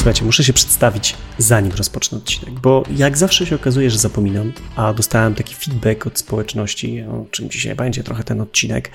Słuchajcie, 0.00 0.24
muszę 0.24 0.44
się 0.44 0.52
przedstawić, 0.52 1.16
zanim 1.38 1.72
rozpocznę 1.72 2.18
odcinek, 2.18 2.60
bo 2.60 2.82
jak 2.96 3.18
zawsze 3.18 3.46
się 3.46 3.56
okazuje, 3.56 3.90
że 3.90 3.98
zapominam, 3.98 4.52
a 4.76 4.94
dostałem 4.94 5.34
taki 5.34 5.54
feedback 5.54 6.06
od 6.06 6.18
społeczności, 6.18 7.02
o 7.02 7.26
czym 7.30 7.50
dzisiaj 7.50 7.74
będzie 7.74 8.02
trochę 8.02 8.24
ten 8.24 8.40
odcinek, 8.40 8.90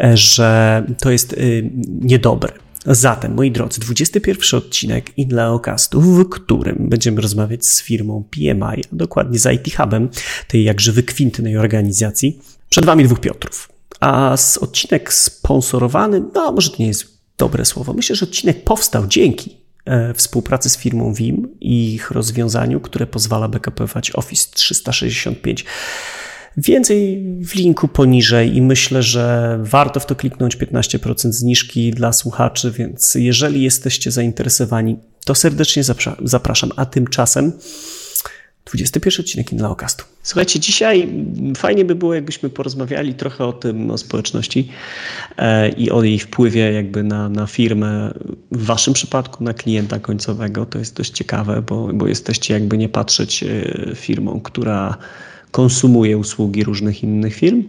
e, 0.00 0.16
że 0.16 0.82
to 1.00 1.10
jest 1.10 1.32
y, 1.32 1.70
niedobre. 2.00 2.52
Zatem, 2.86 3.34
moi 3.34 3.50
drodzy, 3.50 3.80
21 3.80 4.58
odcinek 4.58 5.18
Inleocastu, 5.18 6.00
w 6.00 6.28
którym 6.28 6.76
będziemy 6.88 7.20
rozmawiać 7.20 7.66
z 7.66 7.82
firmą 7.82 8.24
PMI, 8.30 8.84
a 8.92 8.96
dokładnie 8.96 9.38
z 9.38 9.52
IT 9.52 9.76
Hubem, 9.76 10.08
tej 10.48 10.64
jakże 10.64 10.92
wykwintnej 10.92 11.56
organizacji. 11.56 12.40
Przed 12.68 12.84
Wami 12.84 13.04
dwóch 13.04 13.20
Piotrów. 13.20 13.68
A 14.00 14.36
z 14.36 14.58
odcinek 14.58 15.12
sponsorowany, 15.12 16.22
no 16.34 16.52
może 16.52 16.70
to 16.70 16.76
nie 16.78 16.86
jest 16.86 17.20
dobre 17.38 17.64
słowo, 17.64 17.92
myślę, 17.92 18.16
że 18.16 18.26
odcinek 18.26 18.64
powstał 18.64 19.06
dzięki 19.06 19.59
współpracy 20.14 20.70
z 20.70 20.76
firmą 20.76 21.14
Vim 21.14 21.48
i 21.60 21.94
ich 21.94 22.10
rozwiązaniu, 22.10 22.80
które 22.80 23.06
pozwala 23.06 23.48
backupować 23.48 24.10
Office 24.14 24.48
365. 24.54 25.64
Więcej 26.56 27.24
w 27.44 27.54
linku 27.54 27.88
poniżej 27.88 28.56
i 28.56 28.62
myślę, 28.62 29.02
że 29.02 29.58
warto 29.62 30.00
w 30.00 30.06
to 30.06 30.16
kliknąć 30.16 30.56
15% 30.56 31.32
zniżki 31.32 31.90
dla 31.90 32.12
słuchaczy, 32.12 32.70
więc 32.70 33.14
jeżeli 33.14 33.62
jesteście 33.62 34.10
zainteresowani, 34.10 34.96
to 35.24 35.34
serdecznie 35.34 35.82
zapraszam. 36.22 36.70
A 36.76 36.86
tymczasem 36.86 37.52
21 38.76 39.20
odcinek 39.20 39.52
Inlaocastu. 39.52 40.04
Słuchajcie, 40.22 40.60
dzisiaj 40.60 41.08
fajnie 41.56 41.84
by 41.84 41.94
było, 41.94 42.14
jakbyśmy 42.14 42.50
porozmawiali 42.50 43.14
trochę 43.14 43.44
o 43.44 43.52
tym, 43.52 43.90
o 43.90 43.98
społeczności 43.98 44.68
e, 45.36 45.68
i 45.68 45.90
o 45.90 46.02
jej 46.02 46.18
wpływie 46.18 46.72
jakby 46.72 47.02
na, 47.02 47.28
na 47.28 47.46
firmę, 47.46 48.14
w 48.52 48.64
waszym 48.64 48.94
przypadku 48.94 49.44
na 49.44 49.54
klienta 49.54 49.98
końcowego. 49.98 50.66
To 50.66 50.78
jest 50.78 50.96
dość 50.96 51.10
ciekawe, 51.10 51.62
bo, 51.62 51.88
bo 51.92 52.06
jesteście 52.06 52.54
jakby 52.54 52.78
nie 52.78 52.88
patrzeć 52.88 53.42
e, 53.42 53.46
firmą, 53.94 54.40
która 54.40 54.96
konsumuje 55.50 56.18
usługi 56.18 56.64
różnych 56.64 57.02
innych 57.02 57.34
firm. 57.34 57.64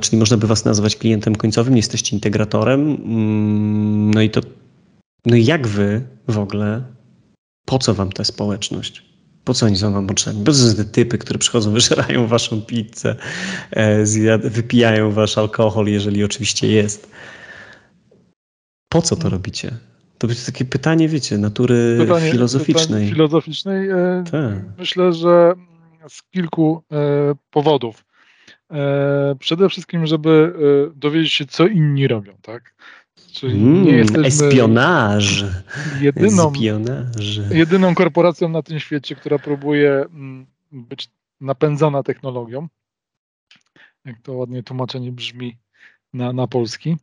Czyli 0.00 0.18
można 0.18 0.36
by 0.36 0.46
was 0.46 0.64
nazwać 0.64 0.96
klientem 0.96 1.36
końcowym, 1.36 1.76
jesteście 1.76 2.16
integratorem. 2.16 2.80
Mm, 2.80 4.14
no 4.14 4.22
i 4.22 4.30
to, 4.30 4.40
no 5.26 5.36
jak 5.36 5.66
wy 5.66 6.02
w 6.28 6.38
ogóle, 6.38 6.82
po 7.64 7.78
co 7.78 7.94
wam 7.94 8.12
ta 8.12 8.24
społeczność? 8.24 9.02
Po 9.48 9.54
co 9.54 9.66
oni 9.66 9.76
są 9.76 9.92
wam 9.92 10.06
potrzebni? 10.06 10.44
Po 10.44 10.52
co 10.52 10.58
są 10.58 10.76
te 10.76 10.84
typy, 10.84 11.18
które 11.18 11.38
przychodzą, 11.38 11.72
wyżerają 11.80 12.26
waszą 12.26 12.62
pizzę, 12.62 13.16
e, 13.70 14.38
wypijają 14.38 15.12
wasz 15.12 15.38
alkohol, 15.38 15.86
jeżeli 15.86 16.24
oczywiście 16.24 16.72
jest. 16.72 17.10
Po 18.88 19.02
co 19.02 19.16
to 19.16 19.28
robicie? 19.28 19.70
To 20.18 20.26
będzie 20.26 20.42
takie 20.46 20.64
pytanie, 20.64 21.08
wiecie, 21.08 21.38
natury 21.38 21.96
pytanie, 21.98 22.30
filozoficznej. 22.30 22.86
Pytanie 22.86 23.08
filozoficznej. 23.08 23.88
E, 23.90 24.24
tak. 24.30 24.78
Myślę, 24.78 25.12
że 25.12 25.52
z 26.08 26.22
kilku 26.22 26.82
e, 26.92 26.96
powodów. 27.50 28.04
Przede 29.38 29.68
wszystkim, 29.68 30.06
żeby 30.06 30.52
dowiedzieć 30.96 31.32
się, 31.32 31.46
co 31.46 31.66
inni 31.66 32.08
robią, 32.08 32.32
tak? 32.42 32.74
Czyli 33.32 33.54
mm, 33.54 33.84
nie 33.84 33.92
jesteśmy 33.92 34.46
espionaż. 34.46 35.44
Jedyną, 36.00 36.52
jedyną 37.50 37.94
korporacją 37.94 38.48
na 38.48 38.62
tym 38.62 38.80
świecie, 38.80 39.14
która 39.14 39.38
próbuje 39.38 39.92
mm, 39.92 40.46
być 40.72 41.10
napędzana 41.40 42.02
technologią. 42.02 42.68
Jak 44.04 44.20
to 44.22 44.32
ładnie 44.32 44.62
tłumaczenie 44.62 45.12
brzmi 45.12 45.56
na, 46.12 46.32
na 46.32 46.46
polski. 46.46 46.96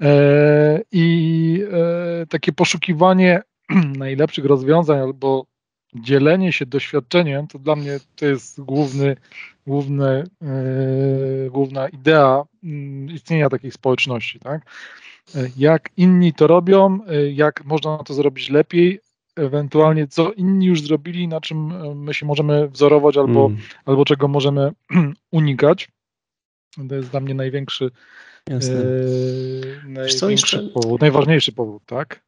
E, 0.00 0.80
I 0.92 1.62
e, 1.72 2.26
takie 2.26 2.52
poszukiwanie 2.52 3.42
najlepszych 3.98 4.44
rozwiązań 4.44 4.98
albo 5.00 5.46
dzielenie 5.94 6.52
się 6.52 6.66
doświadczeniem, 6.66 7.46
to 7.46 7.58
dla 7.58 7.76
mnie 7.76 7.98
to 8.16 8.26
jest 8.26 8.60
główny, 8.60 9.16
główny, 9.66 10.24
e, 10.42 11.50
główna 11.50 11.88
idea 11.88 12.44
mm, 12.64 13.10
istnienia 13.10 13.48
takiej 13.48 13.70
społeczności. 13.70 14.40
Tak? 14.40 14.62
Jak 15.56 15.90
inni 15.96 16.32
to 16.32 16.46
robią, 16.46 16.98
jak 17.32 17.64
można 17.64 17.98
to 17.98 18.14
zrobić 18.14 18.50
lepiej, 18.50 19.00
ewentualnie 19.36 20.06
co 20.06 20.32
inni 20.32 20.66
już 20.66 20.82
zrobili, 20.82 21.28
na 21.28 21.40
czym 21.40 21.72
my 22.04 22.14
się 22.14 22.26
możemy 22.26 22.68
wzorować 22.68 23.16
albo, 23.16 23.46
mm. 23.46 23.58
albo 23.84 24.04
czego 24.04 24.28
możemy 24.28 24.72
unikać. 25.30 25.88
To 26.88 26.94
jest 26.94 27.10
dla 27.10 27.20
mnie 27.20 27.34
największy, 27.34 27.90
e, 28.50 28.58
największy 29.86 30.70
powód, 30.74 31.00
najważniejszy 31.00 31.52
powód, 31.52 31.82
tak? 31.86 32.20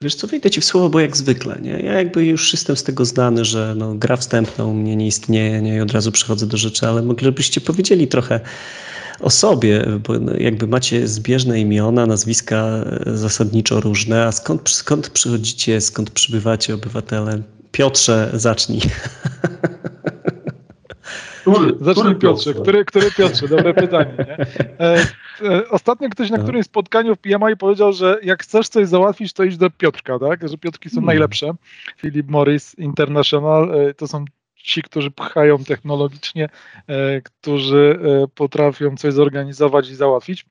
Wiesz 0.00 0.14
co, 0.14 0.26
wejdę 0.26 0.50
ci 0.50 0.60
w 0.60 0.64
słowo, 0.64 0.88
bo 0.88 1.00
jak 1.00 1.16
zwykle, 1.16 1.58
nie? 1.62 1.70
Ja 1.70 1.92
jakby 1.92 2.26
już 2.26 2.52
jestem 2.52 2.76
z 2.76 2.84
tego 2.84 3.04
znany, 3.04 3.44
że 3.44 3.74
no, 3.76 3.94
gra 3.94 4.16
wstępna 4.16 4.64
u 4.64 4.74
mnie 4.74 4.96
nie 4.96 5.06
istnieje, 5.06 5.62
nie? 5.62 5.76
I 5.76 5.80
od 5.80 5.92
razu 5.92 6.12
przechodzę 6.12 6.46
do 6.46 6.56
rzeczy, 6.56 6.86
ale 6.86 7.02
moglibyście 7.02 7.60
powiedzieli 7.60 8.08
trochę 8.08 8.40
o 9.20 9.30
sobie, 9.30 9.84
bo 10.06 10.18
no, 10.18 10.32
jakby 10.38 10.66
macie 10.66 11.08
zbieżne 11.08 11.60
imiona, 11.60 12.06
nazwiska 12.06 12.84
zasadniczo 13.06 13.80
różne, 13.80 14.24
a 14.24 14.32
skąd, 14.32 14.68
skąd 14.68 15.10
przychodzicie, 15.10 15.80
skąd 15.80 16.10
przybywacie 16.10 16.74
obywatele? 16.74 17.42
Piotrze, 17.72 18.30
zacznij. 18.34 18.80
Zacznij 21.80 22.14
Piotrze. 22.16 22.54
Który, 22.54 22.84
który 22.84 23.10
Piotrze? 23.10 23.48
Dobre 23.48 23.74
pytanie. 23.84 24.14
Nie? 24.18 24.38
E, 24.86 25.06
e, 25.42 25.68
ostatnio 25.68 26.08
ktoś 26.08 26.30
na 26.30 26.36
no. 26.36 26.42
którymś 26.42 26.66
spotkaniu 26.66 27.16
w 27.16 27.18
PMI 27.18 27.56
powiedział, 27.58 27.92
że 27.92 28.18
jak 28.22 28.42
chcesz 28.42 28.68
coś 28.68 28.88
załatwić, 28.88 29.32
to 29.32 29.44
idź 29.44 29.56
do 29.56 29.70
Piotrka, 29.70 30.18
tak? 30.18 30.48
Że 30.48 30.58
Piotrki 30.58 30.90
są 30.90 30.94
hmm. 30.94 31.06
najlepsze. 31.06 31.52
Philip 32.00 32.28
Morris 32.28 32.74
International 32.74 33.70
e, 33.74 33.94
to 33.94 34.08
są 34.08 34.24
ci, 34.68 34.82
którzy 34.82 35.10
pchają 35.10 35.64
technologicznie, 35.64 36.48
e, 36.86 37.20
którzy 37.20 37.98
e, 38.02 38.28
potrafią 38.28 38.96
coś 38.96 39.14
zorganizować 39.14 39.88
i 39.88 39.94
załatwić. 39.94 40.46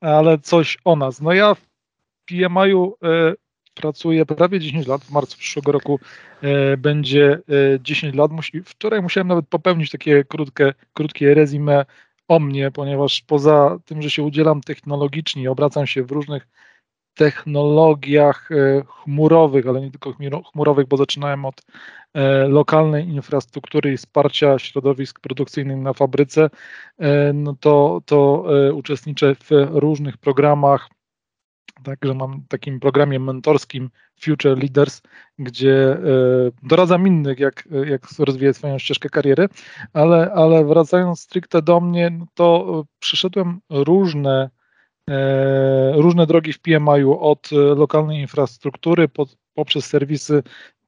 Ale 0.00 0.38
coś 0.38 0.78
o 0.84 0.96
nas. 0.96 1.20
No 1.20 1.32
ja 1.32 1.54
w 1.54 1.66
PMI-u 2.24 2.96
e, 3.02 3.34
pracuję 3.74 4.26
prawie 4.26 4.60
10 4.60 4.86
lat. 4.86 5.04
W 5.04 5.10
marcu 5.10 5.38
przyszłego 5.38 5.72
roku 5.72 6.00
będzie 6.78 7.38
10 7.80 8.14
lat. 8.14 8.30
Wczoraj 8.64 9.02
musiałem 9.02 9.28
nawet 9.28 9.48
popełnić 9.48 9.90
takie 9.90 10.24
krótkie, 10.24 10.74
krótkie 10.92 11.34
resume 11.34 11.84
o 12.28 12.38
mnie, 12.38 12.70
ponieważ 12.70 13.22
poza 13.26 13.78
tym, 13.84 14.02
że 14.02 14.10
się 14.10 14.22
udzielam 14.22 14.60
technologicznie, 14.60 15.50
obracam 15.50 15.86
się 15.86 16.02
w 16.02 16.10
różnych 16.10 16.46
technologiach 17.14 18.48
chmurowych, 18.86 19.66
ale 19.66 19.80
nie 19.80 19.90
tylko 19.90 20.14
chmurowych, 20.52 20.88
bo 20.88 20.96
zaczynałem 20.96 21.44
od 21.44 21.62
E, 22.14 22.48
lokalnej 22.48 23.08
infrastruktury 23.08 23.92
i 23.92 23.96
wsparcia 23.96 24.58
środowisk 24.58 25.20
produkcyjnych 25.20 25.76
na 25.76 25.92
fabryce, 25.92 26.50
e, 26.98 27.32
no 27.32 27.56
to, 27.60 28.00
to 28.06 28.44
e, 28.68 28.72
uczestniczę 28.72 29.34
w 29.34 29.50
różnych 29.70 30.16
programach. 30.16 30.88
Także 31.84 32.14
mam 32.14 32.44
takim 32.48 32.80
programie 32.80 33.20
mentorskim 33.20 33.90
Future 34.20 34.58
Leaders, 34.58 35.02
gdzie 35.38 35.96
doradzam 36.62 37.06
innych, 37.06 37.38
jak, 37.38 37.68
jak 37.86 38.02
rozwijać 38.18 38.56
swoją 38.56 38.78
ścieżkę 38.78 39.08
kariery, 39.08 39.48
ale, 39.92 40.32
ale 40.32 40.64
wracając 40.64 41.20
stricte 41.20 41.62
do 41.62 41.80
mnie, 41.80 42.10
no 42.10 42.26
to 42.34 42.84
przyszedłem 42.98 43.60
różne, 43.70 44.50
różne 45.92 46.26
drogi 46.26 46.52
w 46.52 46.60
PMI-u, 46.60 47.18
od 47.20 47.50
lokalnej 47.52 48.20
infrastruktury 48.20 49.08
pod, 49.08 49.36
poprzez 49.54 49.86
serwisy 49.86 50.42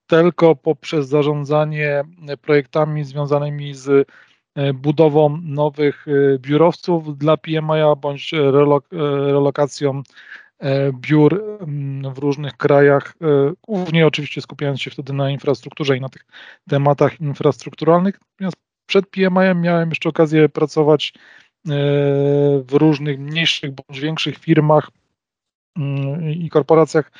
tylko 0.07 0.57
poprzez 0.57 1.09
zarządzanie 1.09 2.05
projektami 2.43 3.05
związanymi 3.05 3.75
z 3.75 4.09
e, 4.55 4.73
budową 4.73 5.41
nowych 5.43 6.07
e, 6.09 6.39
biurowców 6.39 7.19
dla 7.19 7.37
PMI 7.37 7.83
bądź 8.01 8.33
relok 8.33 8.87
relokacją 9.27 10.03
e, 10.59 10.93
biur 10.93 11.43
mm, 11.61 12.15
w 12.15 12.19
różnych 12.19 12.57
krajach, 12.57 13.15
głównie 13.69 14.07
oczywiście 14.07 14.41
skupiając 14.41 14.83
się 14.83 14.91
wtedy 14.91 15.13
na 15.13 15.31
infrastrukturze 15.31 15.97
i 15.97 16.01
na 16.01 16.09
tych 16.09 16.27
tematach 16.69 17.21
infrastrukturalnych. 17.21 18.21
Natomiast 18.33 18.57
przed 18.87 19.07
PMI 19.07 19.55
miałem 19.55 19.89
jeszcze 19.89 20.09
okazję 20.09 20.49
pracować 20.49 21.13
w 21.67 22.73
różnych 22.73 23.19
mniejszych 23.19 23.71
bądź 23.71 24.01
większych 24.01 24.39
firmach 24.39 24.91
mm, 25.77 26.31
i 26.31 26.49
korporacjach 26.49 27.11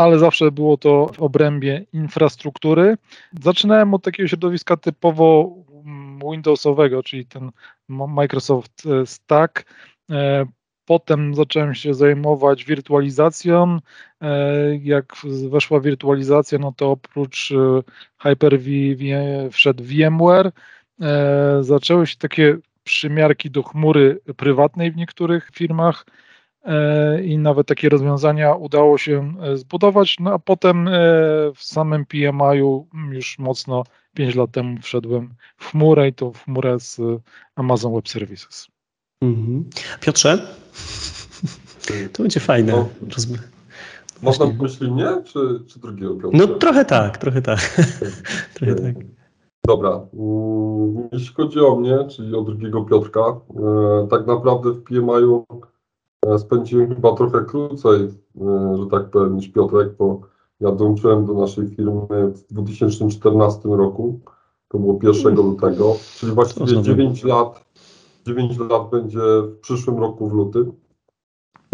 ale 0.00 0.18
zawsze 0.18 0.50
było 0.50 0.76
to 0.76 1.10
w 1.14 1.22
obrębie 1.22 1.86
infrastruktury. 1.92 2.96
Zaczynałem 3.42 3.94
od 3.94 4.02
takiego 4.02 4.28
środowiska 4.28 4.76
typowo 4.76 5.56
mm, 5.84 6.18
Windowsowego, 6.18 7.02
czyli 7.02 7.26
ten 7.26 7.50
Microsoft 7.88 8.86
e, 8.86 9.06
Stack. 9.06 9.64
E, 10.10 10.46
potem 10.84 11.34
zacząłem 11.34 11.74
się 11.74 11.94
zajmować 11.94 12.64
wirtualizacją. 12.64 13.78
E, 14.20 14.76
jak 14.76 15.16
weszła 15.50 15.80
wirtualizacja, 15.80 16.58
no 16.58 16.72
to 16.76 16.90
oprócz 16.90 17.52
Hyper-V 18.22 18.70
wszedł 19.50 19.84
VMware. 19.84 20.52
Zaczęły 21.60 22.06
się 22.06 22.16
takie 22.16 22.58
przymiarki 22.84 23.50
do 23.50 23.62
chmury 23.62 24.20
prywatnej 24.36 24.92
w 24.92 24.96
niektórych 24.96 25.50
firmach. 25.54 26.06
i 27.24 27.38
nawet 27.38 27.66
takie 27.66 27.88
rozwiązania 27.88 28.54
udało 28.54 28.98
się 28.98 29.34
zbudować, 29.54 30.16
no 30.20 30.32
a 30.32 30.38
potem 30.38 30.88
w 31.54 31.62
samym 31.62 32.06
PMI-u 32.06 32.86
już 33.10 33.38
mocno 33.38 33.84
5 34.14 34.34
lat 34.34 34.50
temu 34.50 34.80
wszedłem 34.82 35.34
w 35.56 35.70
chmurę 35.70 36.08
i 36.08 36.12
to 36.12 36.32
w 36.32 36.44
chmurę 36.44 36.80
z 36.80 37.00
Amazon 37.54 37.94
Web 37.94 38.08
Services. 38.08 38.68
Mhm. 39.22 39.70
Piotrze, 40.00 40.56
to 42.12 42.22
będzie 42.22 42.40
fajne. 42.40 42.72
No, 42.72 42.88
można 44.22 44.46
na 44.46 44.52
myśli 44.62 44.90
mnie, 44.90 45.06
czy, 45.24 45.38
czy 45.68 45.80
drugiego 45.80 46.14
Piotra? 46.14 46.38
No 46.38 46.46
trochę 46.46 46.84
tak, 46.84 47.18
trochę 47.18 47.42
tak. 47.42 47.60
trochę 48.54 48.74
tak. 48.74 48.94
Dobra, 49.70 50.06
mm, 50.14 51.08
jeśli 51.12 51.34
chodzi 51.34 51.60
o 51.60 51.76
mnie, 51.76 51.98
czyli 52.08 52.34
o 52.34 52.42
drugiego 52.42 52.84
Piotrka, 52.84 53.20
e, 53.20 54.06
tak 54.10 54.26
naprawdę 54.26 54.70
w 54.70 54.82
PMI-u 54.82 55.44
e, 56.26 56.38
spędziłem 56.38 56.94
chyba 56.94 57.12
trochę 57.12 57.44
krócej, 57.44 58.00
e, 58.02 58.76
że 58.78 58.86
tak 58.90 59.10
powiem, 59.10 59.36
niż 59.36 59.48
Piotrek, 59.48 59.96
bo 59.98 60.20
ja 60.60 60.72
dołączyłem 60.72 61.26
do 61.26 61.34
naszej 61.34 61.68
firmy 61.68 62.06
w 62.34 62.54
2014 62.54 63.68
roku. 63.68 64.20
To 64.68 64.78
było 64.78 64.98
1 65.02 65.34
lutego, 65.34 65.96
czyli 66.16 66.32
właściwie 66.32 66.82
9 66.82 67.24
lat, 67.24 67.64
9 68.26 68.58
lat 68.58 68.90
będzie 68.90 69.20
w 69.42 69.58
przyszłym 69.60 69.98
roku 69.98 70.28
w 70.28 70.32
lutym. 70.32 70.72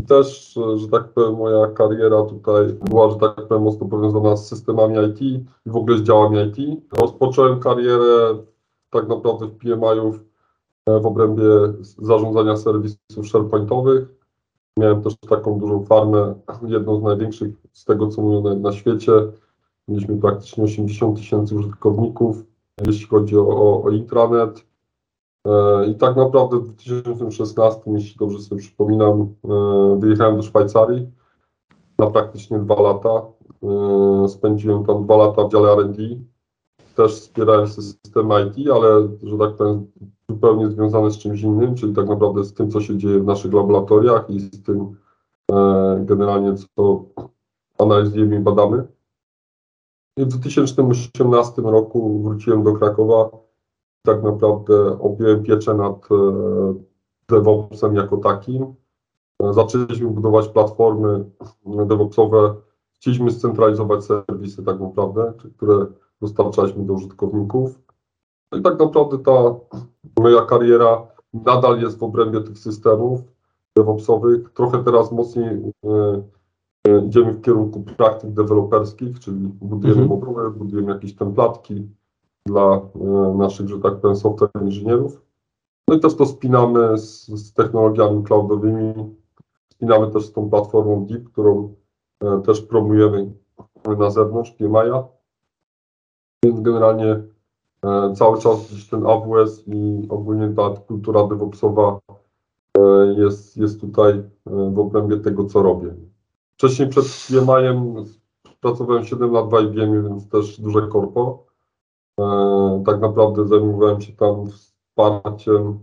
Też, 0.08 0.58
że 0.76 0.88
tak 0.88 1.08
powiem, 1.08 1.34
moja 1.34 1.66
kariera 1.66 2.22
tutaj 2.22 2.66
była, 2.66 3.10
że 3.10 3.16
tak 3.16 3.48
powiem, 3.48 3.62
mocno 3.62 3.88
powiązana 3.88 4.36
z 4.36 4.48
systemami 4.48 4.96
IT 5.08 5.22
i 5.22 5.44
w 5.66 5.76
ogóle 5.76 5.98
z 5.98 6.02
działami 6.02 6.38
IT. 6.38 6.80
Rozpocząłem 7.00 7.60
karierę 7.60 8.36
tak 8.90 9.08
naprawdę 9.08 9.46
w 9.46 9.58
PMI-ów 9.58 10.20
e, 10.86 11.00
w 11.00 11.06
obrębie 11.06 11.44
zarządzania 11.98 12.56
serwisów 12.56 13.28
SharePointowych. 13.32 14.08
Miałem 14.76 15.02
też 15.02 15.16
taką 15.16 15.58
dużą 15.58 15.84
farmę, 15.84 16.34
jedną 16.62 17.00
z 17.00 17.02
największych 17.02 17.54
z 17.72 17.84
tego, 17.84 18.08
co 18.08 18.22
mówią 18.22 18.42
na, 18.42 18.54
na 18.54 18.72
świecie. 18.72 19.12
Mieliśmy 19.88 20.16
praktycznie 20.16 20.64
80 20.64 21.16
tysięcy 21.16 21.54
użytkowników, 21.54 22.44
jeśli 22.86 23.06
chodzi 23.06 23.38
o, 23.38 23.82
o 23.82 23.90
intranet. 23.90 24.66
E, 25.46 25.86
I 25.86 25.94
tak 25.94 26.16
naprawdę 26.16 26.58
w 26.58 26.64
2016, 26.64 27.80
jeśli 27.86 28.16
dobrze 28.16 28.38
sobie 28.38 28.60
przypominam, 28.60 29.34
e, 29.44 29.96
wyjechałem 29.98 30.36
do 30.36 30.42
Szwajcarii 30.42 31.10
na 31.98 32.10
praktycznie 32.10 32.58
dwa 32.58 32.82
lata. 32.82 33.22
E, 33.62 34.28
spędziłem 34.28 34.84
tam 34.84 35.04
dwa 35.04 35.16
lata 35.16 35.44
w 35.44 35.52
dziale 35.52 35.72
R&D. 35.72 36.02
Też 36.96 37.12
wspierałem 37.12 37.68
system 37.68 38.28
IT, 38.46 38.70
ale 38.70 39.08
że 39.22 39.38
tak 39.38 39.56
powiem 39.56 39.86
zupełnie 40.30 40.70
związane 40.70 41.10
z 41.10 41.18
czymś 41.18 41.42
innym, 41.42 41.74
czyli 41.74 41.94
tak 41.94 42.08
naprawdę 42.08 42.44
z 42.44 42.54
tym, 42.54 42.70
co 42.70 42.80
się 42.80 42.98
dzieje 42.98 43.18
w 43.18 43.24
naszych 43.24 43.52
laboratoriach 43.52 44.30
i 44.30 44.40
z 44.40 44.62
tym 44.62 44.96
generalnie, 46.00 46.54
co 46.54 47.04
analizujemy 47.78 48.36
i 48.36 48.40
badamy. 48.40 48.86
I 50.16 50.24
w 50.24 50.28
2018 50.28 51.62
roku 51.62 52.22
wróciłem 52.22 52.62
do 52.62 52.72
Krakowa 52.72 53.45
tak 54.06 54.22
naprawdę 54.22 54.98
objąłem 55.00 55.42
pieczę 55.42 55.74
nad 55.74 56.08
e, 56.10 56.74
DevOpsem 57.28 57.94
jako 57.94 58.16
takim. 58.16 58.74
E, 59.42 59.52
zaczęliśmy 59.52 60.08
budować 60.08 60.48
platformy 60.48 61.24
DevOpsowe, 61.66 62.54
chcieliśmy 62.94 63.30
scentralizować 63.30 64.04
serwisy 64.04 64.64
tak 64.64 64.80
naprawdę, 64.80 65.32
które 65.56 65.86
dostarczaliśmy 66.20 66.84
do 66.84 66.92
użytkowników. 66.92 67.80
No 68.52 68.58
i 68.58 68.62
tak 68.62 68.78
naprawdę 68.78 69.18
ta 69.18 69.54
moja 70.20 70.42
kariera 70.42 71.06
nadal 71.34 71.80
jest 71.80 71.98
w 71.98 72.02
obrębie 72.02 72.40
tych 72.40 72.58
systemów 72.58 73.20
DevOpsowych. 73.76 74.52
Trochę 74.52 74.84
teraz 74.84 75.12
mocniej 75.12 75.72
e, 76.88 77.02
idziemy 77.06 77.32
w 77.32 77.42
kierunku 77.42 77.84
praktyk 77.96 78.30
deweloperskich, 78.30 79.20
czyli 79.20 79.48
budujemy 79.48 80.02
mhm. 80.02 80.20
moduły, 80.20 80.50
budujemy 80.50 80.92
jakieś 80.92 81.14
templatki, 81.14 81.88
dla 82.46 82.80
e, 82.94 83.34
naszych, 83.38 83.68
że 83.68 83.78
tak 83.78 83.96
powiem, 84.00 84.16
software 84.16 84.50
inżynierów. 84.62 85.22
No 85.88 85.94
i 85.94 86.00
też 86.00 86.16
to 86.16 86.26
spinamy 86.26 86.98
z, 86.98 87.26
z 87.28 87.52
technologiami 87.52 88.24
cloudowymi, 88.24 88.94
spinamy 89.72 90.10
też 90.10 90.26
z 90.26 90.32
tą 90.32 90.50
platformą 90.50 91.06
Deep, 91.06 91.24
którą 91.24 91.74
e, 92.20 92.42
też 92.42 92.60
promujemy 92.60 93.32
na 93.98 94.10
zewnątrz, 94.10 94.50
PMI-a. 94.50 95.04
Więc 96.44 96.60
generalnie 96.60 97.22
e, 97.84 98.14
cały 98.14 98.38
czas 98.38 98.70
gdzieś 98.70 98.88
ten 98.88 99.06
AWS 99.06 99.64
i 99.66 100.06
ogólnie 100.08 100.54
ta 100.56 100.70
kultura 100.70 101.26
DevOpsowa 101.26 101.98
jest, 103.16 103.56
jest 103.56 103.80
tutaj 103.80 104.22
w 104.46 104.78
obrębie 104.78 105.16
tego, 105.16 105.44
co 105.44 105.62
robię. 105.62 105.94
Wcześniej 106.54 106.88
przed 106.88 107.04
PMI-em 107.04 108.04
pracowałem 108.60 109.04
7 109.04 109.32
lat 109.32 109.50
w 109.50 109.60
IBM, 109.62 110.08
więc 110.08 110.28
też 110.28 110.60
duże 110.60 110.82
korpo. 110.82 111.46
E, 112.20 112.82
tak 112.86 113.00
naprawdę 113.00 113.48
zajmowałem 113.48 114.00
się 114.00 114.12
tam 114.12 114.46
wsparciem 114.50 115.78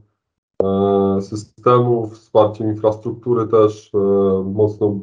e, 0.64 1.22
systemów, 1.22 2.14
wsparciem 2.14 2.68
infrastruktury 2.68 3.48
też, 3.48 3.92
e, 3.94 3.98
mocno 4.44 5.00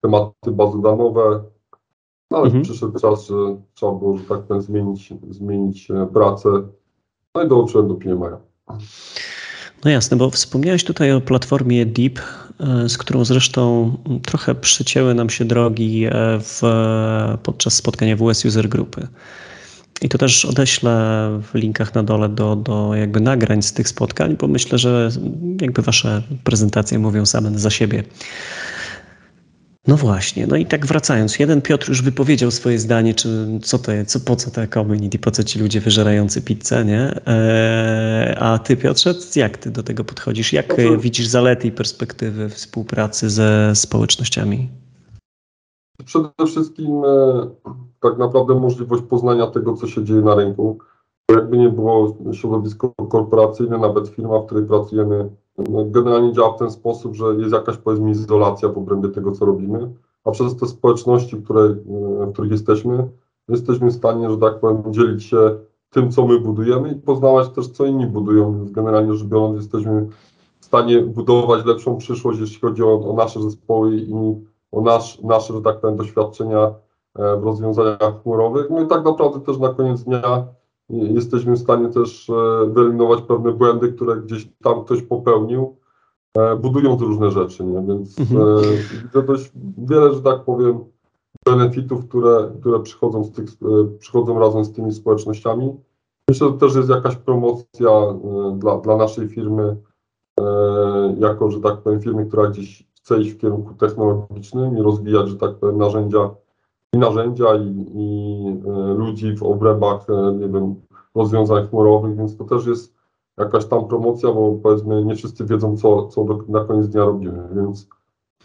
tematy 0.00 0.50
bazodanowe, 0.50 1.42
no, 2.30 2.38
ale 2.38 2.46
mhm. 2.46 2.64
przyszedł 2.64 2.98
czas, 3.00 3.26
że 3.26 3.34
trzeba 3.74 3.92
było, 3.92 4.16
że 4.16 4.24
tak 4.24 4.42
powiem, 4.42 4.62
zmienić, 4.62 5.14
zmienić 5.30 5.88
pracę, 6.12 6.48
no 7.34 7.42
i 7.42 7.48
dołączyłem 7.48 7.88
do 7.88 7.94
PMI. 7.94 8.36
No 9.84 9.90
jasne, 9.90 10.16
bo 10.16 10.30
wspomniałeś 10.30 10.84
tutaj 10.84 11.12
o 11.12 11.20
platformie 11.20 11.86
Deep, 11.86 12.18
z 12.88 12.98
którą 12.98 13.24
zresztą 13.24 13.92
trochę 14.26 14.54
przycięły 14.54 15.14
nam 15.14 15.30
się 15.30 15.44
drogi 15.44 16.06
w, 16.40 16.62
podczas 17.42 17.74
spotkania 17.74 18.16
WS 18.16 18.44
User 18.44 18.68
Grupy. 18.68 19.08
I 20.02 20.08
to 20.08 20.18
też 20.18 20.44
odeślę 20.44 21.28
w 21.42 21.54
linkach 21.54 21.94
na 21.94 22.02
dole 22.02 22.28
do, 22.28 22.56
do 22.56 22.94
jakby 22.94 23.20
nagrań 23.20 23.62
z 23.62 23.72
tych 23.72 23.88
spotkań, 23.88 24.36
bo 24.40 24.48
myślę, 24.48 24.78
że 24.78 25.10
jakby 25.60 25.82
wasze 25.82 26.22
prezentacje 26.44 26.98
mówią 26.98 27.26
same 27.26 27.58
za 27.58 27.70
siebie. 27.70 28.04
No 29.86 29.96
właśnie, 29.96 30.46
no 30.46 30.56
i 30.56 30.66
tak 30.66 30.86
wracając, 30.86 31.38
jeden 31.38 31.62
Piotr 31.62 31.88
już 31.88 32.02
wypowiedział 32.02 32.50
swoje 32.50 32.78
zdanie, 32.78 33.14
czy 33.14 33.46
co 33.62 33.78
to 33.78 33.92
jest, 33.92 34.10
co, 34.10 34.20
po 34.20 34.36
co 34.36 34.50
te 34.50 34.68
community, 34.68 35.18
po 35.18 35.30
co 35.30 35.44
ci 35.44 35.58
ludzie 35.58 35.80
wyżerający 35.80 36.42
pizzę, 36.42 36.84
nie? 36.84 37.14
Eee, 37.26 38.36
a 38.38 38.58
ty 38.58 38.76
Piotrze, 38.76 39.14
jak 39.36 39.58
ty 39.58 39.70
do 39.70 39.82
tego 39.82 40.04
podchodzisz? 40.04 40.52
Jak 40.52 40.76
widzisz 41.00 41.26
zalety 41.26 41.68
i 41.68 41.72
perspektywy 41.72 42.48
współpracy 42.48 43.30
ze 43.30 43.72
społecznościami? 43.74 44.68
Przede 46.04 46.30
wszystkim 46.46 47.02
e, 47.04 47.50
tak 48.00 48.18
naprawdę 48.18 48.54
możliwość 48.54 49.02
poznania 49.02 49.46
tego, 49.46 49.74
co 49.74 49.86
się 49.86 50.04
dzieje 50.04 50.20
na 50.20 50.34
rynku. 50.34 50.78
Jakby 51.30 51.58
nie 51.58 51.68
było 51.68 52.16
środowisko 52.32 52.92
korporacyjne, 53.10 53.78
nawet 53.78 54.08
firma, 54.08 54.38
w 54.38 54.46
której 54.46 54.64
pracujemy, 54.64 55.30
no, 55.58 55.84
generalnie 55.84 56.32
działa 56.32 56.52
w 56.52 56.58
ten 56.58 56.70
sposób, 56.70 57.14
że 57.14 57.24
jest 57.38 57.52
jakaś 57.52 57.76
powiedzmy 57.76 58.10
izolacja 58.10 58.68
w 58.68 58.78
obrębie 58.78 59.08
tego, 59.08 59.32
co 59.32 59.44
robimy, 59.44 59.90
a 60.24 60.30
przez 60.30 60.56
te 60.56 60.66
społeczności, 60.66 61.42
które, 61.42 61.60
e, 61.62 61.76
w 62.26 62.32
których 62.32 62.50
jesteśmy, 62.50 63.08
jesteśmy 63.48 63.90
w 63.90 63.94
stanie, 63.94 64.30
że 64.30 64.38
tak 64.38 64.60
powiem, 64.60 64.82
dzielić 64.92 65.24
się 65.24 65.58
tym, 65.90 66.10
co 66.10 66.26
my 66.26 66.40
budujemy 66.40 66.92
i 66.92 66.94
poznawać 66.94 67.48
też, 67.48 67.68
co 67.68 67.86
inni 67.86 68.06
budują. 68.06 68.66
Generalnie 68.70 69.14
rzecz 69.14 69.28
biorąc, 69.28 69.56
jesteśmy 69.56 70.06
w 70.60 70.64
stanie 70.64 71.02
budować 71.02 71.64
lepszą 71.64 71.96
przyszłość, 71.96 72.40
jeśli 72.40 72.60
chodzi 72.60 72.82
o, 72.82 73.10
o 73.10 73.12
nasze 73.12 73.42
zespoły 73.42 73.96
i 73.96 74.14
o 74.72 74.80
nasz, 74.80 75.20
nasze, 75.22 75.54
że 75.54 75.62
tak 75.62 75.80
powiem, 75.80 75.96
doświadczenia 75.96 76.74
w 77.16 77.44
rozwiązaniach 77.44 78.22
chmurowych. 78.22 78.70
No 78.70 78.82
i 78.82 78.86
tak 78.86 79.04
naprawdę 79.04 79.40
też 79.40 79.58
na 79.58 79.74
koniec 79.74 80.04
dnia 80.04 80.46
jesteśmy 80.90 81.56
w 81.56 81.58
stanie 81.58 81.88
też 81.88 82.30
e, 82.30 82.66
wyeliminować 82.66 83.22
pewne 83.22 83.52
błędy, 83.52 83.92
które 83.92 84.16
gdzieś 84.16 84.48
tam 84.62 84.84
ktoś 84.84 85.02
popełnił, 85.02 85.76
e, 86.38 86.56
budując 86.56 87.00
różne 87.00 87.30
rzeczy, 87.30 87.64
nie? 87.64 87.82
Więc 87.82 88.20
mhm. 88.20 88.58
widzę 89.02 89.22
dość 89.22 89.52
wiele, 89.78 90.14
że 90.14 90.22
tak 90.22 90.44
powiem, 90.44 90.78
benefitów, 91.46 92.08
które, 92.08 92.50
które 92.60 92.80
przychodzą, 92.80 93.24
z 93.24 93.32
tych, 93.32 93.44
przychodzą 93.98 94.38
razem 94.38 94.64
z 94.64 94.72
tymi 94.72 94.92
społecznościami. 94.92 95.76
Myślę, 96.28 96.48
że 96.48 96.52
też 96.52 96.74
jest 96.74 96.88
jakaś 96.88 97.16
promocja 97.16 97.90
dla, 98.54 98.78
dla 98.78 98.96
naszej 98.96 99.28
firmy, 99.28 99.76
jako, 101.18 101.50
że 101.50 101.60
tak 101.60 101.78
powiem, 101.78 102.00
firmy, 102.00 102.26
która 102.26 102.46
gdzieś 102.46 102.88
chce 102.94 103.20
iść 103.20 103.30
w 103.30 103.38
kierunku 103.38 103.74
technologicznym 103.74 104.78
i 104.78 104.82
rozwijać, 104.82 105.28
że 105.28 105.36
tak 105.36 105.54
powiem, 105.54 105.78
narzędzia 105.78 106.30
i 106.94 106.98
narzędzia, 106.98 107.54
i, 107.54 107.86
i 107.94 108.46
e, 108.66 108.94
ludzi 108.94 109.36
w 109.36 109.42
obrębach, 109.42 110.10
e, 110.10 110.32
nie 110.32 110.48
wiem, 110.48 110.74
rozwiązań 111.14 111.68
chmurowych, 111.68 112.16
więc 112.16 112.36
to 112.36 112.44
też 112.44 112.66
jest 112.66 112.94
jakaś 113.38 113.66
tam 113.66 113.88
promocja, 113.88 114.32
bo 114.32 114.58
powiedzmy 114.62 115.04
nie 115.04 115.14
wszyscy 115.14 115.44
wiedzą, 115.44 115.76
co, 115.76 116.06
co 116.06 116.24
do, 116.24 116.38
na 116.48 116.64
koniec 116.64 116.88
dnia 116.88 117.04
robimy, 117.04 117.48
więc 117.54 117.88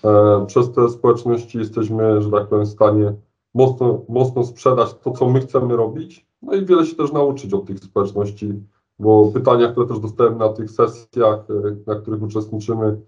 e, 0.04 0.46
przez 0.48 0.72
te 0.72 0.90
społeczności 0.90 1.58
jesteśmy, 1.58 2.22
że 2.22 2.32
tak 2.32 2.48
powiem, 2.48 2.66
w 2.66 2.70
stanie 2.70 3.14
mocno, 3.54 4.02
mocno 4.10 4.44
sprzedać 4.44 4.94
to, 4.94 5.12
co 5.12 5.30
my 5.30 5.40
chcemy 5.40 5.76
robić, 5.76 6.28
no 6.42 6.54
i 6.54 6.66
wiele 6.66 6.86
się 6.86 6.96
też 6.96 7.12
nauczyć 7.12 7.54
od 7.54 7.66
tych 7.66 7.80
społeczności, 7.80 8.64
bo 9.00 9.32
pytania, 9.34 9.72
które 9.72 9.88
też 9.88 10.00
dostałem 10.00 10.38
na 10.38 10.50
tych 10.50 10.72
sesjach, 10.72 11.40
e, 11.50 11.76
na 11.88 11.96
których 11.96 12.22
uczestniczymy, 12.22 13.02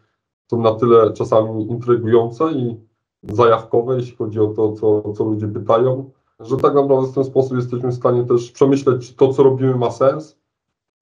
są 0.51 0.61
na 0.61 0.73
tyle 0.73 1.13
czasami 1.13 1.71
intrygujące 1.71 2.51
i 2.51 2.86
zajawkowe, 3.23 3.95
jeśli 3.95 4.15
chodzi 4.15 4.39
o 4.39 4.47
to, 4.47 4.73
co, 4.73 5.13
co 5.13 5.23
ludzie 5.23 5.47
pytają, 5.47 6.09
że 6.39 6.57
tak 6.57 6.73
naprawdę 6.73 7.11
w 7.11 7.15
ten 7.15 7.23
sposób 7.23 7.57
jesteśmy 7.57 7.91
w 7.91 7.95
stanie 7.95 8.23
też 8.23 8.51
przemyśleć, 8.51 9.07
czy 9.07 9.15
to, 9.15 9.33
co 9.33 9.43
robimy, 9.43 9.75
ma 9.75 9.91
sens 9.91 10.37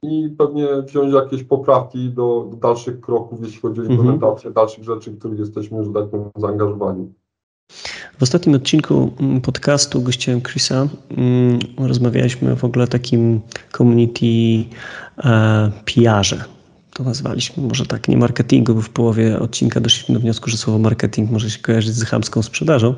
i 0.03 0.29
pewnie 0.37 0.67
wziąć 0.81 1.13
jakieś 1.13 1.43
poprawki 1.43 2.09
do, 2.09 2.47
do 2.51 2.57
dalszych 2.57 3.01
kroków, 3.01 3.39
jeśli 3.41 3.61
chodzi 3.61 3.79
o 3.79 3.83
mhm. 3.83 3.99
implementację 3.99 4.47
mhm. 4.47 4.53
dalszych 4.53 4.83
rzeczy, 4.83 5.11
w 5.11 5.19
których 5.19 5.39
jesteśmy, 5.39 5.83
że 5.83 5.93
tak 5.93 6.09
powiem, 6.09 6.29
zaangażowani. 6.37 7.13
W 8.17 8.23
ostatnim 8.23 8.55
odcinku 8.55 9.11
podcastu 9.43 10.01
gościłem 10.01 10.41
Chrisa. 10.41 10.87
Mm, 11.17 11.59
rozmawialiśmy 11.77 12.55
w 12.55 12.63
ogóle 12.63 12.83
o 12.83 12.87
takim 12.87 13.41
community 13.77 14.25
e, 15.17 15.71
PR-ze 15.85 16.54
to 16.95 17.03
nazwaliśmy, 17.03 17.63
może 17.63 17.85
tak, 17.85 18.07
nie 18.07 18.17
marketingu, 18.17 18.75
bo 18.75 18.81
w 18.81 18.89
połowie 18.89 19.39
odcinka 19.39 19.79
doszliśmy 19.79 20.13
do 20.15 20.21
wniosku, 20.21 20.49
że 20.49 20.57
słowo 20.57 20.79
marketing 20.79 21.31
może 21.31 21.49
się 21.49 21.59
kojarzyć 21.59 21.95
z 21.95 22.03
chamską 22.03 22.43
sprzedażą, 22.43 22.95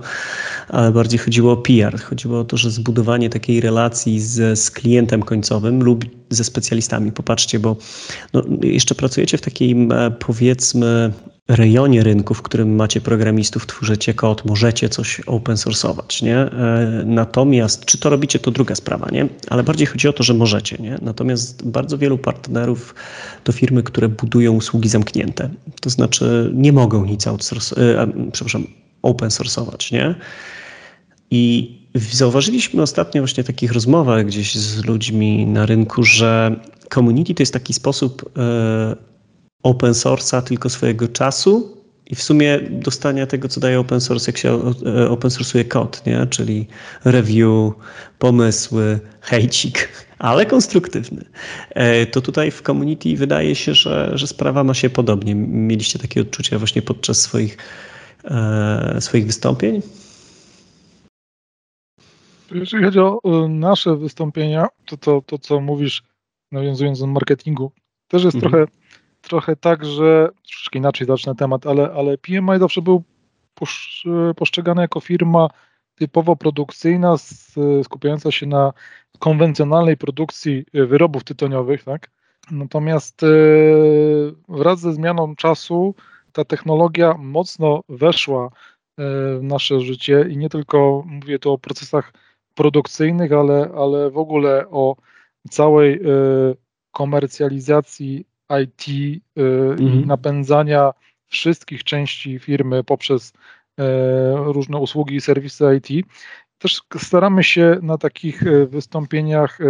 ale 0.70 0.92
bardziej 0.92 1.20
chodziło 1.20 1.54
o 1.54 1.58
PR. 1.58 2.01
Chodziło 2.01 2.39
o 2.39 2.44
to, 2.44 2.58
że 2.58 2.72
zbudowanie 2.72 3.30
takiej 3.30 3.62
relacji 3.62 4.20
z, 4.20 4.60
z 4.60 4.72
klientem 4.72 5.24
końcowym 5.24 5.84
lub 5.84 6.06
ze 6.30 6.44
specjalistami. 6.44 7.12
Popatrzcie, 7.12 7.60
bo 7.60 7.75
no, 8.34 8.44
jeszcze 8.62 8.96
pracujecie 8.96 9.38
w 9.38 9.42
takiej 9.42 9.75
powiedzmy 10.20 11.13
rejonie 11.48 12.04
rynku, 12.04 12.34
w 12.34 12.42
którym 12.42 12.75
macie 12.75 13.01
programistów, 13.01 13.68
tworzycie 13.68 14.13
kod, 14.13 14.46
możecie 14.46 14.89
coś 14.89 15.22
open 15.25 15.56
source'ować, 15.56 16.24
nie? 16.24 16.38
E, 16.38 17.04
natomiast, 17.06 17.86
czy 17.86 17.98
to 17.98 18.10
robicie, 18.10 18.39
to 18.39 18.51
druga 18.51 18.75
sprawa, 18.75 19.10
nie? 19.12 19.27
Ale 19.50 19.63
bardziej 19.63 19.88
chodzi 19.88 20.08
o 20.08 20.13
to, 20.13 20.24
że 20.24 20.34
możecie, 20.34 20.77
nie? 20.80 20.98
Natomiast 21.01 21.70
bardzo 21.70 21.98
wielu 21.98 22.18
partnerów 22.18 22.96
to 23.44 23.51
firmy, 23.51 23.84
które 23.84 24.10
budują 24.10 24.54
usługi 24.54 24.89
zamknięte. 24.89 25.50
To 25.82 25.89
znaczy 25.89 26.51
nie 26.54 26.74
mogą 26.74 27.06
nic 27.06 27.27
outsource, 27.27 27.75
e, 27.77 28.08
przepraszam, 28.32 28.68
open 29.01 29.30
source'ować, 29.30 29.94
nie? 29.94 30.16
I 31.32 31.77
zauważyliśmy 31.96 32.82
ostatnio 32.82 33.22
właśnie 33.22 33.44
w 33.44 33.48
takich 33.48 33.72
rozmowach 33.72 34.25
gdzieś 34.25 34.56
z 34.56 34.86
ludźmi 34.86 35.46
na 35.46 35.66
rynku, 35.66 36.04
że 36.04 36.60
community 36.94 37.34
to 37.34 37.44
jest 37.44 37.54
taki 37.54 37.74
sposób 37.74 38.32
e, 38.38 39.06
open 39.67 39.93
source'a, 39.93 40.41
tylko 40.41 40.69
swojego 40.69 41.07
czasu 41.07 41.77
i 42.05 42.15
w 42.15 42.24
sumie 42.24 42.59
dostania 42.69 43.27
tego, 43.27 43.47
co 43.47 43.59
daje 43.59 43.79
open 43.79 44.01
source, 44.01 44.31
jak 44.31 44.38
się 44.38 44.74
e, 44.86 45.09
open 45.09 45.31
source'uje 45.31 45.67
kod, 45.67 46.05
nie? 46.05 46.27
czyli 46.27 46.67
review, 47.05 47.74
pomysły, 48.19 49.00
hejcik, 49.21 49.89
ale 50.29 50.45
konstruktywny. 50.45 51.25
E, 51.69 52.05
to 52.05 52.21
tutaj 52.21 52.51
w 52.51 52.62
community 52.62 53.15
wydaje 53.15 53.55
się, 53.55 53.74
że, 53.74 54.12
że 54.13 54.27
sprawa 54.27 54.63
ma 54.63 54.74
się 54.74 54.89
podobnie. 54.89 55.36
Mieliście 55.36 56.00
takie 56.00 56.21
odczucia 56.21 56.57
właśnie 56.57 56.81
podczas 56.81 57.21
swoich, 57.21 57.57
e, 58.24 58.97
swoich 59.01 59.25
wystąpień? 59.25 59.81
Jeżeli 62.51 62.83
chodzi 62.83 63.00
o 63.00 63.47
nasze 63.50 63.95
wystąpienia, 63.95 64.67
to, 64.86 64.97
to, 64.97 65.21
to 65.25 65.38
co 65.38 65.62
mówisz, 65.62 66.03
nawiązując 66.51 67.00
do 67.00 67.07
marketingu, 67.07 67.71
też 68.07 68.24
jest 68.24 68.36
mhm. 68.36 68.51
trochę 68.51 68.76
trochę 69.27 69.55
tak, 69.55 69.86
że 69.86 70.29
troszeczkę 70.43 70.79
inaczej 70.79 71.07
zacznę 71.07 71.36
temat, 71.36 71.67
ale, 71.67 71.91
ale 71.93 72.17
PMI 72.17 72.60
zawsze 72.60 72.81
był 72.81 73.03
postrzegany 74.36 74.81
jako 74.81 75.00
firma 75.00 75.50
typowo 75.96 76.36
produkcyjna, 76.36 77.15
skupiająca 77.84 78.31
się 78.31 78.46
na 78.46 78.74
konwencjonalnej 79.19 79.98
produkcji 79.98 80.65
wyrobów 80.74 81.24
tytoniowych, 81.24 81.84
tak? 81.84 82.10
Natomiast 82.51 83.24
e, 83.24 83.27
wraz 84.50 84.79
ze 84.79 84.93
zmianą 84.93 85.36
czasu 85.36 85.96
ta 86.31 86.46
technologia 86.46 87.13
mocno 87.17 87.81
weszła 87.89 88.46
e, 88.46 88.50
w 89.38 89.39
nasze 89.41 89.79
życie 89.81 90.25
i 90.29 90.38
nie 90.38 90.50
tylko 90.50 91.03
mówię 91.05 91.39
tu 91.39 91.51
o 91.51 91.57
procesach 91.57 92.13
produkcyjnych, 92.55 93.31
ale, 93.31 93.72
ale 93.77 94.12
w 94.12 94.17
ogóle 94.17 94.69
o 94.69 94.96
całej 95.50 95.93
e, 95.93 96.00
komercjalizacji 96.91 98.25
IT 98.62 98.88
y, 98.88 99.22
mhm. 99.72 100.04
i 100.04 100.06
napędzania 100.06 100.94
wszystkich 101.27 101.84
części 101.84 102.39
firmy 102.39 102.84
poprzez 102.84 103.34
e, 103.80 104.36
różne 104.36 104.77
usługi 104.77 105.16
i 105.16 105.22
serwisy 105.22 105.66
IT. 105.77 106.08
Też 106.58 106.82
staramy 106.98 107.44
się 107.44 107.80
na 107.82 107.98
takich 107.98 108.44
e, 108.44 108.66
wystąpieniach 108.66 109.62
e, 109.62 109.66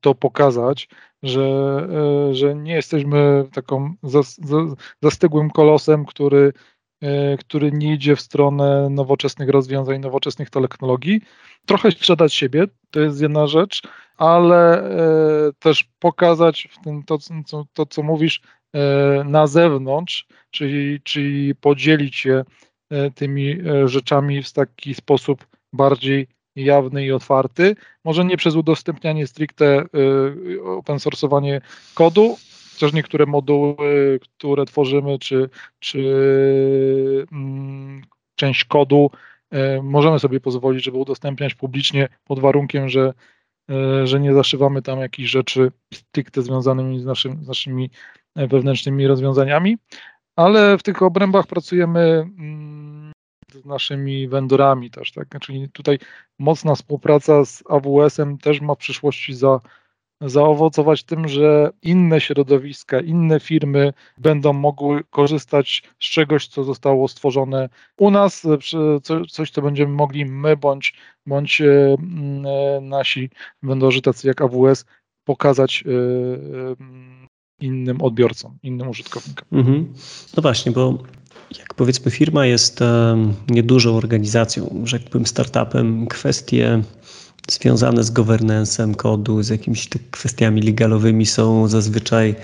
to 0.00 0.14
pokazać, 0.14 0.88
że, 1.22 1.88
że 2.32 2.54
nie 2.54 2.74
jesteśmy 2.74 3.44
taką 3.52 3.94
zastygłym 5.02 5.50
kolosem, 5.50 6.04
który, 6.04 6.52
który 7.38 7.72
nie 7.72 7.94
idzie 7.94 8.16
w 8.16 8.20
stronę 8.20 8.88
nowoczesnych 8.90 9.48
rozwiązań, 9.48 10.00
nowoczesnych 10.00 10.50
technologii. 10.50 11.20
Trochę 11.66 11.90
sprzedać 11.90 12.34
siebie, 12.34 12.64
to 12.90 13.00
jest 13.00 13.20
jedna 13.20 13.46
rzecz, 13.46 13.82
ale 14.22 14.82
e, 14.82 15.52
też 15.58 15.84
pokazać 15.98 16.68
w 16.72 16.84
tym 16.84 17.02
to, 17.02 17.18
co, 17.18 17.64
to, 17.72 17.86
co 17.86 18.02
mówisz 18.02 18.40
e, 18.72 19.24
na 19.24 19.46
zewnątrz, 19.46 20.26
czyli, 20.50 21.00
czyli 21.00 21.54
podzielić 21.54 22.16
się 22.16 22.44
e, 22.90 23.10
tymi 23.10 23.58
rzeczami 23.84 24.42
w 24.42 24.52
taki 24.52 24.94
sposób 24.94 25.46
bardziej 25.72 26.26
jawny 26.56 27.04
i 27.04 27.12
otwarty. 27.12 27.76
Może 28.04 28.24
nie 28.24 28.36
przez 28.36 28.56
udostępnianie 28.56 29.26
stricte 29.26 29.84
open 30.64 30.96
source'owanie 30.96 31.60
kodu, 31.94 32.36
chociaż 32.72 32.92
niektóre 32.92 33.26
moduły, 33.26 34.20
które 34.22 34.64
tworzymy, 34.64 35.18
czy, 35.18 35.48
czy 35.78 35.98
mm, 37.32 38.02
część 38.36 38.64
kodu 38.64 39.10
możemy 39.82 40.18
sobie 40.18 40.40
pozwolić, 40.40 40.84
żeby 40.84 40.98
udostępniać 40.98 41.54
publicznie 41.54 42.08
pod 42.24 42.40
warunkiem, 42.40 42.88
że 42.88 43.12
że 44.04 44.20
nie 44.20 44.34
zaszywamy 44.34 44.82
tam 44.82 45.00
jakichś 45.00 45.30
rzeczy 45.30 45.72
stricte 45.94 46.42
związanymi 46.42 47.00
z, 47.00 47.04
naszym, 47.04 47.44
z 47.44 47.48
naszymi 47.48 47.90
e, 48.36 48.46
wewnętrznymi 48.46 49.06
rozwiązaniami, 49.06 49.78
ale 50.36 50.78
w 50.78 50.82
tych 50.82 51.02
obrębach 51.02 51.46
pracujemy 51.46 52.00
mm, 52.38 53.12
z 53.52 53.64
naszymi 53.64 54.28
vendorami 54.28 54.90
też, 54.90 55.12
tak? 55.12 55.28
Czyli 55.40 55.68
tutaj 55.68 55.98
mocna 56.38 56.74
współpraca 56.74 57.44
z 57.44 57.62
AWS-em 57.68 58.38
też 58.38 58.60
ma 58.60 58.74
w 58.74 58.78
przyszłości 58.78 59.34
za 59.34 59.60
zaowocować 60.26 61.04
tym, 61.04 61.28
że 61.28 61.70
inne 61.82 62.20
środowiska, 62.20 63.00
inne 63.00 63.40
firmy 63.40 63.92
będą 64.18 64.52
mogły 64.52 65.04
korzystać 65.10 65.82
z 66.00 66.04
czegoś, 66.04 66.48
co 66.48 66.64
zostało 66.64 67.08
stworzone 67.08 67.68
u 67.98 68.10
nas, 68.10 68.46
coś, 69.30 69.50
co 69.50 69.62
będziemy 69.62 69.92
mogli 69.92 70.24
my 70.26 70.56
bądź, 70.56 70.94
bądź 71.26 71.60
e, 71.60 71.66
e, 71.66 72.80
nasi 72.80 73.30
vendorzy, 73.62 74.02
tacy 74.02 74.28
jak 74.28 74.42
AWS, 74.42 74.84
pokazać 75.24 75.84
e, 75.86 75.92
innym 77.60 78.02
odbiorcom, 78.02 78.58
innym 78.62 78.88
użytkownikom. 78.88 79.48
Mhm. 79.52 79.92
No 80.36 80.42
właśnie, 80.42 80.72
bo 80.72 80.98
jak 81.58 81.74
powiedzmy 81.74 82.10
firma 82.10 82.46
jest 82.46 82.80
niedużą 83.48 83.96
organizacją, 83.96 84.82
rzekłbym 84.84 85.26
startupem, 85.26 86.06
kwestie 86.06 86.82
związane 87.50 88.04
z 88.04 88.12
governance'em 88.12 88.94
kodu, 88.94 89.42
z 89.42 89.48
jakimiś 89.48 89.88
kwestiami 90.10 90.62
legalowymi 90.62 91.26
są 91.26 91.68
zazwyczaj 91.68 92.34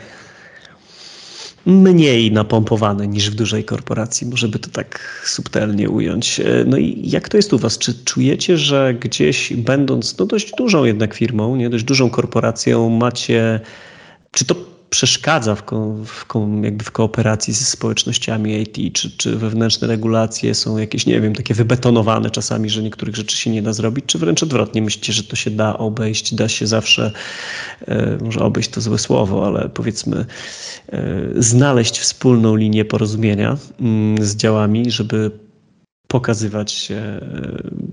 mniej 1.66 2.32
napompowane 2.32 3.08
niż 3.08 3.30
w 3.30 3.34
dużej 3.34 3.64
korporacji, 3.64 4.26
może 4.26 4.48
by 4.48 4.58
to 4.58 4.70
tak 4.70 5.22
subtelnie 5.24 5.90
ująć. 5.90 6.40
No 6.66 6.76
i 6.76 7.10
jak 7.10 7.28
to 7.28 7.36
jest 7.36 7.52
u 7.52 7.58
Was? 7.58 7.78
Czy 7.78 8.04
czujecie, 8.04 8.56
że 8.56 8.94
gdzieś 9.00 9.52
będąc 9.52 10.18
no 10.18 10.26
dość 10.26 10.52
dużą 10.58 10.84
jednak 10.84 11.14
firmą, 11.14 11.56
nie 11.56 11.70
dość 11.70 11.84
dużą 11.84 12.10
korporacją, 12.10 12.88
macie, 12.88 13.60
czy 14.30 14.44
to 14.44 14.54
przeszkadza 14.90 15.54
w, 15.54 15.62
ko, 15.62 15.94
w, 16.04 16.24
ko, 16.24 16.48
jakby 16.62 16.84
w 16.84 16.90
kooperacji 16.90 17.54
ze 17.54 17.64
społecznościami 17.64 18.60
IT, 18.60 18.94
czy, 18.94 19.10
czy 19.16 19.36
wewnętrzne 19.36 19.88
regulacje 19.88 20.54
są 20.54 20.78
jakieś, 20.78 21.06
nie 21.06 21.20
wiem, 21.20 21.34
takie 21.34 21.54
wybetonowane 21.54 22.30
czasami, 22.30 22.70
że 22.70 22.82
niektórych 22.82 23.16
rzeczy 23.16 23.36
się 23.36 23.50
nie 23.50 23.62
da 23.62 23.72
zrobić, 23.72 24.04
czy 24.06 24.18
wręcz 24.18 24.42
odwrotnie, 24.42 24.82
myślicie, 24.82 25.12
że 25.12 25.22
to 25.22 25.36
się 25.36 25.50
da 25.50 25.78
obejść, 25.78 26.34
da 26.34 26.48
się 26.48 26.66
zawsze, 26.66 27.12
e, 27.88 28.18
może 28.22 28.40
obejść 28.40 28.70
to 28.70 28.80
złe 28.80 28.98
słowo, 28.98 29.46
ale 29.46 29.68
powiedzmy 29.68 30.26
e, 30.88 31.28
znaleźć 31.36 31.98
wspólną 31.98 32.56
linię 32.56 32.84
porozumienia 32.84 33.56
mm, 33.80 34.24
z 34.24 34.36
działami, 34.36 34.90
żeby 34.90 35.30
pokazywać 36.08 36.72
się 36.72 36.94
e, 36.94 37.20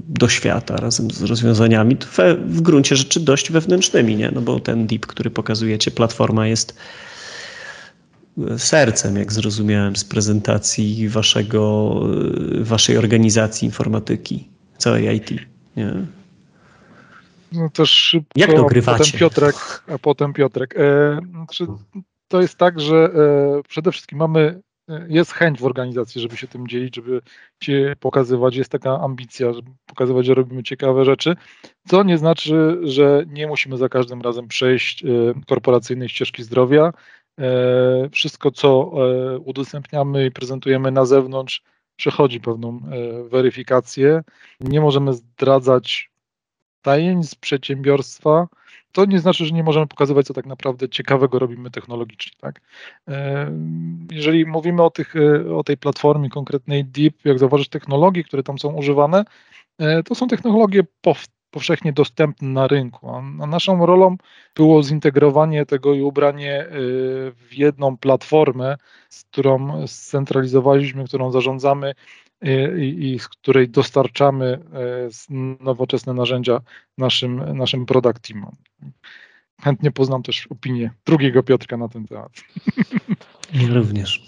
do 0.07 0.29
świata 0.29 0.75
razem 0.75 1.12
z 1.12 1.24
rozwiązaniami 1.24 1.95
w, 1.95 2.17
w 2.48 2.62
gruncie 2.62 2.95
rzeczy 2.95 3.19
dość 3.19 3.51
wewnętrznymi, 3.51 4.15
nie? 4.15 4.31
No 4.31 4.41
bo 4.41 4.60
ten 4.60 4.88
DIP, 4.88 5.05
który 5.05 5.29
pokazujecie, 5.29 5.91
platforma 5.91 6.48
jest 6.48 6.77
e, 8.38 8.60
sercem, 8.60 9.17
jak 9.17 9.34
zrozumiałem 9.34 9.95
z 9.95 10.03
prezentacji 10.03 11.10
waszego, 11.10 11.93
e, 12.60 12.63
waszej 12.63 12.98
organizacji 12.98 13.65
informatyki, 13.65 14.50
całej 14.77 15.15
IT. 15.15 15.31
Nie? 15.75 15.93
No 17.51 17.69
też 17.69 17.89
szybko, 17.89 18.29
jak 18.36 18.53
to 18.53 18.65
ogrywacie? 18.65 19.03
Potem 19.03 19.19
Piotrek, 19.19 19.84
a 19.88 19.98
potem 19.98 20.34
Piotrek. 20.34 20.75
E, 20.77 21.19
znaczy, 21.31 21.65
to 22.27 22.41
jest 22.41 22.55
tak, 22.57 22.79
że 22.79 22.95
e, 22.95 23.62
przede 23.67 23.91
wszystkim 23.91 24.19
mamy 24.19 24.62
jest 25.08 25.32
chęć 25.32 25.60
w 25.60 25.65
organizacji, 25.65 26.22
żeby 26.22 26.38
się 26.38 26.48
tym 26.48 26.68
dzielić, 26.68 26.96
żeby 26.96 27.22
się 27.63 27.96
pokazywać, 28.00 28.56
jest 28.56 28.72
taka 28.72 29.00
ambicja, 29.00 29.54
żeby 29.54 29.72
pokazywać, 29.86 30.25
że 30.25 30.34
robimy 30.34 30.63
ciekawe 30.63 31.06
rzeczy, 31.06 31.36
co 31.88 32.04
nie 32.04 32.18
znaczy, 32.18 32.77
że 32.84 33.25
nie 33.27 33.48
musimy 33.48 33.77
za 33.77 33.89
każdym 33.89 34.22
razem 34.22 34.48
przejść 34.48 35.04
e, 35.04 35.08
korporacyjnej 35.48 36.10
ścieżki 36.10 36.44
zdrowia. 36.44 36.94
E, 37.39 38.10
wszystko, 38.12 38.51
co 38.51 38.92
e, 38.94 39.38
udostępniamy 39.39 40.25
i 40.25 40.32
prezentujemy 40.32 40.92
na 40.92 41.06
zewnątrz, 41.06 41.63
przechodzi 41.96 42.39
pewną 42.39 42.80
weryfikację. 43.30 44.24
Nie 44.60 44.82
możemy 44.82 45.13
zdradzać 45.13 46.12
tajemnic 46.82 47.36
przedsiębiorstwa, 47.36 48.48
to 48.95 49.05
nie 49.05 49.19
znaczy, 49.19 49.45
że 49.45 49.53
nie 49.53 49.63
możemy 49.63 49.87
pokazywać, 49.87 50.25
co 50.25 50.33
tak 50.33 50.45
naprawdę 50.45 50.89
ciekawego 50.89 51.39
robimy 51.39 51.71
technologicznie. 51.71 52.31
Tak? 52.41 52.61
E, 53.07 53.51
jeżeli 54.11 54.45
mówimy 54.45 54.83
o, 54.83 54.89
tych, 54.89 55.15
e, 55.15 55.55
o 55.55 55.63
tej 55.63 55.77
platformie 55.77 56.29
konkretnej 56.29 56.85
Deep, 56.85 57.25
jak 57.25 57.39
zauważyć 57.39 57.69
technologii, 57.69 58.23
które 58.23 58.43
tam 58.43 58.59
są 58.59 58.73
używane, 58.73 59.25
e, 59.79 60.03
to 60.03 60.15
są 60.15 60.27
technologie 60.27 60.83
powszechnie 61.51 61.93
dostępne 61.93 62.47
na 62.47 62.67
rynku. 62.67 63.09
A 63.09 63.47
naszą 63.47 63.85
rolą 63.85 64.17
było 64.55 64.83
zintegrowanie 64.83 65.65
tego 65.65 65.93
i 65.93 66.01
ubranie 66.01 66.65
w 66.69 67.47
jedną 67.51 67.97
platformę, 67.97 68.77
z 69.09 69.23
którą 69.23 69.87
scentralizowaliśmy, 69.87 71.05
którą 71.05 71.31
zarządzamy 71.31 71.93
i, 72.77 73.13
i 73.13 73.20
z 73.20 73.27
której 73.27 73.70
dostarczamy 73.70 74.60
e, 74.74 75.10
nowoczesne 75.60 76.13
narzędzia 76.13 76.62
naszym, 76.98 77.58
naszym 77.58 77.86
product 77.86 78.27
teamom. 78.27 78.56
Chętnie 79.62 79.92
poznam 79.92 80.24
też 80.24 80.48
opinię 80.48 80.92
drugiego 81.06 81.44
Piotrka 81.44 81.77
na 81.77 81.89
ten 81.89 82.06
temat. 82.08 82.32
Ja 83.54 83.74
również. 83.74 84.24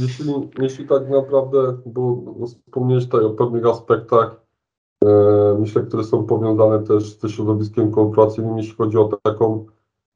Jeśli, 0.00 0.32
jeśli 0.58 0.86
tak 0.86 1.08
naprawdę, 1.10 1.78
bo 1.86 2.24
wspomniałeś 2.46 3.04
tutaj 3.04 3.24
o 3.24 3.30
pewnych 3.30 3.66
aspektach, 3.66 4.40
e, 5.04 5.08
myślę, 5.60 5.82
które 5.82 6.04
są 6.04 6.26
powiązane 6.26 6.86
też 6.86 7.18
ze 7.18 7.28
środowiskiem 7.28 7.90
korporacyjnym, 7.90 8.58
jeśli 8.58 8.74
chodzi 8.74 8.98
o 8.98 9.18
taką 9.22 9.66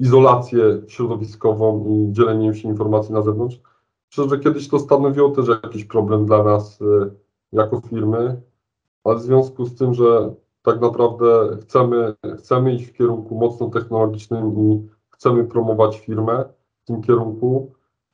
izolację 0.01 0.83
środowiskową 0.89 1.87
i 1.89 2.13
dzielenie 2.13 2.55
się 2.55 2.69
informacji 2.69 3.15
na 3.15 3.23
zewnątrz, 3.23 3.61
Myślę, 4.13 4.29
że 4.29 4.39
kiedyś 4.39 4.69
to 4.69 4.79
stanowiło 4.79 5.31
też 5.31 5.49
jakiś 5.49 5.85
problem 5.85 6.27
dla 6.27 6.43
nas 6.43 6.81
y, 6.81 7.11
jako 7.53 7.81
firmy, 7.81 8.41
ale 9.05 9.17
w 9.17 9.23
związku 9.23 9.67
z 9.67 9.75
tym, 9.75 9.95
że 9.95 10.35
tak 10.63 10.81
naprawdę 10.81 11.57
chcemy, 11.61 12.15
chcemy 12.39 12.75
iść 12.75 12.87
w 12.87 12.93
kierunku 12.93 13.35
mocno 13.35 13.71
technologicznym 13.71 14.59
i 14.59 14.89
chcemy 15.11 15.45
promować 15.45 15.99
firmę 15.99 16.45
w 16.83 16.87
tym 16.87 17.03
kierunku, 17.03 17.73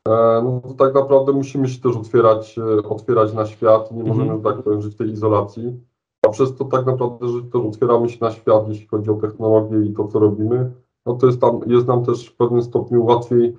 e, 0.08 0.10
no 0.44 0.60
to 0.60 0.74
tak 0.74 0.94
naprawdę 0.94 1.32
musimy 1.32 1.68
się 1.68 1.80
też 1.80 1.96
otwierać, 1.96 2.58
e, 2.58 2.88
otwierać 2.88 3.34
na 3.34 3.46
świat, 3.46 3.92
nie 3.92 4.04
możemy, 4.04 4.30
mm 4.30 4.40
-hmm. 4.40 4.44
tak 4.44 4.62
powiem, 4.62 4.82
żyć 4.82 4.94
w 4.94 4.98
tej 4.98 5.08
izolacji, 5.08 5.80
a 6.26 6.28
przez 6.28 6.56
to 6.56 6.64
tak 6.64 6.86
naprawdę, 6.86 7.28
że 7.28 7.42
też 7.42 7.62
otwieramy 7.62 8.08
się 8.08 8.18
na 8.20 8.30
świat, 8.30 8.68
jeśli 8.68 8.86
chodzi 8.86 9.10
o 9.10 9.14
technologię 9.14 9.84
i 9.84 9.92
to, 9.92 10.08
co 10.08 10.18
robimy, 10.18 10.72
no 11.06 11.14
to 11.14 11.26
jest, 11.26 11.40
tam, 11.40 11.60
jest 11.66 11.86
nam 11.86 12.04
też 12.04 12.28
w 12.28 12.36
pewnym 12.36 12.62
stopniu 12.62 13.04
łatwiej 13.04 13.56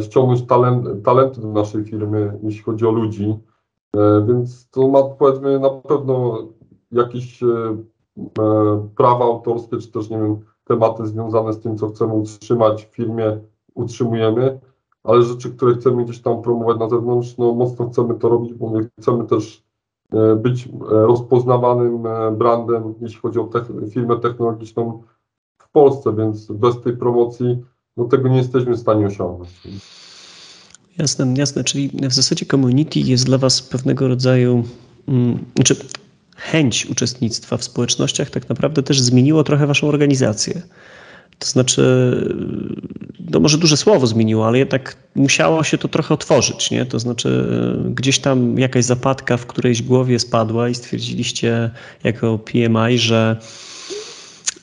ściągnąć 0.00 0.46
talent, 0.46 1.04
talenty 1.04 1.40
do 1.40 1.48
naszej 1.48 1.84
firmy, 1.84 2.38
jeśli 2.42 2.62
chodzi 2.62 2.86
o 2.86 2.90
ludzi. 2.90 3.38
E, 3.96 4.26
więc 4.28 4.70
to 4.70 4.88
ma 4.88 5.02
powiedzmy 5.02 5.58
na 5.58 5.70
pewno 5.70 6.38
jakieś 6.92 7.42
e, 7.42 7.46
prawa 8.96 9.24
autorskie, 9.24 9.78
czy 9.78 9.92
też 9.92 10.10
nie 10.10 10.18
wiem, 10.18 10.36
tematy 10.64 11.06
związane 11.06 11.52
z 11.52 11.60
tym, 11.60 11.76
co 11.76 11.88
chcemy 11.88 12.12
utrzymać 12.12 12.84
w 12.84 12.94
firmie, 12.94 13.40
utrzymujemy, 13.74 14.60
ale 15.04 15.22
rzeczy, 15.22 15.50
które 15.50 15.74
chcemy 15.74 16.04
gdzieś 16.04 16.22
tam 16.22 16.42
promować 16.42 16.78
na 16.78 16.88
zewnątrz, 16.88 17.38
no 17.38 17.54
mocno 17.54 17.88
chcemy 17.88 18.14
to 18.14 18.28
robić, 18.28 18.54
bo 18.54 18.70
my 18.70 18.88
chcemy 19.00 19.26
też 19.26 19.68
być 20.36 20.68
rozpoznawanym 20.80 22.02
brandem, 22.38 22.94
jeśli 23.00 23.20
chodzi 23.20 23.38
o 23.38 23.44
te 23.44 23.64
firmę 23.90 24.16
technologiczną 24.16 25.02
w 25.58 25.70
Polsce, 25.70 26.12
więc 26.16 26.52
bez 26.52 26.80
tej 26.80 26.96
promocji 26.96 27.64
no 27.98 28.04
tego 28.04 28.28
nie 28.28 28.36
jesteśmy 28.36 28.74
w 28.74 28.78
stanie 28.78 29.06
osiągnąć. 29.06 29.50
Jasne, 30.98 31.34
jasne. 31.36 31.64
Czyli 31.64 31.90
w 32.02 32.12
zasadzie 32.12 32.46
community 32.46 33.00
jest 33.00 33.26
dla 33.26 33.38
Was 33.38 33.62
pewnego 33.62 34.08
rodzaju, 34.08 34.64
um, 35.06 35.44
znaczy 35.54 35.76
chęć 36.36 36.86
uczestnictwa 36.86 37.56
w 37.56 37.64
społecznościach 37.64 38.30
tak 38.30 38.48
naprawdę 38.48 38.82
też 38.82 39.00
zmieniło 39.00 39.44
trochę 39.44 39.66
Waszą 39.66 39.88
organizację. 39.88 40.62
To 41.38 41.48
znaczy, 41.48 41.82
no 43.30 43.40
może 43.40 43.58
duże 43.58 43.76
słowo 43.76 44.06
zmieniło, 44.06 44.46
ale 44.46 44.58
jednak 44.58 44.96
musiało 45.14 45.64
się 45.64 45.78
to 45.78 45.88
trochę 45.88 46.14
otworzyć, 46.14 46.70
nie? 46.70 46.86
To 46.86 46.98
znaczy, 46.98 47.48
gdzieś 47.90 48.18
tam 48.18 48.58
jakaś 48.58 48.84
zapadka 48.84 49.36
w 49.36 49.46
którejś 49.46 49.82
głowie 49.82 50.18
spadła 50.18 50.68
i 50.68 50.74
stwierdziliście 50.74 51.70
jako 52.04 52.38
PMI, 52.38 52.98
że 52.98 53.36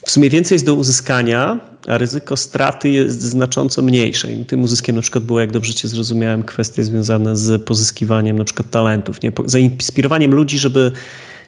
w 0.06 0.12
sumie 0.12 0.30
więcej 0.30 0.56
jest 0.56 0.66
do 0.66 0.76
uzyskania, 0.76 1.60
a 1.88 1.98
ryzyko 1.98 2.38
straty 2.38 2.90
jest 2.90 3.22
znacząco 3.22 3.82
mniejsze. 3.82 4.34
I 4.34 4.46
tym 4.46 4.64
uzyskiem 4.64 4.96
na 4.96 5.02
przykład 5.02 5.24
było, 5.24 5.40
jak 5.40 5.52
dobrze 5.52 5.74
Cię 5.74 5.88
zrozumiałem, 5.88 6.44
kwestie 6.44 6.84
związane 6.84 7.36
z 7.36 7.64
pozyskiwaniem 7.64 8.38
na 8.38 8.44
przykład 8.44 8.70
talentów, 8.70 9.22
nie? 9.22 9.32
zainspirowaniem 9.46 10.34
ludzi, 10.34 10.58
żeby 10.58 10.92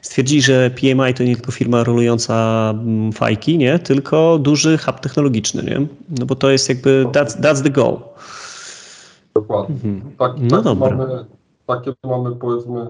stwierdzili, 0.02 0.42
że 0.42 0.70
PMI 0.70 1.14
to 1.14 1.24
nie 1.24 1.36
tylko 1.36 1.52
firma 1.52 1.84
rolująca 1.84 2.70
mm, 2.70 3.12
fajki, 3.12 3.58
nie? 3.58 3.78
tylko 3.78 4.38
duży 4.38 4.78
hub 4.78 5.00
technologiczny. 5.00 5.62
Nie? 5.62 5.86
No 6.18 6.26
bo 6.26 6.34
to 6.34 6.50
jest 6.50 6.68
jakby, 6.68 7.06
that's, 7.12 7.40
that's 7.40 7.62
the 7.62 7.70
goal. 7.70 7.98
Dokładnie. 9.34 9.74
Mhm. 9.74 10.16
Tak, 10.18 10.32
no 10.40 10.50
tak 10.50 10.62
dobra. 10.62 10.96
Mamy, 10.96 11.24
takie 11.66 11.92
mamy 12.04 12.36
powiedzmy 12.36 12.80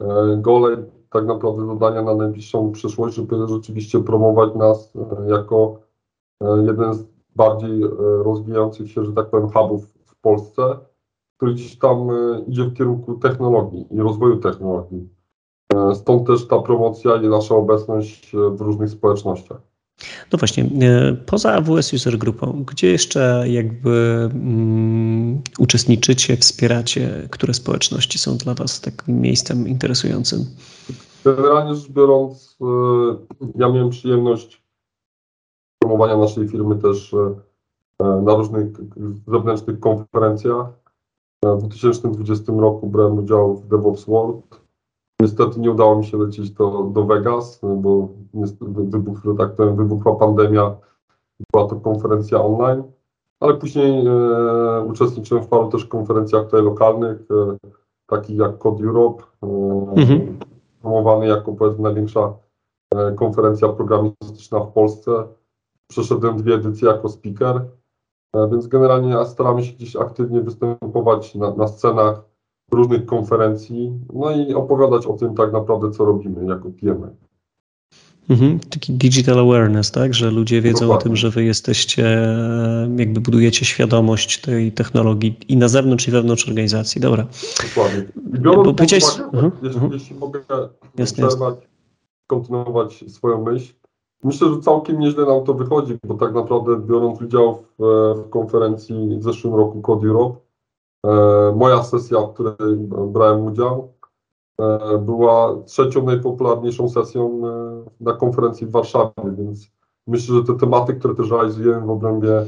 e, 0.00 0.06
gole 0.36 0.76
tak 1.12 1.26
naprawdę 1.26 1.66
zadania 1.66 2.02
na 2.02 2.14
najbliższą 2.14 2.72
przyszłość, 2.72 3.16
żeby 3.16 3.36
rzeczywiście 3.48 4.00
promować 4.00 4.54
nas 4.54 4.92
e, 4.96 5.30
jako 5.30 5.87
jeden 6.66 6.94
z 6.94 7.04
bardziej 7.36 7.82
e, 7.82 7.88
rozwijających 8.24 8.90
się, 8.90 9.04
że 9.04 9.12
tak 9.12 9.30
powiem, 9.30 9.48
hubów 9.48 9.84
w 10.06 10.16
Polsce, 10.20 10.62
który 11.36 11.54
gdzieś 11.54 11.78
tam 11.78 12.08
idzie 12.46 12.64
w 12.64 12.74
kierunku 12.74 13.14
technologii 13.14 13.86
i 13.90 13.98
rozwoju 13.98 14.36
technologii. 14.36 15.08
Stąd 15.94 16.26
też 16.26 16.48
ta 16.48 16.58
promocja 16.58 17.16
i 17.16 17.28
nasza 17.28 17.54
obecność 17.54 18.32
w 18.32 18.60
różnych 18.60 18.90
społecznościach. 18.90 19.58
No 20.32 20.38
właśnie, 20.38 20.70
poza 21.26 21.52
AWS 21.52 21.92
User 21.92 22.18
Grupą, 22.18 22.64
gdzie 22.66 22.90
jeszcze 22.90 23.44
jakby 23.48 24.28
um, 24.32 25.42
uczestniczycie, 25.58 26.36
wspieracie, 26.36 27.28
które 27.30 27.54
społeczności 27.54 28.18
są 28.18 28.36
dla 28.36 28.54
Was 28.54 28.80
takim 28.80 29.20
miejscem 29.20 29.68
interesującym? 29.68 30.44
Generalnie 31.24 31.74
rzecz 31.74 31.90
biorąc, 31.90 32.56
e, 32.60 32.64
ja 33.54 33.68
miałem 33.68 33.90
przyjemność 33.90 34.67
promowania 35.78 36.16
naszej 36.16 36.48
firmy 36.48 36.76
też 36.76 37.14
e, 37.14 37.34
na 38.22 38.34
różnych 38.34 38.66
zewnętrznych 39.26 39.80
konferencjach. 39.80 40.66
W 41.44 41.62
2020 41.62 42.52
roku 42.52 42.86
brałem 42.86 43.18
udział 43.18 43.56
w 43.56 43.68
DevOps 43.68 44.04
World. 44.04 44.60
Niestety 45.22 45.60
nie 45.60 45.70
udało 45.70 45.96
mi 45.96 46.04
się 46.04 46.16
lecieć 46.18 46.50
do, 46.50 46.82
do 46.82 47.04
Vegas, 47.04 47.60
bo 47.76 48.08
wybuch, 48.60 49.22
tak 49.38 49.56
powiem, 49.56 49.76
wybuchła 49.76 50.16
pandemia. 50.16 50.76
Była 51.52 51.68
to 51.68 51.76
konferencja 51.76 52.44
online, 52.44 52.82
ale 53.40 53.54
później 53.54 54.06
e, 54.06 54.84
uczestniczyłem 54.88 55.44
w 55.44 55.48
paru 55.48 55.68
też 55.68 55.84
konferencjach 55.84 56.44
tutaj 56.44 56.62
lokalnych, 56.62 57.18
e, 57.30 57.56
takich 58.06 58.36
jak 58.36 58.58
Code 58.58 58.84
Europe, 58.84 59.24
e, 59.42 59.46
mhm 59.96 60.38
promowany 60.88 61.26
jako 61.26 61.52
powiedzmy 61.52 61.82
największa 61.82 62.34
e, 62.94 63.12
konferencja 63.12 63.68
programistyczna 63.68 64.60
w 64.60 64.72
Polsce. 64.72 65.10
Przeszedłem 65.88 66.36
dwie 66.36 66.54
edycje 66.54 66.88
jako 66.88 67.08
speaker, 67.08 67.56
e, 68.34 68.48
więc 68.50 68.66
generalnie 68.66 69.24
staramy 69.24 69.64
się 69.64 69.72
gdzieś 69.72 69.96
aktywnie 69.96 70.40
występować 70.40 71.34
na, 71.34 71.54
na 71.54 71.68
scenach 71.68 72.22
różnych 72.72 73.06
konferencji, 73.06 73.92
no 74.12 74.30
i 74.30 74.54
opowiadać 74.54 75.06
o 75.06 75.12
tym 75.12 75.34
tak 75.34 75.52
naprawdę, 75.52 75.90
co 75.90 76.04
robimy 76.04 76.44
jako 76.44 76.70
PMI. 76.70 77.28
Mhm, 78.30 78.58
taki 78.58 78.92
digital 78.92 79.38
awareness, 79.38 79.90
tak? 79.90 80.14
Że 80.14 80.30
ludzie 80.30 80.62
wiedzą 80.62 80.80
Dokładnie. 80.80 81.00
o 81.00 81.02
tym, 81.02 81.16
że 81.16 81.30
wy 81.30 81.44
jesteście, 81.44 82.06
e, 82.06 82.90
jakby 82.96 83.20
budujecie 83.20 83.64
świadomość 83.64 84.40
tej 84.40 84.72
technologii 84.72 85.38
i 85.48 85.56
na 85.56 85.68
zewnątrz, 85.68 86.08
i 86.08 86.10
wewnątrz 86.10 86.48
organizacji. 86.48 87.00
Dobra. 87.00 87.26
Dokładnie. 87.68 88.04
Biorąc 88.16 88.66
Bo 88.66 88.74
powiedziałeś... 88.74 89.04
Uwagę, 89.04 89.48
-huh, 89.48 89.50
jeśli, 89.62 89.80
-huh. 89.80 89.92
jeśli 89.92 90.16
mogę 90.16 90.40
przerwać, 91.04 91.54
kontynuować 92.26 93.04
swoją 93.08 93.44
myśl, 93.44 93.72
myślę, 94.24 94.48
że 94.48 94.60
całkiem 94.60 94.98
nieźle 94.98 95.26
nam 95.26 95.44
to 95.44 95.54
wychodzi, 95.54 95.98
bo 96.04 96.14
tak 96.14 96.34
naprawdę 96.34 96.76
biorąc 96.76 97.22
udział 97.22 97.64
w, 97.78 98.14
w 98.16 98.30
konferencji 98.30 99.18
w 99.18 99.22
zeszłym 99.22 99.54
roku 99.54 99.82
Code 99.82 100.08
Europe, 100.08 100.40
e, 101.06 101.52
moja 101.56 101.82
sesja, 101.82 102.20
w 102.20 102.32
której 102.32 102.76
brałem 103.12 103.46
udział, 103.46 103.88
E, 104.60 104.98
była 104.98 105.56
trzecią 105.66 106.04
najpopularniejszą 106.04 106.88
sesją 106.88 107.40
e, 107.46 107.84
na 108.00 108.12
konferencji 108.12 108.66
w 108.66 108.70
Warszawie, 108.70 109.12
więc 109.38 109.70
myślę, 110.06 110.34
że 110.34 110.44
te 110.44 110.54
tematy, 110.54 110.94
które 110.94 111.14
też 111.14 111.30
realizujemy 111.30 111.86
w 111.86 111.90
obrębie 111.90 112.44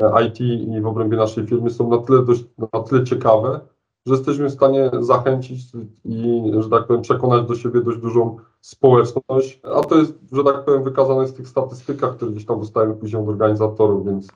e, 0.00 0.26
IT 0.26 0.40
i 0.40 0.80
w 0.80 0.86
obrębie 0.86 1.16
naszej 1.16 1.46
firmy 1.46 1.70
są 1.70 1.90
na 1.90 1.98
tyle, 1.98 2.24
dość, 2.24 2.44
na 2.72 2.80
tyle 2.80 3.04
ciekawe, 3.04 3.60
że 4.06 4.14
jesteśmy 4.14 4.48
w 4.48 4.52
stanie 4.52 4.90
zachęcić 5.00 5.60
i, 6.04 6.52
że 6.58 6.70
tak 6.70 6.86
powiem, 6.86 7.02
przekonać 7.02 7.46
do 7.46 7.54
siebie 7.54 7.80
dość 7.80 7.98
dużą 7.98 8.36
społeczność, 8.60 9.60
a 9.62 9.80
to 9.80 9.98
jest, 9.98 10.14
że 10.32 10.44
tak 10.44 10.64
powiem, 10.64 10.84
wykazane 10.84 11.26
w 11.26 11.32
tych 11.32 11.48
statystykach, 11.48 12.16
które 12.16 12.30
gdzieś 12.30 12.46
tam 12.46 12.60
dostajemy 12.60 12.94
później 12.94 13.22
od 13.22 13.28
organizatorów, 13.28 14.06
więc 14.06 14.28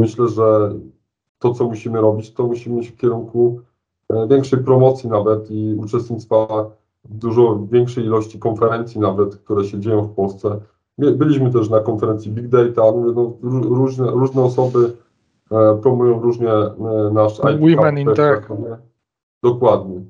myślę, 0.00 0.28
że 0.28 0.74
to, 1.38 1.54
co 1.54 1.64
musimy 1.64 2.00
robić, 2.00 2.34
to 2.34 2.46
musimy 2.46 2.80
iść 2.80 2.90
w 2.90 2.96
kierunku 2.96 3.60
e, 4.08 4.28
większej 4.28 4.64
promocji 4.64 5.10
nawet 5.10 5.50
i 5.50 5.74
uczestnictwa 5.78 6.70
w 7.04 7.14
dużo 7.14 7.66
większej 7.70 8.04
ilości 8.04 8.38
konferencji 8.38 9.00
nawet, 9.00 9.36
które 9.36 9.64
się 9.64 9.80
dzieją 9.80 10.02
w 10.02 10.14
Polsce. 10.14 10.60
Byliśmy 10.98 11.52
też 11.52 11.70
na 11.70 11.80
konferencji 11.80 12.30
Big 12.30 12.48
Data, 12.48 12.82
no, 13.14 13.36
różne, 13.62 14.10
różne 14.10 14.42
osoby 14.42 14.92
e, 15.50 15.78
promują 15.82 16.20
różnie 16.20 16.52
e, 16.52 17.10
nasz 17.12 17.40
Women 17.40 17.98
in 17.98 18.14
Tech. 18.14 18.48
Dokładnie. 19.42 20.00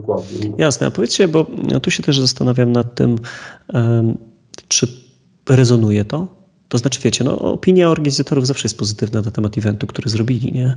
Dokładnie. 0.00 0.52
Jasne, 0.58 0.86
a 0.86 0.90
powiedzcie, 0.90 1.28
bo 1.28 1.46
tu 1.82 1.90
się 1.90 2.02
też 2.02 2.20
zastanawiam 2.20 2.72
nad 2.72 2.94
tym, 2.94 3.18
czy 4.68 4.86
rezonuje 5.48 6.04
to? 6.04 6.26
To 6.68 6.78
znaczy, 6.78 7.00
wiecie, 7.04 7.24
no, 7.24 7.38
opinia 7.38 7.90
organizatorów 7.90 8.46
zawsze 8.46 8.64
jest 8.66 8.78
pozytywna 8.78 9.22
na 9.22 9.30
temat 9.30 9.58
eventu, 9.58 9.86
który 9.86 10.10
zrobili, 10.10 10.52
nie? 10.52 10.76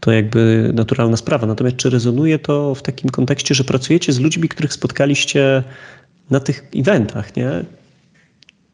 To 0.00 0.12
jakby 0.12 0.70
naturalna 0.74 1.16
sprawa. 1.16 1.46
Natomiast 1.46 1.76
czy 1.76 1.90
rezonuje 1.90 2.38
to 2.38 2.74
w 2.74 2.82
takim 2.82 3.10
kontekście, 3.10 3.54
że 3.54 3.64
pracujecie 3.64 4.12
z 4.12 4.20
ludźmi, 4.20 4.48
których 4.48 4.72
spotkaliście 4.72 5.62
na 6.30 6.40
tych 6.40 6.68
eventach, 6.76 7.36
nie? 7.36 7.64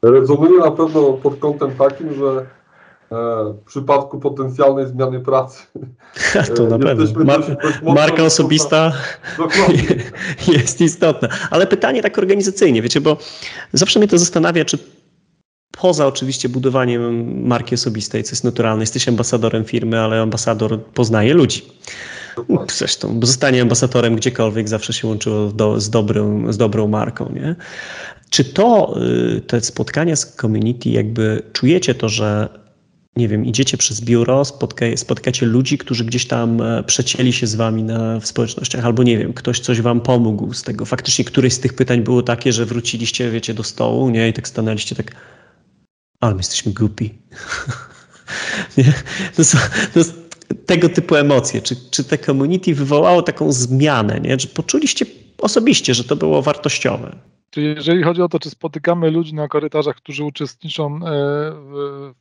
Rezonuje 0.02 0.60
na 0.60 0.70
pewno 0.70 1.12
pod 1.12 1.38
kątem 1.38 1.70
takim, 1.70 2.14
że 2.14 2.46
w 3.10 3.64
przypadku 3.66 4.20
potencjalnej 4.20 4.86
zmiany 4.86 5.20
pracy. 5.20 5.62
To 6.56 6.66
na 6.66 6.78
pewno. 6.78 7.24
Mar 7.24 7.40
marka 7.82 8.22
osobista 8.24 8.92
jest 10.54 10.80
istotna. 10.80 11.28
Ale 11.50 11.66
pytanie 11.66 12.02
tak 12.02 12.18
organizacyjnie, 12.18 12.82
wiecie, 12.82 13.00
bo 13.00 13.16
zawsze 13.72 13.98
mnie 13.98 14.08
to 14.08 14.18
zastanawia, 14.18 14.64
czy 14.64 14.78
poza 15.70 16.06
oczywiście 16.06 16.48
budowaniem 16.48 17.42
marki 17.46 17.74
osobistej, 17.74 18.24
co 18.24 18.32
jest 18.32 18.44
naturalne, 18.44 18.82
jesteś 18.82 19.08
ambasadorem 19.08 19.64
firmy, 19.64 20.00
ale 20.00 20.20
ambasador 20.20 20.84
poznaje 20.84 21.34
ludzi. 21.34 21.62
Zresztą, 22.72 23.20
zostanie 23.22 23.62
ambasadorem 23.62 24.16
gdziekolwiek 24.16 24.68
zawsze 24.68 24.92
się 24.92 25.08
łączyło 25.08 25.46
do, 25.46 25.80
z, 25.80 25.90
dobrą, 25.90 26.52
z 26.52 26.56
dobrą 26.56 26.88
marką. 26.88 27.32
Nie? 27.34 27.56
Czy 28.30 28.44
to, 28.44 28.94
y, 29.36 29.40
te 29.40 29.60
spotkania 29.60 30.16
z 30.16 30.36
community, 30.36 30.88
jakby 30.88 31.42
czujecie 31.52 31.94
to, 31.94 32.08
że 32.08 32.48
nie 33.18 33.28
wiem, 33.28 33.46
idziecie 33.46 33.76
przez 33.76 34.00
biuro, 34.00 34.44
spotka, 34.44 34.86
spotkacie 34.96 35.46
ludzi, 35.46 35.78
którzy 35.78 36.04
gdzieś 36.04 36.26
tam 36.26 36.60
e, 36.60 36.82
przecięli 36.82 37.32
się 37.32 37.46
z 37.46 37.54
wami 37.54 37.82
na, 37.82 38.20
w 38.20 38.26
społecznościach, 38.26 38.84
albo 38.84 39.02
nie 39.02 39.18
wiem, 39.18 39.32
ktoś 39.32 39.60
coś 39.60 39.80
wam 39.80 40.00
pomógł 40.00 40.54
z 40.54 40.62
tego. 40.62 40.84
Faktycznie 40.84 41.24
któreś 41.24 41.52
z 41.52 41.60
tych 41.60 41.74
pytań 41.74 42.00
było 42.00 42.22
takie, 42.22 42.52
że 42.52 42.66
wróciliście, 42.66 43.30
wiecie, 43.30 43.54
do 43.54 43.62
stołu, 43.62 44.10
nie? 44.10 44.28
I 44.28 44.32
tak 44.32 44.48
stanęliście 44.48 44.96
tak, 44.96 45.12
ale 46.20 46.34
my 46.34 46.38
jesteśmy 46.38 46.72
głupi. 46.72 47.14
nie? 48.78 49.44
Są, 49.44 49.58
to 49.94 50.00
tego 50.66 50.88
typu 50.88 51.16
emocje. 51.16 51.62
Czy, 51.62 51.76
czy 51.90 52.04
te 52.04 52.18
community 52.18 52.74
wywołało 52.74 53.22
taką 53.22 53.52
zmianę, 53.52 54.20
nie? 54.20 54.36
Czy 54.36 54.48
poczuliście 54.48 55.06
osobiście, 55.38 55.94
że 55.94 56.04
to 56.04 56.16
było 56.16 56.42
wartościowe? 56.42 57.16
Czyli 57.50 57.66
jeżeli 57.66 58.02
chodzi 58.02 58.22
o 58.22 58.28
to, 58.28 58.38
czy 58.38 58.50
spotykamy 58.50 59.10
ludzi 59.10 59.34
na 59.34 59.48
korytarzach, 59.48 59.96
którzy 59.96 60.24
uczestniczą 60.24 60.96
e, 60.96 61.00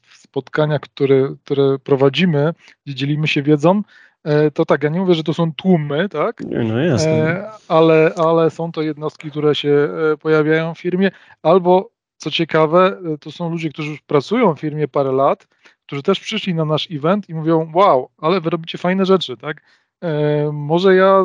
w 0.02 0.17
spotkaniach, 0.30 0.82
które, 0.82 1.36
które 1.44 1.80
prowadzimy, 1.80 2.54
gdzie 2.86 2.96
dzielimy 2.96 3.28
się 3.28 3.44
wiedzą, 3.44 3.82
e, 4.24 4.52
to 4.52 4.66
tak, 4.66 4.84
ja 4.84 4.90
nie 4.90 5.00
mówię, 5.00 5.14
że 5.14 5.24
to 5.24 5.34
są 5.34 5.54
tłumy, 5.54 6.10
tak? 6.10 6.42
No 6.46 6.80
jasne. 6.80 7.12
E, 7.12 7.50
ale, 7.68 8.12
ale 8.18 8.50
są 8.50 8.72
to 8.72 8.82
jednostki, 8.82 9.32
które 9.32 9.56
się 9.56 9.90
pojawiają 10.22 10.74
w 10.74 10.80
firmie, 10.80 11.12
albo 11.44 11.90
co 12.18 12.32
ciekawe, 12.32 12.98
to 13.20 13.32
są 13.32 13.50
ludzie, 13.50 13.70
którzy 13.70 13.90
już 13.90 14.02
pracują 14.02 14.56
w 14.56 14.60
firmie 14.60 14.88
parę 14.88 15.12
lat, 15.12 15.48
którzy 15.86 16.04
też 16.04 16.20
przyszli 16.20 16.54
na 16.54 16.66
nasz 16.66 16.88
event 16.92 17.30
i 17.30 17.34
mówią, 17.34 17.72
wow, 17.76 18.10
ale 18.18 18.42
wy 18.42 18.50
robicie 18.50 18.78
fajne 18.78 19.06
rzeczy, 19.06 19.38
tak? 19.38 19.62
E, 20.02 20.52
może 20.54 20.96
ja 20.96 21.24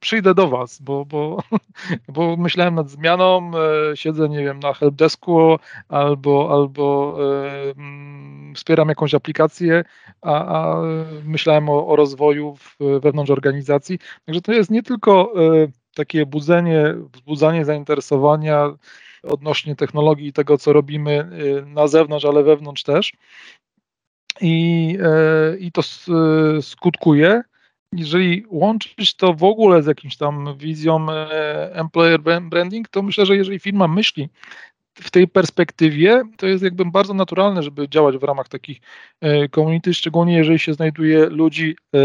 przyjdę 0.00 0.34
do 0.34 0.48
Was, 0.48 0.82
bo, 0.82 1.04
bo, 1.04 1.42
bo 2.14 2.36
myślałem 2.36 2.74
nad 2.74 2.90
zmianą, 2.90 3.50
e, 3.90 3.96
siedzę, 3.96 4.28
nie 4.28 4.44
wiem, 4.44 4.60
na 4.60 4.74
helpdesku 4.74 5.58
albo, 5.88 6.50
albo 6.52 7.16
e, 7.18 7.70
mm, 7.70 8.54
wspieram 8.54 8.88
jakąś 8.88 9.14
aplikację, 9.14 9.84
a, 10.22 10.44
a 10.46 10.82
myślałem 11.24 11.68
o, 11.68 11.86
o 11.86 11.96
rozwoju 11.96 12.56
w, 12.56 12.76
wewnątrz 13.00 13.30
organizacji. 13.30 13.98
Także 14.26 14.40
to 14.40 14.52
jest 14.52 14.70
nie 14.70 14.82
tylko 14.82 15.32
takie 15.94 16.26
budzenie, 16.26 16.94
wzbudzanie 17.12 17.64
zainteresowania 17.64 18.74
odnośnie 19.22 19.76
technologii 19.76 20.26
i 20.26 20.32
tego, 20.32 20.58
co 20.58 20.72
robimy 20.72 21.28
na 21.66 21.86
zewnątrz, 21.86 22.24
ale 22.24 22.42
wewnątrz 22.42 22.82
też. 22.82 23.12
I, 24.40 24.98
i 25.58 25.72
to 25.72 25.82
skutkuje 26.60 27.42
jeżeli 27.96 28.44
łączyć 28.48 29.14
to 29.14 29.34
w 29.34 29.44
ogóle 29.44 29.82
z 29.82 29.86
jakimś 29.86 30.16
tam 30.16 30.58
wizją 30.58 31.10
e, 31.10 31.74
employer 31.74 32.20
branding, 32.42 32.88
to 32.88 33.02
myślę, 33.02 33.26
że 33.26 33.36
jeżeli 33.36 33.58
firma 33.58 33.88
myśli 33.88 34.28
w 34.94 35.10
tej 35.10 35.28
perspektywie, 35.28 36.22
to 36.36 36.46
jest 36.46 36.64
jakby 36.64 36.84
bardzo 36.84 37.14
naturalne, 37.14 37.62
żeby 37.62 37.88
działać 37.88 38.16
w 38.18 38.22
ramach 38.22 38.48
takich 38.48 38.80
e, 39.20 39.48
community, 39.48 39.94
szczególnie 39.94 40.36
jeżeli 40.36 40.58
się 40.58 40.74
znajduje 40.74 41.26
ludzi 41.26 41.76
e, 41.94 41.98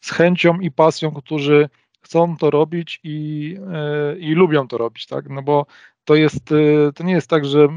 z 0.00 0.10
chęcią 0.10 0.60
i 0.60 0.70
pasją, 0.70 1.10
którzy 1.10 1.68
chcą 2.02 2.36
to 2.36 2.50
robić 2.50 3.00
i, 3.04 3.56
i 4.18 4.34
lubią 4.34 4.68
to 4.68 4.78
robić, 4.78 5.06
tak? 5.06 5.28
No 5.28 5.42
bo 5.42 5.66
to 6.04 6.14
jest, 6.14 6.44
to 6.94 7.04
nie 7.04 7.12
jest 7.12 7.30
tak, 7.30 7.44
że 7.44 7.68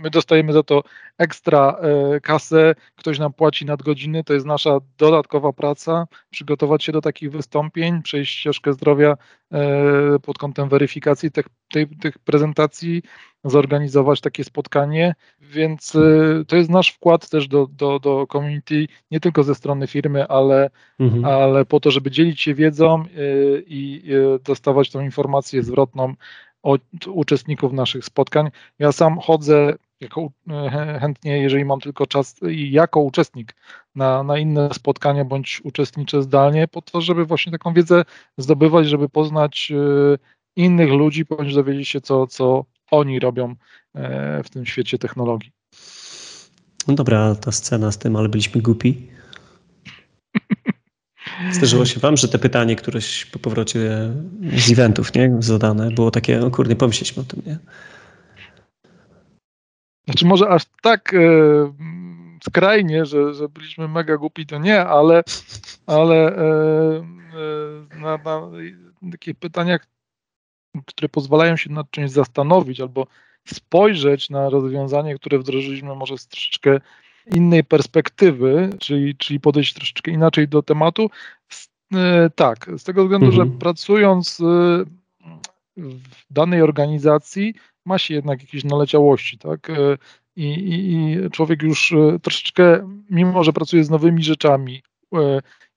my 0.00 0.10
dostajemy 0.10 0.52
za 0.52 0.62
to 0.62 0.82
ekstra 1.18 1.76
e, 1.80 2.20
kasę, 2.20 2.74
ktoś 2.96 3.18
nam 3.18 3.32
płaci 3.32 3.66
nadgodziny, 3.66 4.24
to 4.24 4.34
jest 4.34 4.46
nasza 4.46 4.78
dodatkowa 4.98 5.52
praca, 5.52 6.06
przygotować 6.30 6.84
się 6.84 6.92
do 6.92 7.00
takich 7.00 7.30
wystąpień, 7.32 8.02
przejść 8.02 8.38
ścieżkę 8.38 8.72
zdrowia 8.72 9.16
e, 9.52 10.18
pod 10.18 10.38
kątem 10.38 10.68
weryfikacji 10.68 11.30
tych, 11.30 11.46
tych 12.00 12.18
prezentacji, 12.18 13.02
zorganizować 13.44 14.20
takie 14.20 14.44
spotkanie, 14.44 15.14
więc 15.40 15.96
e, 15.96 16.44
to 16.48 16.56
jest 16.56 16.70
nasz 16.70 16.90
wkład 16.90 17.28
też 17.30 17.48
do, 17.48 17.66
do, 17.66 17.98
do 17.98 18.26
community, 18.32 18.86
nie 19.10 19.20
tylko 19.20 19.42
ze 19.42 19.54
strony 19.54 19.86
firmy, 19.86 20.28
ale, 20.28 20.70
mhm. 20.98 21.24
ale 21.24 21.64
po 21.64 21.80
to, 21.80 21.90
żeby 21.90 22.10
dzielić 22.10 22.40
się 22.40 22.54
wiedzą 22.54 23.04
i 23.66 24.02
dostawać 24.44 24.90
tą 24.90 25.00
informację 25.00 25.62
zwrotną 25.62 26.14
od 26.62 26.82
uczestników 27.06 27.72
naszych 27.72 28.04
spotkań. 28.04 28.50
Ja 28.78 28.92
sam 28.92 29.18
chodzę 29.18 29.74
jako, 30.00 30.30
e, 30.50 30.98
chętnie, 31.00 31.38
jeżeli 31.38 31.64
mam 31.64 31.80
tylko 31.80 32.06
czas 32.06 32.36
i 32.50 32.70
jako 32.70 33.00
uczestnik 33.00 33.56
na, 33.94 34.22
na 34.22 34.38
inne 34.38 34.68
spotkania 34.74 35.24
bądź 35.24 35.60
uczestniczę 35.64 36.22
zdalnie, 36.22 36.68
po 36.68 36.82
to, 36.82 37.00
żeby 37.00 37.24
właśnie 37.24 37.52
taką 37.52 37.74
wiedzę 37.74 38.04
zdobywać, 38.38 38.88
żeby 38.88 39.08
poznać 39.08 39.72
e, 39.72 40.18
innych 40.56 40.90
ludzi, 40.90 41.24
bądź 41.24 41.54
dowiedzieć 41.54 41.88
się, 41.88 42.00
co, 42.00 42.26
co 42.26 42.64
oni 42.90 43.20
robią 43.20 43.54
e, 43.94 44.42
w 44.42 44.50
tym 44.50 44.66
świecie 44.66 44.98
technologii. 44.98 45.52
No 46.88 46.94
dobra, 46.94 47.34
ta 47.34 47.52
scena 47.52 47.92
z 47.92 47.98
tym, 47.98 48.16
ale 48.16 48.28
byliśmy 48.28 48.62
głupi. 48.62 49.08
Zdarzyło 51.52 51.86
się 51.86 52.00
wam, 52.00 52.16
że 52.16 52.28
te 52.28 52.38
pytanie, 52.38 52.76
któreś 52.76 53.24
po 53.24 53.38
powrocie 53.38 54.12
z 54.56 54.72
eventów, 54.72 55.14
nie, 55.14 55.36
zadane, 55.38 55.90
było 55.90 56.10
takie, 56.10 56.38
no 56.38 56.50
kurde, 56.50 56.76
pomyśleliśmy 56.76 57.22
o 57.22 57.26
tym, 57.26 57.42
nie? 57.46 57.58
Znaczy 60.10 60.26
może 60.26 60.48
aż 60.48 60.62
tak 60.82 61.14
e, 61.14 61.18
skrajnie, 62.44 63.06
że, 63.06 63.34
że 63.34 63.48
byliśmy 63.48 63.88
mega 63.88 64.16
głupi, 64.16 64.46
to 64.46 64.58
nie, 64.58 64.86
ale, 64.86 65.22
ale 65.86 66.36
e, 66.36 66.44
e, 67.94 68.00
na, 68.00 68.18
na 69.02 69.10
takich 69.12 69.36
pytaniach, 69.36 69.86
które 70.86 71.08
pozwalają 71.08 71.56
się 71.56 71.72
nad 71.72 71.90
czymś 71.90 72.10
zastanowić 72.10 72.80
albo 72.80 73.06
spojrzeć 73.46 74.30
na 74.30 74.48
rozwiązanie, 74.48 75.14
które 75.14 75.38
wdrożyliśmy 75.38 75.94
może 75.94 76.18
z 76.18 76.26
troszeczkę 76.26 76.80
innej 77.26 77.64
perspektywy, 77.64 78.70
czyli, 78.78 79.16
czyli 79.16 79.40
podejść 79.40 79.74
troszeczkę 79.74 80.10
inaczej 80.10 80.48
do 80.48 80.62
tematu. 80.62 81.10
E, 81.94 82.30
tak, 82.34 82.70
z 82.76 82.84
tego 82.84 83.02
względu, 83.02 83.26
mhm. 83.26 83.48
że 83.48 83.58
pracując 83.58 84.40
e, 84.40 84.44
w 85.76 86.24
danej 86.30 86.62
organizacji 86.62 87.54
ma 87.84 87.98
się 87.98 88.14
jednak 88.14 88.40
jakieś 88.40 88.64
naleciałości, 88.64 89.38
tak? 89.38 89.70
E, 89.70 89.98
I, 90.36 90.44
i, 90.44 91.12
i 91.12 91.30
człowiek 91.30 91.62
już 91.62 91.94
troszeczkę, 92.22 92.88
mimo 93.10 93.44
że 93.44 93.52
pracuje 93.52 93.84
z 93.84 93.90
nowymi 93.90 94.22
rzeczami 94.22 94.82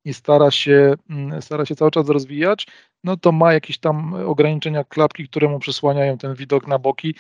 i 0.05 0.13
stara 0.13 0.51
się, 0.51 0.93
mm, 1.09 1.41
stara 1.41 1.65
się 1.65 1.75
cały 1.75 1.91
czas 1.91 2.09
rozwijać, 2.09 2.67
no 3.03 3.17
to 3.17 3.31
ma 3.31 3.53
jakieś 3.53 3.77
tam 3.77 4.13
ograniczenia 4.13 4.83
klapki, 4.83 5.27
które 5.27 5.49
mu 5.49 5.59
przesłaniają 5.59 6.17
ten 6.17 6.35
widok 6.35 6.67
na 6.67 6.79
boki 6.79 7.15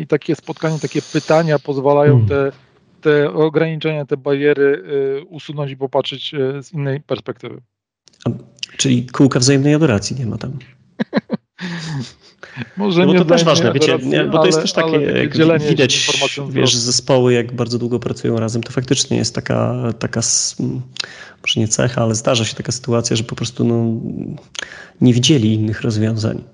i 0.00 0.06
takie 0.06 0.34
spotkanie, 0.34 0.78
takie 0.78 1.02
pytania 1.02 1.58
pozwalają 1.58 2.12
mhm. 2.12 2.28
te 2.28 2.56
te 3.00 3.32
ograniczenia, 3.32 4.04
te 4.04 4.16
bariery 4.16 4.82
usunąć 5.28 5.70
i 5.70 5.76
popatrzeć 5.76 6.34
z 6.62 6.72
innej 6.72 7.00
perspektywy. 7.00 7.60
Czyli 8.76 9.06
kółka 9.06 9.38
wzajemnej 9.38 9.74
adoracji 9.74 10.16
nie 10.16 10.26
ma 10.26 10.38
tam. 10.38 10.52
Może 12.76 13.06
no 13.06 13.14
to 13.14 13.24
też 13.24 13.44
ważne, 13.44 13.72
wiecie, 13.72 13.98
nie, 14.02 14.24
bo 14.24 14.32
to 14.32 14.38
ale, 14.38 14.46
jest 14.46 14.60
też 14.60 14.72
takie, 14.72 15.00
jak 15.00 15.62
widać, 15.62 16.08
wiesz, 16.50 16.76
zespoły 16.76 17.32
jak 17.32 17.52
bardzo 17.52 17.78
długo 17.78 17.98
pracują 17.98 18.36
razem, 18.36 18.62
to 18.62 18.72
faktycznie 18.72 19.16
jest 19.16 19.34
taka, 19.34 19.74
taka 19.98 20.20
może 21.42 21.60
nie 21.60 21.68
cecha, 21.68 22.02
ale 22.02 22.14
zdarza 22.14 22.44
się 22.44 22.54
taka 22.54 22.72
sytuacja, 22.72 23.16
że 23.16 23.24
po 23.24 23.34
prostu 23.34 23.64
no, 23.64 24.00
nie 25.00 25.14
widzieli 25.14 25.54
innych 25.54 25.80
rozwiązań. 25.80 26.44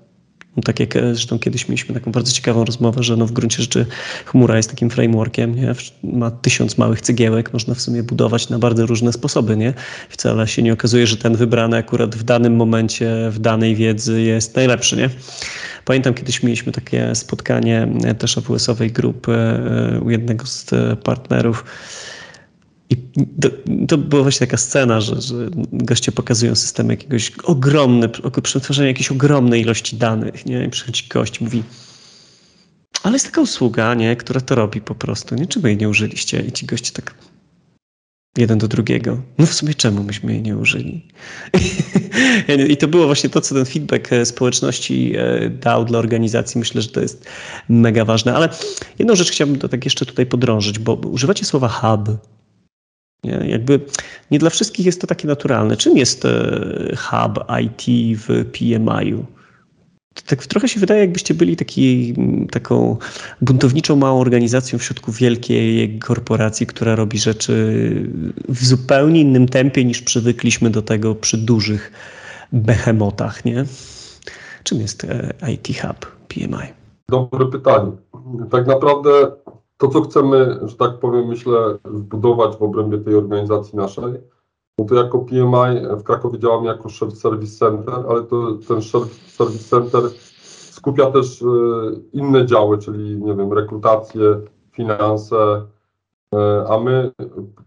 No, 0.57 0.63
tak 0.63 0.79
jak 0.79 0.95
e, 0.95 1.15
zresztą 1.15 1.39
kiedyś 1.39 1.67
mieliśmy 1.67 1.93
taką 1.93 2.11
bardzo 2.11 2.31
ciekawą 2.31 2.65
rozmowę, 2.65 3.03
że 3.03 3.17
no 3.17 3.25
w 3.25 3.31
gruncie 3.31 3.61
rzeczy 3.61 3.85
chmura 4.25 4.57
jest 4.57 4.69
takim 4.69 4.89
frameworkiem, 4.89 5.55
nie? 5.55 5.75
ma 6.03 6.31
tysiąc 6.31 6.77
małych 6.77 7.01
cegiełek, 7.01 7.53
można 7.53 7.73
w 7.73 7.81
sumie 7.81 8.03
budować 8.03 8.49
na 8.49 8.59
bardzo 8.59 8.85
różne 8.85 9.13
sposoby. 9.13 9.57
Nie? 9.57 9.73
Wcale 10.09 10.47
się 10.47 10.61
nie 10.61 10.73
okazuje, 10.73 11.07
że 11.07 11.17
ten 11.17 11.35
wybrany 11.35 11.77
akurat 11.77 12.15
w 12.15 12.23
danym 12.23 12.55
momencie, 12.55 13.29
w 13.29 13.39
danej 13.39 13.75
wiedzy 13.75 14.21
jest 14.21 14.55
najlepszy. 14.55 14.97
Nie? 14.97 15.09
Pamiętam 15.85 16.13
kiedyś 16.13 16.43
mieliśmy 16.43 16.71
takie 16.71 17.15
spotkanie 17.15 17.87
e, 18.03 18.15
też 18.15 18.37
AWS-owej 18.37 18.91
grupy 18.91 19.31
e, 19.31 19.99
u 19.99 20.09
jednego 20.09 20.45
z 20.45 20.69
partnerów, 21.03 21.65
i 22.91 22.97
to, 23.41 23.49
to 23.87 23.97
była 23.97 24.21
właśnie 24.21 24.47
taka 24.47 24.57
scena, 24.57 25.01
że, 25.01 25.21
że 25.21 25.49
goście 25.73 26.11
pokazują 26.11 26.55
system 26.55 26.89
jakiegoś 26.89 27.31
ogromny, 27.43 28.09
przetwarzania 28.43 28.87
jakiejś 28.87 29.11
ogromnej 29.11 29.61
ilości 29.61 29.95
danych, 29.95 30.45
nie? 30.45 30.65
I 30.65 30.69
przychodzi 30.69 31.07
gość 31.09 31.41
mówi, 31.41 31.63
ale 33.03 33.13
jest 33.13 33.25
taka 33.25 33.41
usługa, 33.41 33.93
nie? 33.93 34.15
Która 34.15 34.41
to 34.41 34.55
robi 34.55 34.81
po 34.81 34.95
prostu, 34.95 35.35
nie? 35.35 35.47
Czemu 35.47 35.67
jej 35.67 35.77
nie 35.77 35.89
użyliście? 35.89 36.41
I 36.41 36.51
ci 36.51 36.65
goście 36.65 36.91
tak 36.91 37.15
jeden 38.37 38.57
do 38.57 38.67
drugiego. 38.67 39.21
No 39.37 39.45
w 39.45 39.53
sumie 39.53 39.73
czemu 39.73 40.03
myśmy 40.03 40.33
jej 40.33 40.41
nie 40.41 40.57
użyli? 40.57 41.07
I 42.69 42.77
to 42.77 42.87
było 42.87 43.05
właśnie 43.05 43.29
to, 43.29 43.41
co 43.41 43.55
ten 43.55 43.65
feedback 43.65 44.13
e, 44.13 44.25
społeczności 44.25 45.13
e, 45.17 45.49
dał 45.49 45.85
dla 45.85 45.99
organizacji. 45.99 46.59
Myślę, 46.59 46.81
że 46.81 46.89
to 46.89 47.01
jest 47.01 47.25
mega 47.69 48.05
ważne. 48.05 48.33
Ale 48.33 48.49
jedną 48.99 49.15
rzecz 49.15 49.31
chciałbym 49.31 49.59
tak 49.59 49.85
jeszcze 49.85 50.05
tutaj 50.05 50.25
podrążyć, 50.25 50.79
bo 50.79 50.93
używacie 50.93 51.45
słowa 51.45 51.67
hub, 51.67 52.09
nie? 53.23 53.39
Jakby 53.47 53.79
nie 54.31 54.39
dla 54.39 54.49
wszystkich 54.49 54.85
jest 54.85 55.01
to 55.01 55.07
takie 55.07 55.27
naturalne. 55.27 55.77
Czym 55.77 55.97
jest 55.97 56.25
e, 56.25 56.95
hub 56.97 57.45
IT 57.61 58.17
w 58.19 58.45
PMI-u? 58.51 59.25
Tak 60.25 60.45
trochę 60.45 60.67
się 60.67 60.79
wydaje, 60.79 61.01
jakbyście 61.01 61.33
byli 61.33 61.55
taki, 61.55 62.13
taką 62.51 62.97
buntowniczą 63.41 63.95
małą 63.95 64.19
organizacją 64.19 64.79
w 64.79 64.83
środku 64.83 65.11
wielkiej 65.11 65.99
korporacji, 65.99 66.67
która 66.67 66.95
robi 66.95 67.19
rzeczy 67.19 67.53
w 68.49 68.65
zupełnie 68.65 69.21
innym 69.21 69.47
tempie 69.47 69.85
niż 69.85 70.01
przywykliśmy 70.01 70.69
do 70.69 70.81
tego 70.81 71.15
przy 71.15 71.37
dużych 71.37 71.91
behemotach, 72.51 73.45
nie? 73.45 73.65
Czym 74.63 74.81
jest 74.81 75.03
e, 75.03 75.33
IT 75.51 75.67
Hub 75.81 76.05
PMI? 76.27 76.73
Dobre 77.09 77.45
pytanie. 77.45 77.91
Tak 78.51 78.67
naprawdę 78.67 79.31
to, 79.81 79.87
co 79.87 80.01
chcemy, 80.01 80.59
że 80.63 80.75
tak 80.75 80.99
powiem, 80.99 81.27
myślę, 81.27 81.77
zbudować 81.93 82.55
w 82.57 82.61
obrębie 82.61 82.97
tej 82.97 83.15
organizacji 83.15 83.77
naszej, 83.77 84.13
no 84.79 84.85
to 84.85 84.95
jako 84.95 85.19
PMI 85.19 85.97
w 85.97 86.03
Krakowie 86.03 86.39
działamy 86.39 86.67
jako 86.67 86.89
Shared 86.89 87.17
Service 87.17 87.57
Center, 87.57 87.93
ale 88.09 88.23
to, 88.23 88.53
ten 88.67 88.81
Shared 88.81 89.09
Service 89.09 89.63
Center 89.63 90.03
skupia 90.71 91.11
też 91.11 91.41
e, 91.41 91.45
inne 92.13 92.45
działy, 92.45 92.77
czyli 92.77 93.21
nie 93.21 93.35
wiem, 93.35 93.53
rekrutację, 93.53 94.41
finanse, 94.71 95.65
e, 96.35 96.65
a 96.69 96.79
my 96.79 97.11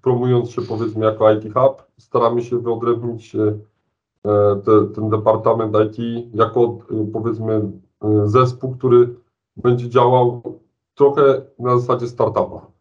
promując 0.03 0.51
się 0.51 0.63
powiedzmy 0.63 1.05
jako 1.05 1.33
IT 1.33 1.45
Hub, 1.55 1.83
staramy 1.99 2.43
się 2.43 2.59
wyodrębnić 2.59 3.37
e, 3.37 3.59
te, 4.65 4.87
ten 4.95 5.09
departament 5.09 5.77
IT 5.77 6.27
jako 6.35 6.79
powiedzmy 7.13 7.71
zespół, 8.25 8.77
który 8.77 9.15
będzie 9.57 9.89
działał 9.89 10.43
trochę 10.95 11.43
na 11.59 11.79
zasadzie 11.79 12.09
startupa. 12.09 12.75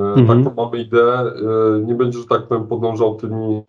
E, 0.00 0.02
mhm. 0.02 0.44
Taką 0.44 0.64
mamy 0.64 0.82
ideę. 0.82 1.18
E, 1.18 1.32
nie 1.84 1.94
będzie, 1.94 2.18
że 2.18 2.26
tak 2.26 2.46
powiem, 2.46 2.66
podążał 2.66 3.14
tymi 3.14 3.62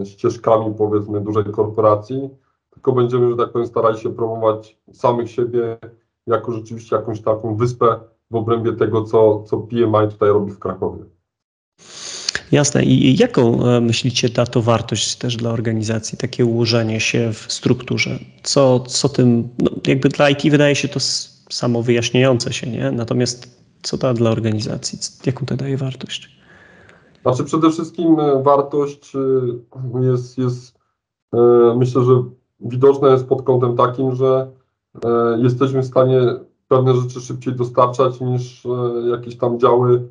e, 0.00 0.06
ścieżkami, 0.06 0.74
powiedzmy, 0.78 1.20
dużej 1.20 1.44
korporacji, 1.44 2.30
tylko 2.70 2.92
będziemy, 2.92 3.30
że 3.30 3.36
tak 3.36 3.52
powiem, 3.52 3.66
starali 3.66 3.98
się 3.98 4.14
promować 4.14 4.78
samych 4.92 5.30
siebie 5.30 5.78
jako 6.26 6.52
rzeczywiście 6.52 6.96
jakąś 6.96 7.20
taką 7.20 7.56
wyspę 7.56 8.00
w 8.30 8.34
obrębie 8.34 8.72
tego, 8.72 9.04
co, 9.04 9.42
co 9.42 9.58
PMI 9.58 10.08
tutaj 10.10 10.28
robi 10.28 10.52
w 10.52 10.58
Krakowie. 10.58 11.04
Jasne. 12.52 12.84
I 12.84 13.16
jaką 13.16 13.58
myślicie 13.80 14.28
da 14.28 14.46
to 14.46 14.62
wartość 14.62 15.16
też 15.16 15.36
dla 15.36 15.50
organizacji, 15.50 16.18
takie 16.18 16.44
ułożenie 16.44 17.00
się 17.00 17.32
w 17.32 17.52
strukturze? 17.52 18.18
Co, 18.42 18.80
co 18.80 19.08
tym, 19.08 19.48
no 19.58 19.70
jakby 19.86 20.08
dla 20.08 20.30
IT 20.30 20.50
wydaje 20.50 20.74
się 20.74 20.88
to 20.88 21.00
samo 21.50 21.82
wyjaśniające 21.82 22.52
się, 22.52 22.70
nie? 22.70 22.90
Natomiast 22.90 23.58
co 23.82 23.96
da 23.96 24.14
dla 24.14 24.30
organizacji? 24.30 24.98
Jaką 25.26 25.46
to 25.46 25.56
daje 25.56 25.76
wartość? 25.76 26.38
Znaczy 27.22 27.44
przede 27.44 27.70
wszystkim 27.70 28.20
e, 28.20 28.42
wartość 28.42 29.16
e, 29.16 30.00
jest, 30.00 30.38
jest 30.38 30.78
e, 31.34 31.38
myślę, 31.76 32.04
że 32.04 32.22
widoczna 32.60 33.08
jest 33.08 33.26
pod 33.26 33.42
kątem 33.42 33.76
takim, 33.76 34.14
że 34.14 34.50
jesteśmy 35.38 35.82
w 35.82 35.86
stanie 35.86 36.20
pewne 36.68 36.94
rzeczy 36.94 37.20
szybciej 37.20 37.54
dostarczać 37.54 38.20
niż 38.20 38.66
jakieś 39.10 39.36
tam 39.36 39.58
działy 39.58 40.08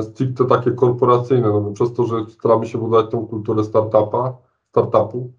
stricte 0.00 0.44
takie 0.44 0.70
korporacyjne, 0.70 1.48
no 1.48 1.72
przez 1.74 1.92
to, 1.92 2.04
że 2.04 2.16
staramy 2.28 2.66
się 2.66 2.78
budować 2.78 3.10
tą 3.10 3.26
kulturę 3.26 3.64
startupa, 3.64 4.36
startupu, 4.68 5.32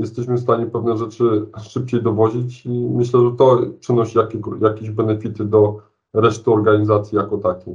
jesteśmy 0.00 0.34
w 0.34 0.40
stanie 0.40 0.66
pewne 0.66 0.96
rzeczy 0.96 1.46
szybciej 1.62 2.02
dowozić 2.02 2.66
i 2.66 2.70
myślę, 2.70 3.20
że 3.20 3.36
to 3.38 3.62
przynosi 3.80 4.18
jakie, 4.18 4.38
jakieś 4.62 4.90
benefity 4.90 5.44
do 5.44 5.78
reszty 6.14 6.50
organizacji 6.50 7.16
jako 7.16 7.38
takiej. 7.38 7.74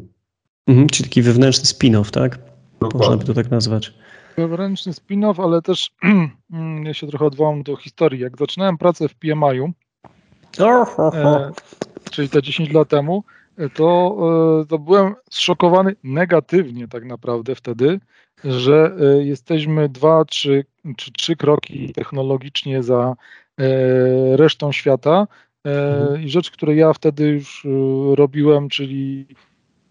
Mhm, 0.68 0.90
czyli 0.90 1.10
taki 1.10 1.22
wewnętrzny 1.22 1.66
spin-off, 1.66 2.12
tak? 2.12 2.40
Dokładnie. 2.80 3.00
Można 3.00 3.18
by 3.18 3.26
to 3.26 3.34
tak 3.34 3.52
nazwać. 3.52 3.94
Wewnętrzny 4.38 4.94
spin-off, 4.94 5.44
ale 5.44 5.62
też 5.62 5.92
ja 6.84 6.94
się 6.94 7.08
trochę 7.08 7.26
odwołam 7.26 7.64
do 7.64 7.76
historii. 7.76 8.22
Jak 8.22 8.38
zaczynałem 8.38 8.78
pracę 8.78 9.08
w 9.08 9.16
PMI-u, 9.16 9.72
e, 10.60 11.52
czyli 12.12 12.30
te 12.30 12.42
10 12.42 12.74
lat 12.74 12.90
temu, 12.90 13.24
to, 13.74 14.18
e, 14.62 14.66
to 14.66 14.80
byłem 14.80 15.16
zszokowany 15.30 15.96
negatywnie 16.04 16.88
tak 16.88 17.06
naprawdę 17.06 17.56
wtedy, 17.56 18.00
że 18.44 18.96
e, 19.00 19.24
jesteśmy 19.24 19.90
dwa, 19.90 20.26
trzy, 20.26 20.66
czy 20.98 21.12
trzy 21.12 21.36
kroki 21.36 21.94
technologicznie 21.94 22.84
za 22.84 23.16
e, 23.60 24.38
resztą 24.38 24.72
świata. 24.72 25.28
Mhm. 25.64 26.22
I 26.22 26.30
rzecz, 26.30 26.52
którą 26.52 26.74
ja 26.74 26.94
wtedy 26.94 27.28
już 27.28 27.68
robiłem, 28.16 28.70
czyli 28.70 29.28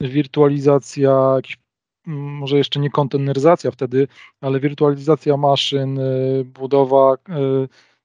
wirtualizacja, 0.01 1.38
może 2.07 2.57
jeszcze 2.59 2.81
nie 2.81 2.90
konteneryzacja 2.90 3.70
wtedy, 3.70 4.09
ale 4.40 4.61
wirtualizacja 4.61 5.37
maszyn, 5.37 6.01
budowa 6.44 7.16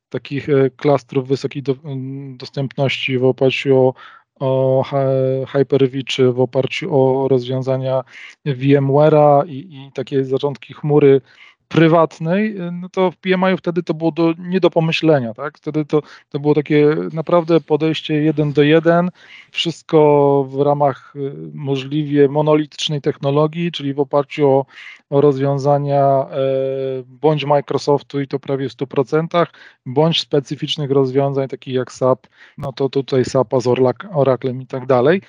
takich 0.09 0.47
klastrów 0.75 1.27
wysokiej 1.27 1.63
do, 1.63 1.75
dostępności 2.37 3.17
w 3.17 3.25
oparciu 3.25 3.77
o 3.77 3.93
o 4.39 4.83
Hyper-V 5.51 6.03
czy 6.03 6.31
w 6.31 6.39
oparciu 6.39 6.95
o 6.95 7.27
rozwiązania 7.27 8.03
VMware'a 8.45 9.47
i, 9.47 9.57
i 9.57 9.91
takie 9.93 10.25
zarządki 10.25 10.73
chmury 10.73 11.21
prywatnej, 11.67 12.55
no 12.71 12.89
to 12.89 13.11
w 13.11 13.17
PMI 13.17 13.57
wtedy 13.57 13.83
to 13.83 13.93
było 13.93 14.11
do, 14.11 14.33
nie 14.39 14.59
do 14.59 14.69
pomyślenia, 14.69 15.33
tak? 15.33 15.57
Wtedy 15.57 15.85
to, 15.85 16.01
to 16.29 16.39
było 16.39 16.53
takie 16.53 16.95
naprawdę 17.13 17.61
podejście 17.61 18.13
jeden 18.13 18.53
do 18.53 18.63
jeden, 18.63 19.09
wszystko 19.51 20.47
w 20.49 20.61
ramach 20.61 21.13
y, 21.15 21.31
możliwie 21.53 22.27
monolitycznej 22.27 23.01
technologii, 23.01 23.71
czyli 23.71 23.93
w 23.93 23.99
oparciu 23.99 24.49
o, 24.49 24.65
o 25.09 25.21
rozwiązania 25.21 26.03
e, 26.03 26.25
bądź 27.05 27.45
Microsoftu 27.45 28.21
i 28.21 28.27
to 28.27 28.39
prawie 28.39 28.69
w 28.69 28.73
100%, 28.73 29.45
bądź 29.85 30.21
specyficznych 30.21 30.91
rozwiązań 30.91 31.47
takich 31.47 31.73
jak 31.73 31.91
SAP, 31.91 32.27
no 32.57 32.73
to 32.73 32.89
tutaj 32.89 33.25
SAPa 33.25 33.59
z 33.59 33.67
Oraclem 34.13 34.61
i 34.61 34.67
tak 34.67 34.85
dalej. 34.85 35.21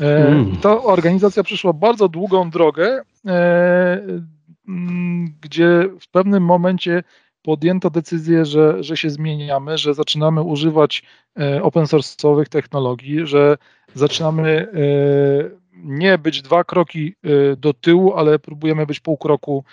E, 0.00 0.26
mm. 0.28 0.56
Ta 0.56 0.82
organizacja 0.82 1.42
przeszła 1.42 1.72
bardzo 1.72 2.08
długą 2.08 2.50
drogę, 2.50 3.02
e, 3.26 4.00
gdzie 5.40 5.88
w 6.00 6.08
pewnym 6.08 6.44
momencie 6.44 7.02
podjęto 7.42 7.90
decyzję, 7.90 8.44
że, 8.44 8.82
że 8.82 8.96
się 8.96 9.10
zmieniamy, 9.10 9.78
że 9.78 9.94
zaczynamy 9.94 10.42
używać 10.42 11.02
e, 11.40 11.62
open 11.62 11.84
source'owych 11.84 12.48
technologii, 12.48 13.26
że 13.26 13.56
zaczynamy 13.94 14.50
e, 14.50 15.60
nie 15.74 16.18
być 16.18 16.42
dwa 16.42 16.64
kroki 16.64 17.14
e, 17.24 17.56
do 17.56 17.74
tyłu, 17.74 18.14
ale 18.14 18.38
próbujemy 18.38 18.86
być 18.86 19.00
pół 19.00 19.16
kroku 19.16 19.64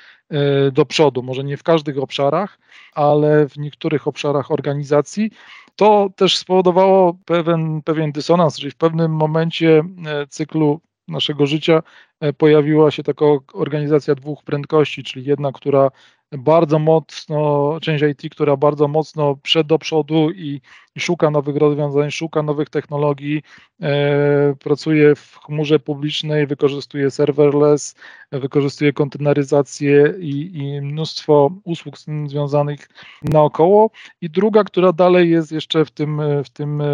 do 0.72 0.86
przodu. 0.86 1.24
Może 1.24 1.44
nie 1.44 1.58
w 1.58 1.64
każdych 1.64 1.98
obszarach, 1.98 2.60
ale 2.94 3.50
w 3.50 3.58
niektórych 3.58 4.08
obszarach 4.08 4.52
organizacji. 4.52 5.32
To 5.76 6.10
też 6.16 6.38
spowodowało 6.38 7.18
pewien, 7.26 7.82
pewien 7.82 8.12
dysonans, 8.12 8.58
czyli 8.60 8.72
w 8.72 8.76
pewnym 8.76 9.12
momencie 9.12 9.84
cyklu 10.30 10.82
naszego 11.08 11.46
życia 11.46 11.84
e, 12.20 12.34
pojawiła 12.34 12.92
się 12.92 13.04
taka 13.04 13.26
organizacja 13.54 14.16
dwóch 14.16 14.44
prędkości, 14.44 15.04
czyli 15.04 15.26
jedna, 15.26 15.52
która 15.52 15.92
bardzo 16.32 16.80
mocno, 16.80 17.78
część 17.82 18.04
IT, 18.04 18.32
która 18.32 18.58
bardzo 18.58 18.88
mocno 18.88 19.36
przed 19.36 19.68
do 19.68 19.80
przodu 19.80 20.32
i, 20.32 20.62
i 20.96 21.00
szuka 21.00 21.32
nowych 21.32 21.56
rozwiązań, 21.56 22.12
szuka 22.12 22.44
nowych 22.44 22.70
technologii, 22.70 23.42
e, 23.82 24.56
pracuje 24.64 25.16
w 25.16 25.40
chmurze 25.46 25.80
publicznej, 25.80 26.48
wykorzystuje 26.48 27.12
serverless, 27.12 27.96
wykorzystuje 28.32 28.94
konteneryzację 28.94 30.14
i, 30.20 30.58
i 30.58 30.82
mnóstwo 30.82 31.52
usług 31.64 31.98
z 31.98 32.06
tym 32.06 32.30
związanych 32.30 32.90
naokoło. 33.22 33.90
I 34.22 34.30
druga, 34.30 34.64
która 34.64 34.94
dalej 34.94 35.30
jest 35.30 35.52
jeszcze 35.52 35.86
w 35.86 35.92
tym, 35.92 36.22
w 36.44 36.50
tym 36.50 36.82
e, 36.82 36.86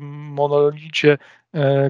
monolicie 0.00 1.18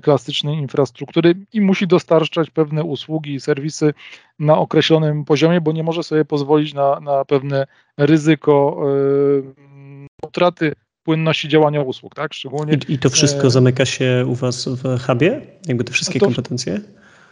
klasycznej 0.03 0.57
infrastruktury 0.57 1.35
i 1.53 1.61
musi 1.61 1.87
dostarczać 1.87 2.51
pewne 2.51 2.85
usługi 2.85 3.35
i 3.35 3.41
serwisy 3.41 3.95
na 4.39 4.59
określonym 4.59 5.25
poziomie, 5.25 5.61
bo 5.61 5.73
nie 5.73 5.83
może 5.83 6.03
sobie 6.03 6.25
pozwolić 6.25 6.75
na, 6.75 7.01
na 7.01 7.25
pewne 7.25 7.67
ryzyko 7.99 8.81
e, 10.23 10.27
utraty 10.27 10.73
płynności 11.03 11.49
działania 11.49 11.83
usług, 11.83 12.15
tak? 12.15 12.35
Szczególnie. 12.35 12.79
I, 12.89 12.93
I, 12.93 12.99
to 12.99 13.11
wszystko 13.11 13.47
e, 13.47 13.51
zamyka 13.51 13.85
się 13.85 14.25
u 14.29 14.35
Was 14.35 14.69
w 14.69 15.01
hubie? 15.07 15.41
Jakby 15.67 15.85
te 15.85 15.93
wszystkie 15.93 16.21
to, 16.21 16.27
kompetencje? 16.27 16.81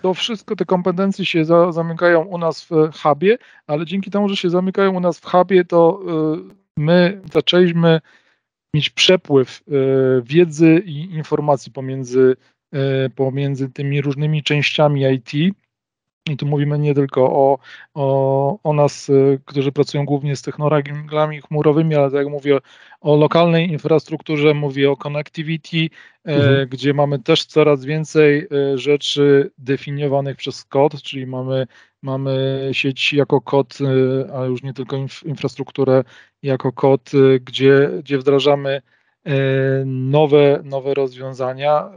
To 0.03 0.15
wszystko, 0.15 0.57
te 0.57 0.65
kompetencje 0.65 1.27
się 1.27 1.45
za, 1.45 1.73
zamykają 1.73 2.23
u 2.25 2.39
nas 2.39 2.65
w 2.65 2.71
hubie, 3.03 3.39
ale 3.67 3.87
dzięki 3.87 4.11
temu, 4.11 4.29
że 4.29 4.37
się 4.37 4.51
zamykają 4.51 4.97
u 4.97 5.01
nas 5.01 5.19
w 5.19 5.25
hubie, 5.25 5.65
to 5.65 6.01
my 6.77 7.21
zaczęliśmy 7.33 8.01
mieć 8.75 8.91
przepływ 8.91 9.63
e, 9.69 9.73
wiedzy 10.23 10.83
i 10.87 11.01
informacji 11.01 11.73
pomiędzy, 11.73 12.37
e, 12.73 13.11
pomiędzy 13.11 13.69
tymi 13.69 14.01
różnymi 14.01 14.43
częściami 14.43 15.03
IT. 15.03 15.57
I 16.31 16.37
tu 16.37 16.47
mówimy 16.47 16.79
nie 16.79 16.95
tylko 16.95 17.23
o, 17.23 17.59
o, 17.95 18.59
o 18.63 18.73
nas, 18.73 19.11
e, 19.11 19.39
którzy 19.45 19.73
pracują 19.73 20.05
głównie 20.05 20.37
z 20.37 20.43
technologiami 20.43 21.41
chmurowymi, 21.41 21.95
ale 21.95 22.11
tak 22.11 22.19
jak 22.19 22.29
mówię 22.29 22.59
o 23.01 23.17
lokalnej 23.17 23.69
infrastrukturze, 23.69 24.55
mówię 24.55 24.91
o 24.91 24.97
connectivity, 24.97 25.89
mhm. 26.25 26.69
gdzie 26.69 26.95
mamy 26.95 27.19
też 27.19 27.45
coraz 27.45 27.85
więcej 27.85 28.49
rzeczy 28.75 29.51
definiowanych 29.59 30.37
przez 30.37 30.65
kod, 30.65 31.03
czyli 31.03 31.27
mamy 31.27 31.67
Mamy 32.03 32.69
sieć 32.73 33.13
jako 33.13 33.41
kod, 33.41 33.79
y, 33.81 34.35
a 34.35 34.45
już 34.45 34.63
nie 34.63 34.73
tylko 34.73 34.97
infrastrukturę 35.25 36.05
jako 36.43 36.73
kod, 36.73 37.15
y, 37.15 37.41
gdzie, 37.41 37.91
gdzie 37.99 38.19
wdrażamy 38.19 38.83
y, 39.27 39.31
nowe, 39.87 40.61
nowe 40.65 40.95
rozwiązania. 40.95 41.91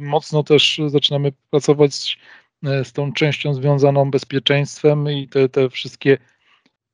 Mocno 0.00 0.42
też 0.42 0.80
zaczynamy 0.86 1.32
pracować 1.50 2.18
z, 2.62 2.88
z 2.88 2.92
tą 2.92 3.12
częścią 3.12 3.54
związaną 3.54 4.10
bezpieczeństwem 4.10 5.10
i 5.10 5.28
te, 5.28 5.48
te 5.48 5.70
wszystkie 5.70 6.18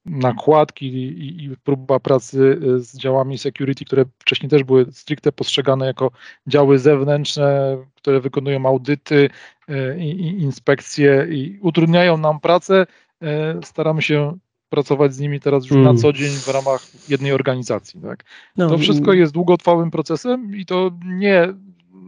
nakładki 0.07 0.87
i, 0.87 1.45
i, 1.45 1.57
próba 1.57 2.01
pracy 2.01 2.61
z 2.79 2.99
działami 2.99 3.39
security, 3.39 3.85
które 3.85 4.05
wcześniej 4.19 4.51
też 4.51 4.65
były 4.65 4.87
stricte 4.93 5.33
postrzegane 5.33 5.87
jako 5.87 6.11
działy 6.47 6.79
zewnętrzne, 6.79 7.77
które 7.95 8.21
wykonują 8.21 8.67
audyty 8.67 9.31
e, 9.69 9.99
i, 9.99 10.11
i 10.11 10.43
inspekcje 10.43 11.27
i 11.31 11.59
utrudniają 11.61 12.17
nam 12.17 12.41
pracę. 12.41 12.87
E, 13.23 13.61
staramy 13.63 14.03
się 14.03 14.39
pracować 14.69 15.15
z 15.15 15.21
nimi 15.21 15.41
teraz 15.41 15.65
już 15.65 15.73
mm. 15.73 15.85
na 15.85 15.95
co 15.95 16.13
dzień 16.13 16.31
w 16.31 16.49
ramach 16.49 16.83
jednej 17.09 17.33
organizacji. 17.33 18.01
Tak? 18.01 18.25
No, 18.57 18.69
to 18.69 18.79
wszystko 18.79 19.13
jest 19.13 19.33
długotrwałym 19.33 19.91
procesem 19.91 20.57
i 20.57 20.67
to 20.67 20.91
nie 21.05 21.49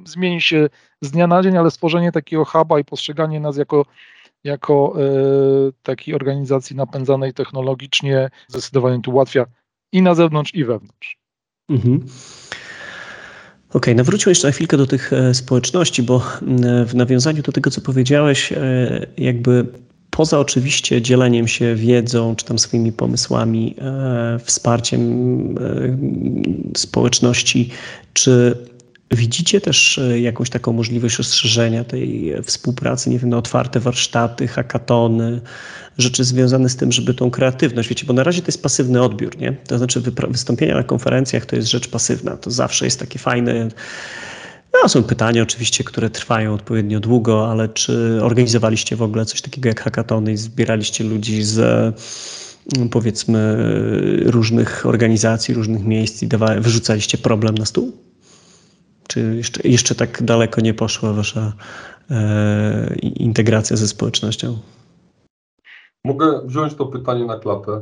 zmieni 0.07 0.41
się 0.41 0.69
z 1.01 1.11
dnia 1.11 1.27
na 1.27 1.43
dzień, 1.43 1.57
ale 1.57 1.71
stworzenie 1.71 2.13
takiego 2.13 2.45
huba 2.45 2.81
i 2.81 2.85
postrzeganie 2.85 3.41
nas 3.41 3.57
jako 3.57 3.85
jako 4.47 4.95
e, 4.97 5.73
takiej 5.83 6.15
organizacji 6.15 6.77
napędzanej 6.77 7.35
technologicznie 7.35 8.31
zdecydowanie 8.49 9.03
tu 9.03 9.11
ułatwia 9.11 9.47
i 9.93 10.03
na 10.03 10.15
zewnątrz, 10.15 10.55
i 10.55 10.65
wewnątrz. 10.65 11.19
Mhm. 11.69 11.97
Okej, 13.69 13.79
okay, 13.81 13.95
nawróćmy 13.95 14.31
jeszcze 14.31 14.49
na 14.49 14.53
chwilkę 14.53 14.77
do 14.77 14.87
tych 14.87 15.13
e, 15.13 15.35
społeczności, 15.35 16.03
bo 16.03 16.23
w 16.87 16.95
nawiązaniu 16.95 17.43
do 17.43 17.53
tego, 17.53 17.71
co 17.71 17.81
powiedziałeś, 17.81 18.53
e, 18.53 19.07
jakby 19.19 19.67
poza 20.11 20.39
oczywiście 20.39 21.03
dzieleniem 21.03 21.49
się 21.49 21.75
wiedzą, 21.75 22.37
czy 22.37 22.45
tam 22.45 22.59
swoimi 22.59 22.93
pomysłami, 22.93 23.77
wsparciem 24.45 25.55
społeczności, 26.77 27.71
czy 28.13 28.57
Widzicie 29.11 29.61
też 29.61 29.99
e, 29.99 30.21
jakąś 30.21 30.51
taką 30.51 30.73
możliwość 30.73 31.19
rozszerzenia 31.19 31.85
tej 31.85 32.35
współpracy, 32.43 33.11
nie 33.11 33.19
wiem, 33.19 33.31
na 33.31 33.39
otwarte 33.39 33.81
warsztaty, 33.81 34.49
hackatony, 34.49 35.41
rzeczy 35.99 36.25
związane 36.25 36.69
z 36.69 36.77
tym, 36.77 36.93
żeby 36.93 37.15
tą 37.15 37.31
kreatywność, 37.31 37.89
wiecie, 37.89 38.07
bo 38.07 38.13
na 38.13 38.23
razie 38.23 38.43
to 38.43 38.49
jest 38.49 38.63
pasywny 38.63 39.03
odbiór, 39.03 39.39
nie? 39.39 39.53
To 39.53 39.79
znaczy 39.79 40.01
wystąpienia 40.29 40.75
na 40.75 40.83
konferencjach 40.83 41.47
to 41.47 41.57
jest 41.57 41.69
rzecz 41.69 41.89
pasywna, 41.89 42.37
to 42.37 42.51
zawsze 42.51 42.85
jest 42.85 43.01
takie 43.01 43.19
fajne. 43.19 43.69
No, 44.83 44.89
są 44.89 45.03
pytania 45.03 45.43
oczywiście, 45.43 45.85
które 45.85 46.11
trwają 46.11 46.55
odpowiednio 46.55 47.01
długo, 47.01 47.51
ale 47.51 47.69
czy 47.69 48.19
organizowaliście 48.23 48.97
w 48.97 49.03
ogóle 49.03 49.25
coś 49.25 49.41
takiego 49.41 49.69
jak 49.69 49.81
hackatony 49.81 50.33
i 50.33 50.37
zbieraliście 50.37 51.05
ludzi 51.05 51.43
z 51.43 51.59
mm, 52.77 52.89
powiedzmy 52.89 53.57
różnych 54.25 54.87
organizacji, 54.87 55.55
różnych 55.55 55.85
miejsc 55.85 56.23
i 56.23 56.27
dawa, 56.27 56.61
wyrzucaliście 56.61 57.19
problem 57.19 57.55
na 57.55 57.65
stół? 57.65 58.06
Czy 59.09 59.37
jeszcze, 59.37 59.69
jeszcze 59.69 59.95
tak 59.95 60.23
daleko 60.23 60.61
nie 60.61 60.75
poszła 60.75 61.13
wasza 61.13 61.53
e, 62.11 62.95
integracja 63.01 63.77
ze 63.77 63.89
społecznością? 63.89 64.59
Mogę 66.05 66.41
wziąć 66.45 66.75
to 66.75 66.87
pytanie 66.87 67.25
na 67.25 67.39
klatę. 67.39 67.81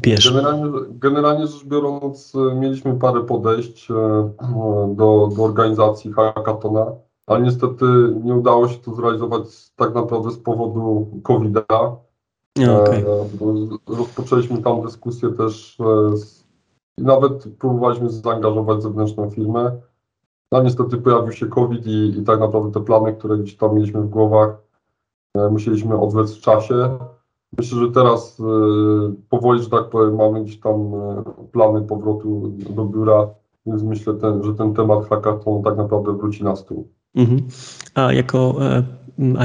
Bierz. 0.00 0.32
Generalnie, 0.32 0.70
generalnie 0.90 1.46
rzecz 1.46 1.64
biorąc, 1.64 2.32
mieliśmy 2.54 2.94
parę 2.94 3.24
podejść 3.24 3.90
e, 3.90 3.94
do, 4.94 5.30
do 5.36 5.44
organizacji 5.44 6.12
hackathona, 6.12 6.86
ale 7.26 7.40
niestety 7.42 7.84
nie 8.24 8.34
udało 8.34 8.68
się 8.68 8.78
to 8.78 8.94
zrealizować 8.94 9.42
tak 9.76 9.94
naprawdę 9.94 10.30
z 10.30 10.38
powodu 10.38 11.10
COVID-a. 11.22 11.96
Okay. 12.58 12.96
E, 12.96 13.94
rozpoczęliśmy 13.96 14.62
tam 14.62 14.82
dyskusję 14.82 15.32
też 15.32 15.80
e, 15.80 16.16
z, 16.16 16.42
i 16.98 17.02
nawet 17.02 17.44
próbowaliśmy 17.58 18.10
zaangażować 18.10 18.82
zewnętrzną 18.82 19.30
firmę. 19.30 19.80
No 20.52 20.62
niestety 20.62 20.96
pojawił 20.96 21.32
się 21.32 21.46
COVID 21.46 21.86
i, 21.86 22.18
i 22.18 22.22
tak 22.22 22.40
naprawdę 22.40 22.72
te 22.72 22.86
plany, 22.86 23.12
które 23.12 23.38
gdzieś 23.38 23.56
tam 23.56 23.74
mieliśmy 23.74 24.00
w 24.00 24.08
głowach, 24.08 24.56
e, 25.36 25.48
musieliśmy 25.50 26.00
odwlec 26.00 26.34
w 26.34 26.40
czasie. 26.40 26.98
Myślę, 27.58 27.78
że 27.78 27.92
teraz 27.92 28.40
e, 28.40 28.44
powoli, 29.28 29.62
że 29.62 29.70
tak 29.70 29.88
powiem, 29.90 30.16
mamy 30.16 30.44
gdzieś 30.44 30.60
tam 30.60 30.94
e, 30.94 31.22
plany 31.52 31.82
powrotu 31.82 32.52
do 32.70 32.84
biura, 32.84 33.28
więc 33.66 33.82
myślę, 33.82 34.14
ten, 34.14 34.44
że 34.44 34.54
ten 34.54 34.74
temat 34.74 35.08
hackathon 35.08 35.62
tak 35.62 35.76
naprawdę 35.76 36.12
wróci 36.16 36.44
na 36.44 36.56
stół. 36.56 36.88
Mhm. 37.14 37.40
A 37.94 38.12
jako 38.12 38.56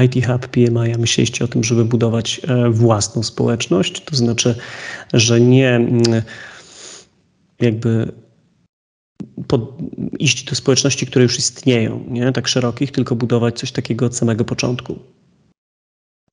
IT 0.04 0.26
Hub 0.26 0.46
PMI 0.46 0.98
myśleliście 0.98 1.44
o 1.44 1.48
tym, 1.48 1.64
żeby 1.64 1.84
budować 1.84 2.40
własną 2.70 3.22
społeczność? 3.22 4.04
To 4.04 4.16
znaczy, 4.16 4.54
że 5.12 5.40
nie 5.40 5.88
jakby 7.60 8.12
pod, 9.46 9.78
iść 10.18 10.44
do 10.44 10.54
społeczności, 10.54 11.06
które 11.06 11.22
już 11.22 11.38
istnieją, 11.38 12.04
nie 12.08 12.32
tak 12.32 12.48
szerokich, 12.48 12.92
tylko 12.92 13.16
budować 13.16 13.58
coś 13.58 13.72
takiego 13.72 14.06
od 14.06 14.16
samego 14.16 14.44
początku. 14.44 14.98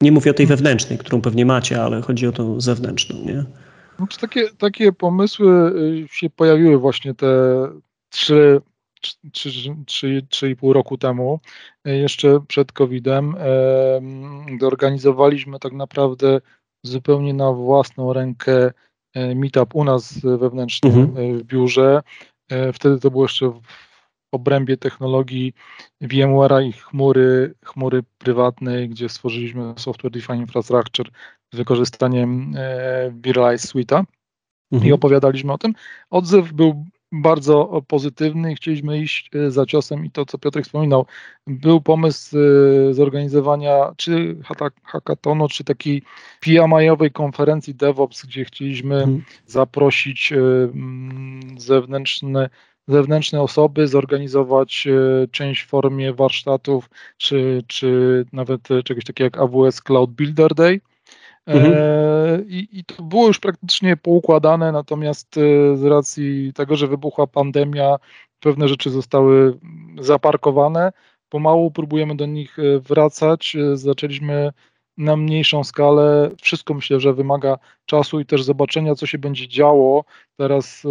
Nie 0.01 0.11
mówię 0.11 0.31
o 0.31 0.33
tej 0.33 0.45
wewnętrznej, 0.45 0.97
którą 0.97 1.21
pewnie 1.21 1.45
macie, 1.45 1.83
ale 1.83 2.01
chodzi 2.01 2.27
o 2.27 2.31
tą 2.31 2.61
zewnętrzną, 2.61 3.15
nie? 3.25 3.45
No 3.99 4.07
takie, 4.21 4.49
takie 4.57 4.91
pomysły 4.91 5.71
y, 6.05 6.07
się 6.11 6.29
pojawiły 6.29 6.77
właśnie 6.77 7.13
te 7.13 7.27
trzy, 8.09 8.61
trzy, 9.31 9.49
trzy, 9.85 10.25
trzy 10.29 10.49
i 10.49 10.55
pół 10.55 10.73
roku 10.73 10.97
temu, 10.97 11.39
y, 11.87 11.97
jeszcze 11.97 12.39
przed 12.47 12.71
COVID-em. 12.71 13.35
Zorganizowaliśmy 14.61 15.59
tak 15.59 15.73
naprawdę 15.73 16.41
zupełnie 16.83 17.33
na 17.33 17.51
własną 17.51 18.13
rękę 18.13 18.71
y, 19.17 19.35
meetup 19.35 19.75
u 19.75 19.83
nas 19.83 20.19
wewnętrznie 20.19 20.89
mhm. 20.89 21.37
w 21.37 21.43
biurze. 21.43 22.01
E, 22.49 22.73
wtedy 22.73 22.99
to 22.99 23.11
było 23.11 23.23
jeszcze 23.23 23.49
w 23.49 23.61
obrębie 24.31 24.77
technologii 24.77 25.53
VMware'a 26.01 26.67
i 26.67 26.71
chmury, 26.73 27.53
chmury 27.63 28.03
prywatnej, 28.17 28.89
gdzie 28.89 29.09
stworzyliśmy 29.09 29.73
Software 29.77 30.11
Defined 30.11 30.41
Infrastructure 30.41 31.09
z 31.53 31.57
wykorzystaniem 31.57 32.53
e, 32.57 33.11
Virtualize 33.11 33.67
Suite'a 33.67 34.03
mhm. 34.71 34.89
i 34.89 34.93
opowiadaliśmy 34.93 35.53
o 35.53 35.57
tym. 35.57 35.73
Odzew 36.09 36.53
był 36.53 36.85
bardzo 37.21 37.81
pozytywny. 37.87 38.51
I 38.51 38.55
chcieliśmy 38.55 38.99
iść 38.99 39.29
e, 39.35 39.51
za 39.51 39.65
ciosem 39.65 40.05
i 40.05 40.11
to, 40.11 40.25
co 40.25 40.37
Piotr 40.37 40.63
wspominał, 40.63 41.05
był 41.47 41.81
pomysł 41.81 42.37
zorganizowania 42.91 43.93
czy 43.97 44.37
hackathonu, 44.83 45.47
czy 45.47 45.63
takiej 45.63 46.01
PMI-owej 46.41 47.11
konferencji 47.11 47.75
DevOps, 47.75 48.25
gdzie 48.25 48.45
chcieliśmy 48.45 48.95
hmm. 48.95 49.23
zaprosić 49.45 50.33
zewnętrzne 51.57 52.49
zewnętrzne 52.87 53.41
osoby, 53.41 53.87
zorganizować 53.87 54.87
e, 54.87 55.27
część 55.27 55.61
w 55.63 55.67
formie 55.67 56.13
warsztatów, 56.13 56.89
czy, 57.17 57.63
czy 57.67 58.25
nawet 58.33 58.61
czegoś 58.85 59.03
takiego 59.03 59.25
jak 59.25 59.37
AWS 59.37 59.81
Cloud 59.81 60.11
Builder 60.11 60.55
Day, 60.55 60.79
Mhm. 61.45 61.73
I, 62.47 62.67
I 62.71 62.85
to 62.85 63.03
było 63.03 63.27
już 63.27 63.39
praktycznie 63.39 63.97
poukładane, 63.97 64.71
natomiast 64.71 65.35
z 65.75 65.83
racji 65.83 66.53
tego, 66.53 66.75
że 66.75 66.87
wybuchła 66.87 67.27
pandemia, 67.27 67.95
pewne 68.39 68.67
rzeczy 68.67 68.89
zostały 68.89 69.57
zaparkowane. 69.99 70.91
Pomału 71.29 71.71
próbujemy 71.71 72.15
do 72.15 72.25
nich 72.25 72.57
wracać. 72.79 73.57
Zaczęliśmy 73.73 74.51
na 74.97 75.17
mniejszą 75.17 75.63
skalę. 75.63 76.29
Wszystko 76.41 76.73
myślę, 76.73 76.99
że 76.99 77.13
wymaga 77.13 77.57
czasu 77.85 78.19
i 78.19 78.25
też 78.25 78.43
zobaczenia, 78.43 78.95
co 78.95 79.05
się 79.05 79.17
będzie 79.17 79.47
działo 79.47 80.03
teraz 80.37 80.81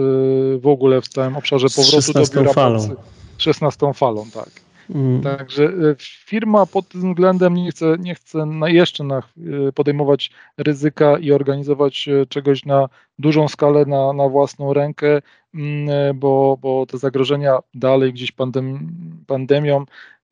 w 0.59 0.67
ogóle 0.67 1.01
w 1.01 1.09
całym 1.09 1.37
obszarze 1.37 1.67
powrotu 1.77 2.13
do 2.13 2.41
biura 2.41 2.53
falą. 2.53 2.89
pracy. 2.89 3.03
16 3.39 3.93
falą, 3.95 4.27
tak. 4.35 4.64
Mm. 4.91 5.23
Także 5.23 5.65
y, 5.65 5.97
firma 5.99 6.67
pod 6.67 6.89
tym 6.89 7.01
względem 7.01 7.55
nie 7.55 7.71
chce, 7.71 7.97
nie 7.99 8.15
chce 8.15 8.47
na 8.47 8.69
jeszcze 8.69 9.05
na, 9.05 9.23
y, 9.69 9.73
podejmować 9.73 10.31
ryzyka 10.59 11.19
i 11.19 11.33
organizować 11.33 12.09
czegoś 12.29 12.65
na 12.65 12.89
dużą 13.19 13.49
skalę, 13.49 13.87
na, 13.87 14.13
na 14.13 14.29
własną 14.29 14.73
rękę, 14.73 15.23
mm, 15.55 16.19
bo, 16.19 16.59
bo 16.61 16.87
te 16.87 16.99
zagrożenia 16.99 17.59
dalej 17.75 18.13
gdzieś 18.13 18.33
pandem, 18.33 18.89
pandemią 19.27 19.85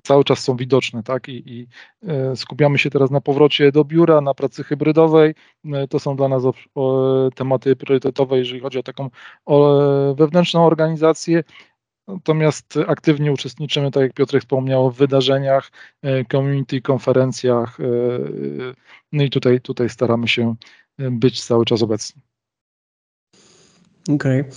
cały 0.02 0.24
czas 0.24 0.38
są 0.38 0.56
widoczne, 0.56 1.02
tak? 1.02 1.28
I, 1.28 1.42
I, 1.46 1.66
e, 2.08 2.36
skupiamy 2.36 2.78
się 2.78 2.90
teraz 2.90 3.10
na 3.10 3.20
powrocie 3.20 3.72
do 3.72 3.84
biura, 3.84 4.20
na 4.20 4.34
pracy 4.34 4.64
hybrydowej. 4.64 5.34
E, 5.64 5.88
to 5.88 5.98
są 5.98 6.16
dla 6.16 6.28
nas 6.28 6.44
o, 6.44 6.54
o, 6.74 7.30
tematy 7.34 7.76
priorytetowe, 7.76 8.38
jeżeli 8.38 8.60
chodzi 8.60 8.78
o 8.78 8.82
taką 8.82 9.10
o, 9.46 10.14
wewnętrzną 10.14 10.66
organizację. 10.66 11.44
Natomiast 12.12 12.78
aktywnie 12.86 13.32
uczestniczymy, 13.32 13.90
tak 13.90 14.02
jak 14.02 14.12
Piotr 14.12 14.40
wspomniał, 14.40 14.90
w 14.90 14.96
wydarzeniach, 14.96 15.70
e, 16.02 16.24
community, 16.24 16.80
konferencjach. 16.80 17.78
No 19.12 19.22
i 19.22 19.30
tutaj, 19.30 19.60
tutaj 19.60 19.88
staramy 19.88 20.28
się 20.28 20.54
być 20.98 21.44
cały 21.44 21.64
czas 21.64 21.82
obecni. 21.82 22.22
Okej. 24.08 24.40
Okay. 24.40 24.52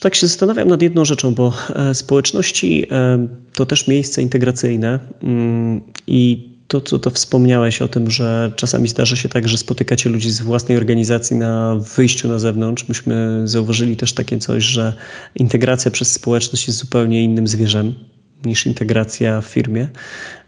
Tak 0.00 0.14
się 0.14 0.26
zastanawiam 0.26 0.68
nad 0.68 0.82
jedną 0.82 1.04
rzeczą, 1.04 1.34
bo 1.34 1.52
e, 1.74 1.94
społeczności 1.94 2.86
e, 2.90 3.28
to 3.52 3.66
też 3.66 3.88
miejsce 3.88 4.22
integracyjne 4.22 4.98
mm, 5.22 5.80
i 6.06 6.51
to, 6.72 6.80
co 6.80 6.98
to 6.98 7.10
wspomniałeś 7.10 7.82
o 7.82 7.88
tym, 7.88 8.10
że 8.10 8.52
czasami 8.56 8.88
zdarza 8.88 9.16
się 9.16 9.28
tak, 9.28 9.48
że 9.48 9.58
spotykacie 9.58 10.10
ludzi 10.10 10.30
z 10.30 10.40
własnej 10.40 10.78
organizacji 10.78 11.36
na 11.36 11.76
wyjściu 11.96 12.28
na 12.28 12.38
zewnątrz. 12.38 12.88
Myśmy 12.88 13.42
zauważyli 13.44 13.96
też 13.96 14.12
takie 14.12 14.38
coś, 14.38 14.64
że 14.64 14.92
integracja 15.34 15.90
przez 15.90 16.12
społeczność 16.12 16.66
jest 16.66 16.78
zupełnie 16.78 17.24
innym 17.24 17.48
zwierzem 17.48 17.94
niż 18.44 18.66
integracja 18.66 19.40
w 19.40 19.44
firmie, 19.44 19.88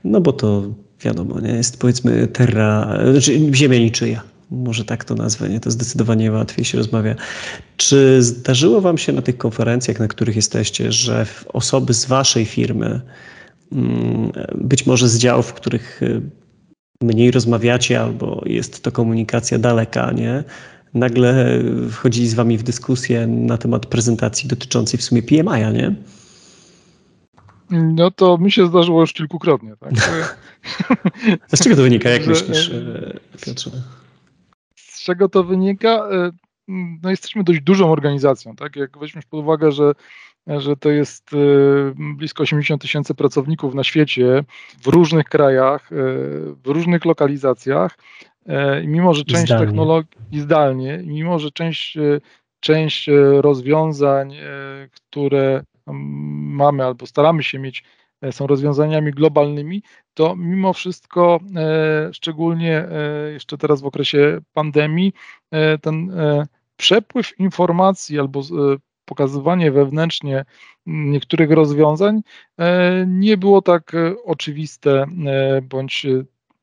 no 0.04 0.20
bo 0.20 0.32
to 0.32 0.62
wiadomo, 1.00 1.40
nie 1.40 1.52
jest 1.52 1.78
powiedzmy 1.78 2.26
terra, 2.26 2.98
znaczy 3.12 3.40
ziemia 3.54 3.78
niczyja 3.78 4.22
może 4.50 4.84
tak 4.84 5.04
to 5.04 5.14
nazwę, 5.14 5.48
nie? 5.48 5.60
to 5.60 5.70
zdecydowanie 5.70 6.32
łatwiej 6.32 6.64
się 6.64 6.78
rozmawia. 6.78 7.14
Czy 7.76 8.22
zdarzyło 8.22 8.80
Wam 8.80 8.98
się 8.98 9.12
na 9.12 9.22
tych 9.22 9.38
konferencjach, 9.38 9.98
na 9.98 10.08
których 10.08 10.36
jesteście, 10.36 10.92
że 10.92 11.26
osoby 11.52 11.94
z 11.94 12.04
Waszej 12.04 12.44
firmy, 12.44 13.00
być 14.54 14.86
może 14.86 15.08
z 15.08 15.18
działów, 15.18 15.46
w 15.46 15.52
których 15.52 16.02
y, 16.02 16.22
mniej 17.00 17.30
rozmawiacie, 17.30 18.00
albo 18.00 18.42
jest 18.46 18.82
to 18.82 18.92
komunikacja 18.92 19.58
daleka, 19.58 20.12
nie? 20.12 20.44
nagle 20.94 21.58
wchodzili 21.90 22.28
z 22.28 22.34
Wami 22.34 22.58
w 22.58 22.62
dyskusję 22.62 23.26
na 23.26 23.58
temat 23.58 23.86
prezentacji 23.86 24.48
dotyczącej 24.48 24.98
w 24.98 25.02
sumie 25.02 25.22
PMI-a, 25.22 25.70
nie? 25.70 25.94
No 27.70 28.10
to 28.10 28.38
mi 28.38 28.52
się 28.52 28.66
zdarzyło 28.66 29.00
już 29.00 29.12
kilkukrotnie. 29.12 29.74
Tak? 29.80 29.92
Z 31.54 31.62
czego 31.62 31.76
to 31.76 31.82
wynika, 31.82 32.10
jak 32.10 32.26
myślisz, 32.26 32.70
e, 32.70 33.18
Piotrze? 33.46 33.70
czego 35.04 35.28
to 35.28 35.44
wynika? 35.44 36.08
E, 36.12 36.30
no 37.02 37.10
jesteśmy 37.10 37.44
dość 37.44 37.60
dużą 37.60 37.92
organizacją, 37.92 38.56
tak? 38.56 38.76
Jak 38.76 38.98
weźmiesz 38.98 39.24
pod 39.26 39.40
uwagę, 39.40 39.72
że, 39.72 39.92
że 40.46 40.76
to 40.76 40.90
jest 40.90 41.30
e, 41.32 41.36
blisko 41.96 42.42
80 42.42 42.82
tysięcy 42.82 43.14
pracowników 43.14 43.74
na 43.74 43.84
świecie, 43.84 44.44
w 44.82 44.86
różnych 44.86 45.28
krajach, 45.28 45.92
e, 45.92 45.96
w 46.64 46.66
różnych 46.66 47.04
lokalizacjach, 47.04 47.98
i 48.82 48.88
mimo, 48.88 49.14
że 49.14 49.24
część 49.24 49.44
zdalnie. 49.44 49.66
technologii 49.66 50.40
zdalnie, 50.40 51.02
mimo, 51.06 51.38
że 51.38 51.50
część, 51.50 51.98
część 52.60 53.10
rozwiązań, 53.40 54.36
które 54.92 55.64
mamy 55.86 56.84
albo 56.84 57.06
staramy 57.06 57.42
się 57.42 57.58
mieć 57.58 57.84
są 58.30 58.46
rozwiązaniami 58.46 59.12
globalnymi, 59.12 59.82
to 60.14 60.36
mimo 60.36 60.72
wszystko, 60.72 61.40
szczególnie 62.12 62.88
jeszcze 63.32 63.58
teraz 63.58 63.82
w 63.82 63.86
okresie 63.86 64.40
pandemii, 64.52 65.12
ten 65.82 66.12
przepływ 66.76 67.40
informacji 67.40 68.18
albo 68.18 68.40
pokazywanie 69.04 69.72
wewnętrznie 69.72 70.44
niektórych 70.86 71.50
rozwiązań 71.50 72.20
nie 73.06 73.36
było 73.36 73.62
tak 73.62 73.92
oczywiste 74.24 75.06
bądź 75.62 76.06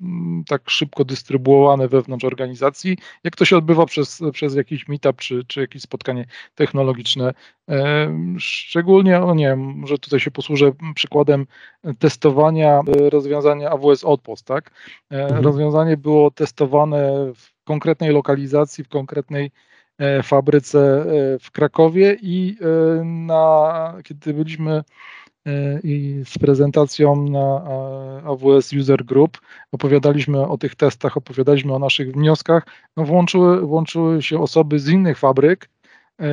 Mm, 0.02 0.44
tak 0.48 0.70
szybko 0.70 1.06
dystrybuowane 1.06 1.88
wewnątrz 1.88 2.26
organizacji, 2.26 2.98
jak 3.24 3.36
to 3.36 3.46
się 3.46 3.58
odbywa 3.58 3.86
przez, 3.86 4.22
przez 4.34 4.56
jakiś 4.56 4.88
meetup 4.88 5.18
czy, 5.18 5.44
czy 5.48 5.62
jakieś 5.62 5.82
spotkanie 5.82 6.26
technologiczne. 6.56 7.34
Szczególnie, 8.40 9.20
no 9.20 9.36
nie 9.36 9.46
wiem, 9.46 9.60
może 9.60 9.98
tutaj 9.98 10.20
się 10.20 10.32
posłużę 10.32 10.72
przykładem 10.96 11.46
testowania 12.00 12.80
e, 12.80 13.10
rozwiązania 13.10 13.70
AWS 13.70 14.06
Outpost, 14.06 14.46
tak? 14.46 14.72
E, 15.12 15.24
mhm. 15.24 15.44
Rozwiązanie 15.44 15.98
było 15.98 16.32
testowane 16.32 17.32
w 17.36 17.64
konkretnej 17.64 18.12
lokalizacji, 18.12 18.84
w 18.84 18.90
konkretnej 18.90 19.46
e, 19.46 19.52
fabryce 20.24 21.06
w 21.42 21.52
Krakowie 21.52 22.18
i 22.22 22.58
na, 23.04 23.94
kiedy 24.04 24.34
byliśmy 24.34 24.84
E, 25.46 25.80
i 25.84 26.24
z 26.26 26.38
prezentacją 26.38 27.30
na 27.30 27.64
AWS 28.26 28.74
User 28.74 29.06
Group. 29.06 29.42
Opowiadaliśmy 29.72 30.48
o 30.48 30.58
tych 30.58 30.76
testach, 30.76 31.18
opowiadaliśmy 31.18 31.74
o 31.74 31.80
naszych 31.80 32.12
wnioskach. 32.12 32.66
No 32.98 33.06
włączyły, 33.06 33.62
włączyły 33.62 34.22
się 34.22 34.40
osoby 34.40 34.80
z 34.80 34.90
innych 34.90 35.18
fabryk, 35.18 35.70
e, 36.20 36.26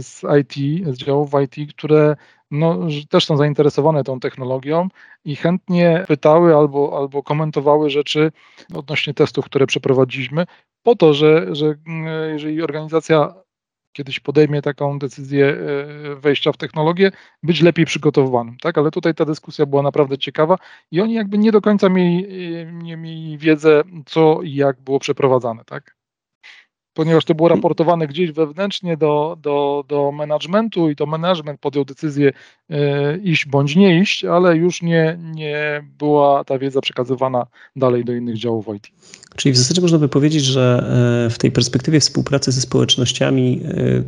z 0.00 0.22
IT, 0.40 0.86
z 0.94 0.98
działów 0.98 1.30
IT, 1.44 1.72
które 1.72 2.16
no, 2.50 2.78
też 3.10 3.26
są 3.26 3.36
zainteresowane 3.36 4.04
tą 4.04 4.20
technologią 4.20 4.88
i 5.24 5.36
chętnie 5.36 6.04
pytały 6.08 6.56
albo, 6.56 6.98
albo 6.98 7.22
komentowały 7.22 7.90
rzeczy 7.90 8.32
odnośnie 8.74 9.14
testów, 9.14 9.44
które 9.44 9.66
przeprowadziliśmy, 9.66 10.46
po 10.82 10.96
to, 10.96 11.14
że, 11.14 11.54
że 11.54 11.74
jeżeli 12.32 12.62
organizacja 12.62 13.34
kiedyś 13.92 14.20
podejmie 14.20 14.62
taką 14.62 14.98
decyzję 14.98 15.46
e, 15.46 16.16
wejścia 16.16 16.52
w 16.52 16.56
technologię, 16.56 17.12
być 17.42 17.60
lepiej 17.62 17.84
przygotowanym, 17.86 18.56
tak? 18.56 18.78
Ale 18.78 18.90
tutaj 18.90 19.14
ta 19.14 19.24
dyskusja 19.24 19.66
była 19.66 19.82
naprawdę 19.82 20.18
ciekawa 20.18 20.56
i 20.90 21.00
oni 21.00 21.14
jakby 21.14 21.38
nie 21.38 21.52
do 21.52 21.60
końca 21.60 21.88
mieli, 21.88 22.26
e, 22.56 22.72
nie 22.72 22.96
mieli 22.96 23.38
wiedzę, 23.38 23.82
co 24.06 24.42
i 24.42 24.54
jak 24.54 24.80
było 24.80 24.98
przeprowadzane, 24.98 25.64
tak? 25.64 25.99
Ponieważ 26.94 27.24
to 27.24 27.34
było 27.34 27.48
raportowane 27.48 28.06
gdzieś 28.06 28.32
wewnętrznie 28.32 28.96
do, 28.96 29.38
do, 29.42 29.84
do 29.88 30.12
managementu 30.12 30.90
i 30.90 30.96
to 30.96 31.06
management 31.06 31.60
podjął 31.60 31.84
decyzję 31.84 32.32
e, 32.70 33.16
iść 33.16 33.46
bądź 33.46 33.76
nie 33.76 34.00
iść, 34.00 34.24
ale 34.24 34.56
już 34.56 34.82
nie, 34.82 35.18
nie 35.34 35.84
była 35.98 36.44
ta 36.44 36.58
wiedza 36.58 36.80
przekazywana 36.80 37.46
dalej 37.76 38.04
do 38.04 38.12
innych 38.12 38.38
działów 38.38 38.66
IT. 38.76 38.86
Czyli 39.36 39.52
w 39.52 39.56
zasadzie 39.56 39.80
można 39.80 39.98
by 39.98 40.08
powiedzieć, 40.08 40.44
że 40.44 40.84
e, 41.26 41.30
w 41.30 41.38
tej 41.38 41.50
perspektywie 41.50 42.00
współpracy 42.00 42.52
ze 42.52 42.60
społecznościami, 42.60 43.60
e, 43.64 44.02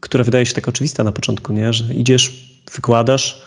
która 0.00 0.24
wydaje 0.24 0.46
się 0.46 0.54
tak 0.54 0.68
oczywista 0.68 1.04
na 1.04 1.12
początku, 1.12 1.52
nie? 1.52 1.72
że 1.72 1.94
idziesz, 1.94 2.54
wykładasz, 2.74 3.42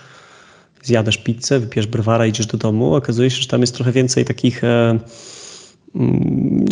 zjadasz 0.84 1.18
pizzę, 1.18 1.60
wypijesz 1.60 1.88
browara, 1.88 2.28
idziesz 2.28 2.46
do 2.46 2.58
domu, 2.58 2.96
okazuje 2.96 3.30
się, 3.30 3.42
że 3.42 3.48
tam 3.48 3.62
jest 3.62 3.76
trochę 3.76 3.92
więcej 3.92 4.26
takich 4.26 4.64
mm, 4.64 5.00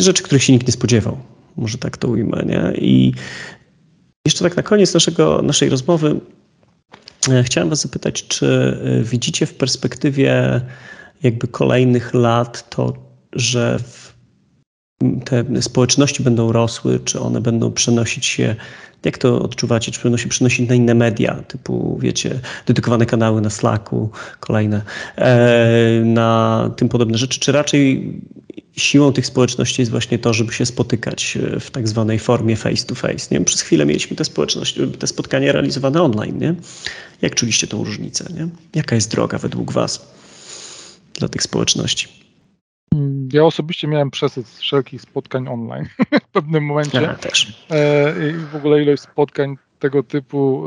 rzeczy, 0.00 0.22
których 0.22 0.42
się 0.42 0.52
nikt 0.52 0.66
nie 0.66 0.72
spodziewał 0.72 1.18
może 1.56 1.78
tak 1.78 1.96
to 1.96 2.08
ujmę. 2.08 2.42
Nie? 2.46 2.72
I 2.78 3.12
jeszcze 4.26 4.44
tak 4.44 4.56
na 4.56 4.62
koniec 4.62 4.94
naszego, 4.94 5.42
naszej 5.42 5.68
rozmowy 5.68 6.20
e, 7.28 7.42
chciałem 7.42 7.70
Was 7.70 7.82
zapytać, 7.82 8.26
czy 8.28 8.78
e, 8.84 9.02
widzicie 9.02 9.46
w 9.46 9.54
perspektywie 9.54 10.60
jakby 11.22 11.48
kolejnych 11.48 12.14
lat 12.14 12.70
to, 12.70 12.92
że 13.32 13.78
te 15.24 15.62
społeczności 15.62 16.22
będą 16.22 16.52
rosły, 16.52 17.00
czy 17.04 17.20
one 17.20 17.40
będą 17.40 17.72
przenosić 17.72 18.26
się, 18.26 18.56
jak 19.04 19.18
to 19.18 19.42
odczuwacie, 19.42 19.92
czy 19.92 20.02
będą 20.02 20.18
się 20.18 20.28
przenosić 20.28 20.68
na 20.68 20.74
inne 20.74 20.94
media, 20.94 21.34
typu, 21.34 21.98
wiecie, 22.02 22.40
dedykowane 22.66 23.06
kanały 23.06 23.40
na 23.40 23.50
Slacku, 23.50 24.10
kolejne, 24.40 24.82
e, 25.16 26.00
na 26.04 26.70
tym 26.76 26.88
podobne 26.88 27.18
rzeczy, 27.18 27.40
czy 27.40 27.52
raczej 27.52 28.12
siłą 28.76 29.12
tych 29.12 29.26
społeczności 29.26 29.82
jest 29.82 29.90
właśnie 29.90 30.18
to, 30.18 30.32
żeby 30.32 30.52
się 30.52 30.66
spotykać 30.66 31.38
e, 31.56 31.60
w 31.60 31.70
tak 31.70 31.88
zwanej 31.88 32.18
formie 32.18 32.56
face 32.56 32.86
to 32.86 32.94
face. 32.94 33.28
Nie? 33.30 33.44
Przez 33.44 33.60
chwilę 33.60 33.86
mieliśmy 33.86 34.16
te, 34.16 34.24
społeczności, 34.24 34.88
te 34.88 35.06
spotkania 35.06 35.52
realizowane 35.52 36.02
online. 36.02 36.38
Nie? 36.38 36.54
Jak 37.22 37.34
czuliście 37.34 37.66
tą 37.66 37.84
różnicę? 37.84 38.24
Nie? 38.34 38.48
Jaka 38.74 38.94
jest 38.94 39.10
droga 39.10 39.38
według 39.38 39.72
Was 39.72 40.06
dla 41.14 41.28
tych 41.28 41.42
społeczności? 41.42 42.25
Mm, 42.94 43.28
ja 43.32 43.44
osobiście 43.44 43.88
miałem 43.88 44.10
przesyt 44.10 44.48
wszelkich 44.48 45.00
spotkań 45.00 45.48
online 45.48 45.86
w 46.28 46.30
pewnym 46.32 46.64
momencie. 46.64 47.02
Ja 47.02 47.14
też. 47.14 47.66
E, 47.70 48.14
I 48.30 48.32
w 48.32 48.56
ogóle 48.56 48.82
ilość 48.82 49.02
spotkań 49.02 49.56
tego 49.78 50.02
typu 50.02 50.64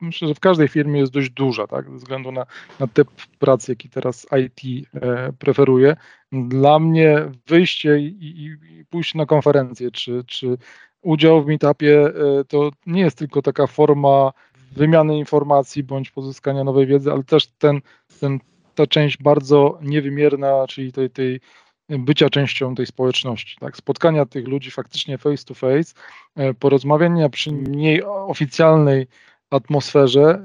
myślę, 0.00 0.28
że 0.28 0.34
w 0.34 0.40
każdej 0.40 0.68
firmie 0.68 1.00
jest 1.00 1.12
dość 1.12 1.30
duża, 1.30 1.66
tak, 1.66 1.90
ze 1.90 1.96
względu 1.96 2.32
na, 2.32 2.46
na 2.80 2.86
typ 2.86 3.08
pracy, 3.38 3.72
jaki 3.72 3.88
teraz 3.88 4.26
IT 4.44 4.88
e, 4.94 5.32
preferuje. 5.32 5.96
Dla 6.32 6.78
mnie 6.78 7.30
wyjście 7.46 7.98
i, 7.98 8.06
i, 8.06 8.44
i 8.78 8.84
pójście 8.84 9.18
na 9.18 9.26
konferencję, 9.26 9.90
czy, 9.90 10.24
czy 10.26 10.58
udział 11.02 11.42
w 11.42 11.46
meetupie 11.46 12.06
e, 12.06 12.44
to 12.48 12.70
nie 12.86 13.00
jest 13.00 13.18
tylko 13.18 13.42
taka 13.42 13.66
forma 13.66 14.32
wymiany 14.72 15.18
informacji 15.18 15.82
bądź 15.82 16.10
pozyskania 16.10 16.64
nowej 16.64 16.86
wiedzy, 16.86 17.12
ale 17.12 17.24
też 17.24 17.46
ten, 17.46 17.80
ten, 18.20 18.40
ta 18.74 18.86
część 18.86 19.18
bardzo 19.22 19.78
niewymierna, 19.82 20.66
czyli 20.68 20.92
tej, 20.92 21.10
tej 21.10 21.40
bycia 21.88 22.30
częścią 22.30 22.74
tej 22.74 22.86
społeczności, 22.86 23.56
tak? 23.60 23.76
spotkania 23.76 24.26
tych 24.26 24.48
ludzi 24.48 24.70
faktycznie 24.70 25.18
face 25.18 25.44
to 25.44 25.54
face, 25.54 25.94
e, 26.36 26.54
porozmawiania 26.54 27.28
przy 27.28 27.52
mniej 27.52 28.02
oficjalnej 28.04 29.06
atmosferze, 29.50 30.44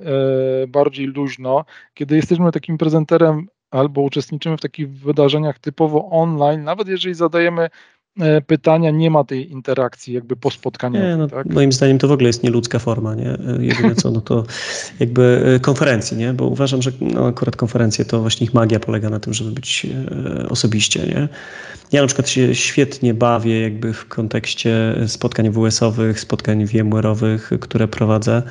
e, 0.63 0.67
bardziej 0.67 1.05
luźno, 1.07 1.65
kiedy 1.93 2.15
jesteśmy 2.15 2.51
takim 2.51 2.77
prezenterem 2.77 3.47
albo 3.71 4.01
uczestniczymy 4.01 4.57
w 4.57 4.61
takich 4.61 4.89
wydarzeniach 4.89 5.59
typowo 5.59 6.09
online, 6.09 6.63
nawet 6.63 6.87
jeżeli 6.87 7.15
zadajemy 7.15 7.69
pytania, 8.47 8.91
nie 8.91 9.11
ma 9.11 9.23
tej 9.23 9.51
interakcji 9.51 10.13
jakby 10.13 10.35
po 10.35 10.51
spotkaniu. 10.51 10.99
Nie, 10.99 11.17
no, 11.17 11.27
tak? 11.27 11.45
Moim 11.45 11.71
zdaniem 11.71 11.97
to 11.97 12.07
w 12.07 12.11
ogóle 12.11 12.29
jest 12.29 12.43
nieludzka 12.43 12.79
forma, 12.79 13.15
nie? 13.15 13.29
E, 13.29 13.57
jedyne 13.59 13.95
co, 13.95 14.11
no 14.11 14.21
to 14.21 14.43
jakby 14.99 15.53
e, 15.55 15.59
konferencji, 15.59 16.17
nie? 16.17 16.33
Bo 16.33 16.45
uważam, 16.45 16.81
że 16.81 16.91
no, 17.01 17.27
akurat 17.27 17.55
konferencje 17.55 18.05
to 18.05 18.21
właśnie 18.21 18.45
ich 18.45 18.53
magia 18.53 18.79
polega 18.79 19.09
na 19.09 19.19
tym, 19.19 19.33
żeby 19.33 19.51
być 19.51 19.87
osobiście, 20.49 20.99
nie? 20.99 21.27
Ja 21.91 22.01
na 22.01 22.07
przykład 22.07 22.29
się 22.29 22.55
świetnie 22.55 23.13
bawię 23.13 23.61
jakby 23.61 23.93
w 23.93 24.07
kontekście 24.07 24.95
spotkań 25.07 25.51
WS-owych, 25.51 26.19
spotkań 26.19 26.65
VMware'owych, 26.65 27.59
które 27.59 27.87
prowadzę, 27.87 28.43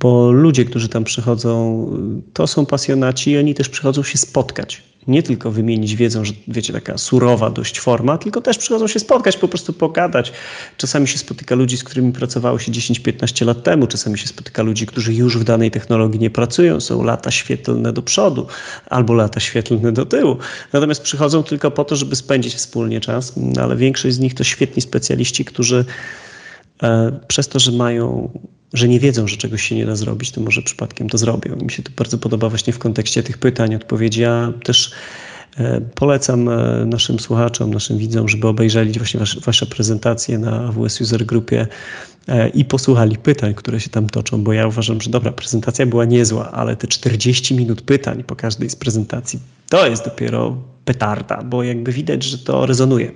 bo 0.00 0.32
ludzie, 0.32 0.64
którzy 0.64 0.88
tam 0.88 1.04
przychodzą, 1.04 1.86
to 2.32 2.46
są 2.46 2.66
pasjonaci 2.66 3.30
i 3.30 3.38
oni 3.38 3.54
też 3.54 3.68
przychodzą 3.68 4.02
się 4.02 4.18
spotkać 4.18 4.89
nie 5.06 5.22
tylko 5.22 5.50
wymienić 5.50 5.96
wiedzą, 5.96 6.24
że 6.24 6.32
wiecie, 6.48 6.72
taka 6.72 6.98
surowa 6.98 7.50
dość 7.50 7.80
forma, 7.80 8.18
tylko 8.18 8.40
też 8.40 8.58
przychodzą 8.58 8.86
się 8.86 9.00
spotkać, 9.00 9.36
po 9.36 9.48
prostu 9.48 9.72
pogadać. 9.72 10.32
Czasami 10.76 11.08
się 11.08 11.18
spotyka 11.18 11.54
ludzi, 11.54 11.76
z 11.76 11.84
którymi 11.84 12.12
pracowało 12.12 12.58
się 12.58 12.72
10-15 12.72 13.46
lat 13.46 13.62
temu, 13.62 13.86
czasami 13.86 14.18
się 14.18 14.26
spotyka 14.26 14.62
ludzi, 14.62 14.86
którzy 14.86 15.14
już 15.14 15.38
w 15.38 15.44
danej 15.44 15.70
technologii 15.70 16.20
nie 16.20 16.30
pracują, 16.30 16.80
są 16.80 17.02
lata 17.02 17.30
świetlne 17.30 17.92
do 17.92 18.02
przodu 18.02 18.46
albo 18.86 19.14
lata 19.14 19.40
świetlne 19.40 19.92
do 19.92 20.06
tyłu. 20.06 20.36
Natomiast 20.72 21.02
przychodzą 21.02 21.42
tylko 21.42 21.70
po 21.70 21.84
to, 21.84 21.96
żeby 21.96 22.16
spędzić 22.16 22.54
wspólnie 22.54 23.00
czas, 23.00 23.32
ale 23.60 23.76
większość 23.76 24.14
z 24.14 24.18
nich 24.18 24.34
to 24.34 24.44
świetni 24.44 24.82
specjaliści, 24.82 25.44
którzy 25.44 25.84
przez 27.28 27.48
to, 27.48 27.58
że 27.58 27.72
mają 27.72 28.30
że 28.72 28.88
nie 28.88 29.00
wiedzą, 29.00 29.28
że 29.28 29.36
czegoś 29.36 29.62
się 29.62 29.74
nie 29.74 29.86
da 29.86 29.96
zrobić, 29.96 30.30
to 30.30 30.40
może 30.40 30.62
przypadkiem 30.62 31.08
to 31.08 31.18
zrobią. 31.18 31.56
Mi 31.56 31.70
się 31.70 31.82
to 31.82 31.90
bardzo 31.96 32.18
podoba 32.18 32.48
właśnie 32.48 32.72
w 32.72 32.78
kontekście 32.78 33.22
tych 33.22 33.38
pytań, 33.38 33.74
odpowiedzi. 33.74 34.20
Ja 34.20 34.52
też 34.64 34.92
e, 35.58 35.80
polecam 35.80 36.48
e, 36.48 36.84
naszym 36.86 37.20
słuchaczom, 37.20 37.74
naszym 37.74 37.98
widzom, 37.98 38.28
żeby 38.28 38.48
obejrzeli 38.48 38.92
właśnie 38.92 39.20
wasze, 39.20 39.40
wasze 39.40 39.66
prezentacje 39.66 40.38
na 40.38 40.68
AWS 40.68 41.00
User 41.00 41.26
Grupie 41.26 41.66
e, 42.28 42.48
i 42.48 42.64
posłuchali 42.64 43.16
pytań, 43.16 43.54
które 43.54 43.80
się 43.80 43.90
tam 43.90 44.10
toczą, 44.10 44.44
bo 44.44 44.52
ja 44.52 44.66
uważam, 44.66 45.00
że 45.00 45.10
dobra, 45.10 45.32
prezentacja 45.32 45.86
była 45.86 46.04
niezła, 46.04 46.52
ale 46.52 46.76
te 46.76 46.86
40 46.86 47.54
minut 47.54 47.82
pytań 47.82 48.24
po 48.24 48.36
każdej 48.36 48.70
z 48.70 48.76
prezentacji 48.76 49.40
to 49.68 49.86
jest 49.86 50.04
dopiero 50.04 50.56
petarda, 50.84 51.42
bo 51.42 51.62
jakby 51.62 51.92
widać, 51.92 52.22
że 52.22 52.38
to 52.38 52.66
rezonuje 52.66 53.12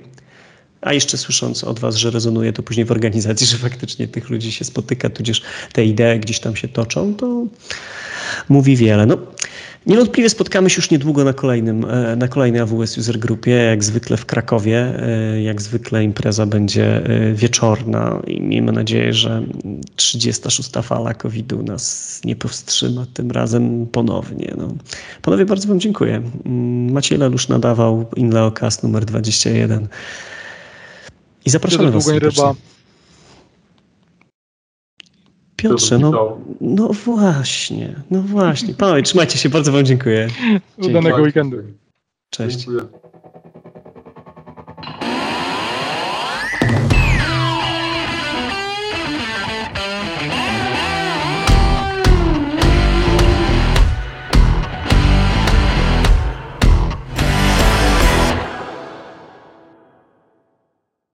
a 0.85 0.93
jeszcze 0.93 1.19
słysząc 1.19 1.65
od 1.65 1.79
Was, 1.79 1.97
że 1.97 2.11
rezonuje 2.11 2.53
to 2.53 2.63
później 2.63 2.87
w 2.87 2.91
organizacji, 2.91 3.47
że 3.47 3.57
faktycznie 3.59 4.09
tych 4.09 4.31
ludzi 4.31 4.53
się 4.53 4.65
spotyka, 4.65 5.11
tudzież 5.11 5.43
te 5.73 5.85
idee 5.85 6.21
gdzieś 6.21 6.41
tam 6.41 6.57
się 6.57 6.69
toczą, 6.69 7.15
to 7.15 7.47
mówi 8.49 8.77
wiele. 8.77 9.07
No, 9.07 9.19
niewątpliwie 9.87 10.31
spotkamy 10.31 10.71
się 10.71 10.77
już 10.77 10.91
niedługo 10.91 11.25
na, 11.25 11.33
kolejnym, 11.33 11.85
e, 11.85 12.17
na 12.17 12.29
kolejnej 12.29 12.61
AWS 12.61 12.99
User 12.99 13.19
Grupie, 13.19 13.51
jak 13.51 13.85
zwykle 13.85 14.17
w 14.17 14.27
Krakowie. 14.27 14.95
E, 15.03 15.43
jak 15.43 15.63
zwykle 15.63 16.05
impreza 16.05 16.47
będzie 16.47 16.97
e, 16.97 17.33
wieczorna 17.33 18.23
i 18.27 18.41
miejmy 18.41 18.73
nadzieję, 18.73 19.13
że 19.13 19.43
36. 19.97 20.71
fala 20.83 21.15
COVID-u 21.15 21.63
nas 21.63 22.21
nie 22.25 22.37
powstrzyma 22.37 23.07
tym 23.15 23.31
razem 23.31 23.87
ponownie. 23.87 24.55
No. 24.59 24.69
Panowie, 25.23 25.45
bardzo 25.45 25.69
Wam 25.69 25.81
dziękuję. 25.81 26.23
Maciej 26.91 27.19
Lelusz 27.19 27.49
nadawał 27.49 28.07
InLeoCast 28.17 28.83
numer 28.83 29.05
21. 29.05 29.89
I 31.47 31.51
zapraszamy 31.51 31.91
Was 31.91 32.09
ryba. 32.09 32.55
Piotrze, 35.57 35.99
no, 35.99 36.39
no 36.61 36.89
właśnie, 36.89 38.03
no 38.11 38.23
właśnie. 38.23 38.75
Panowie, 38.75 39.03
trzymajcie 39.03 39.39
się, 39.39 39.49
bardzo 39.49 39.73
Wam 39.73 39.85
dziękuję. 39.85 40.29
Udanego 40.77 41.17
weekendu. 41.17 41.57
Cześć. 42.31 42.59
Dziękuję. 42.59 43.04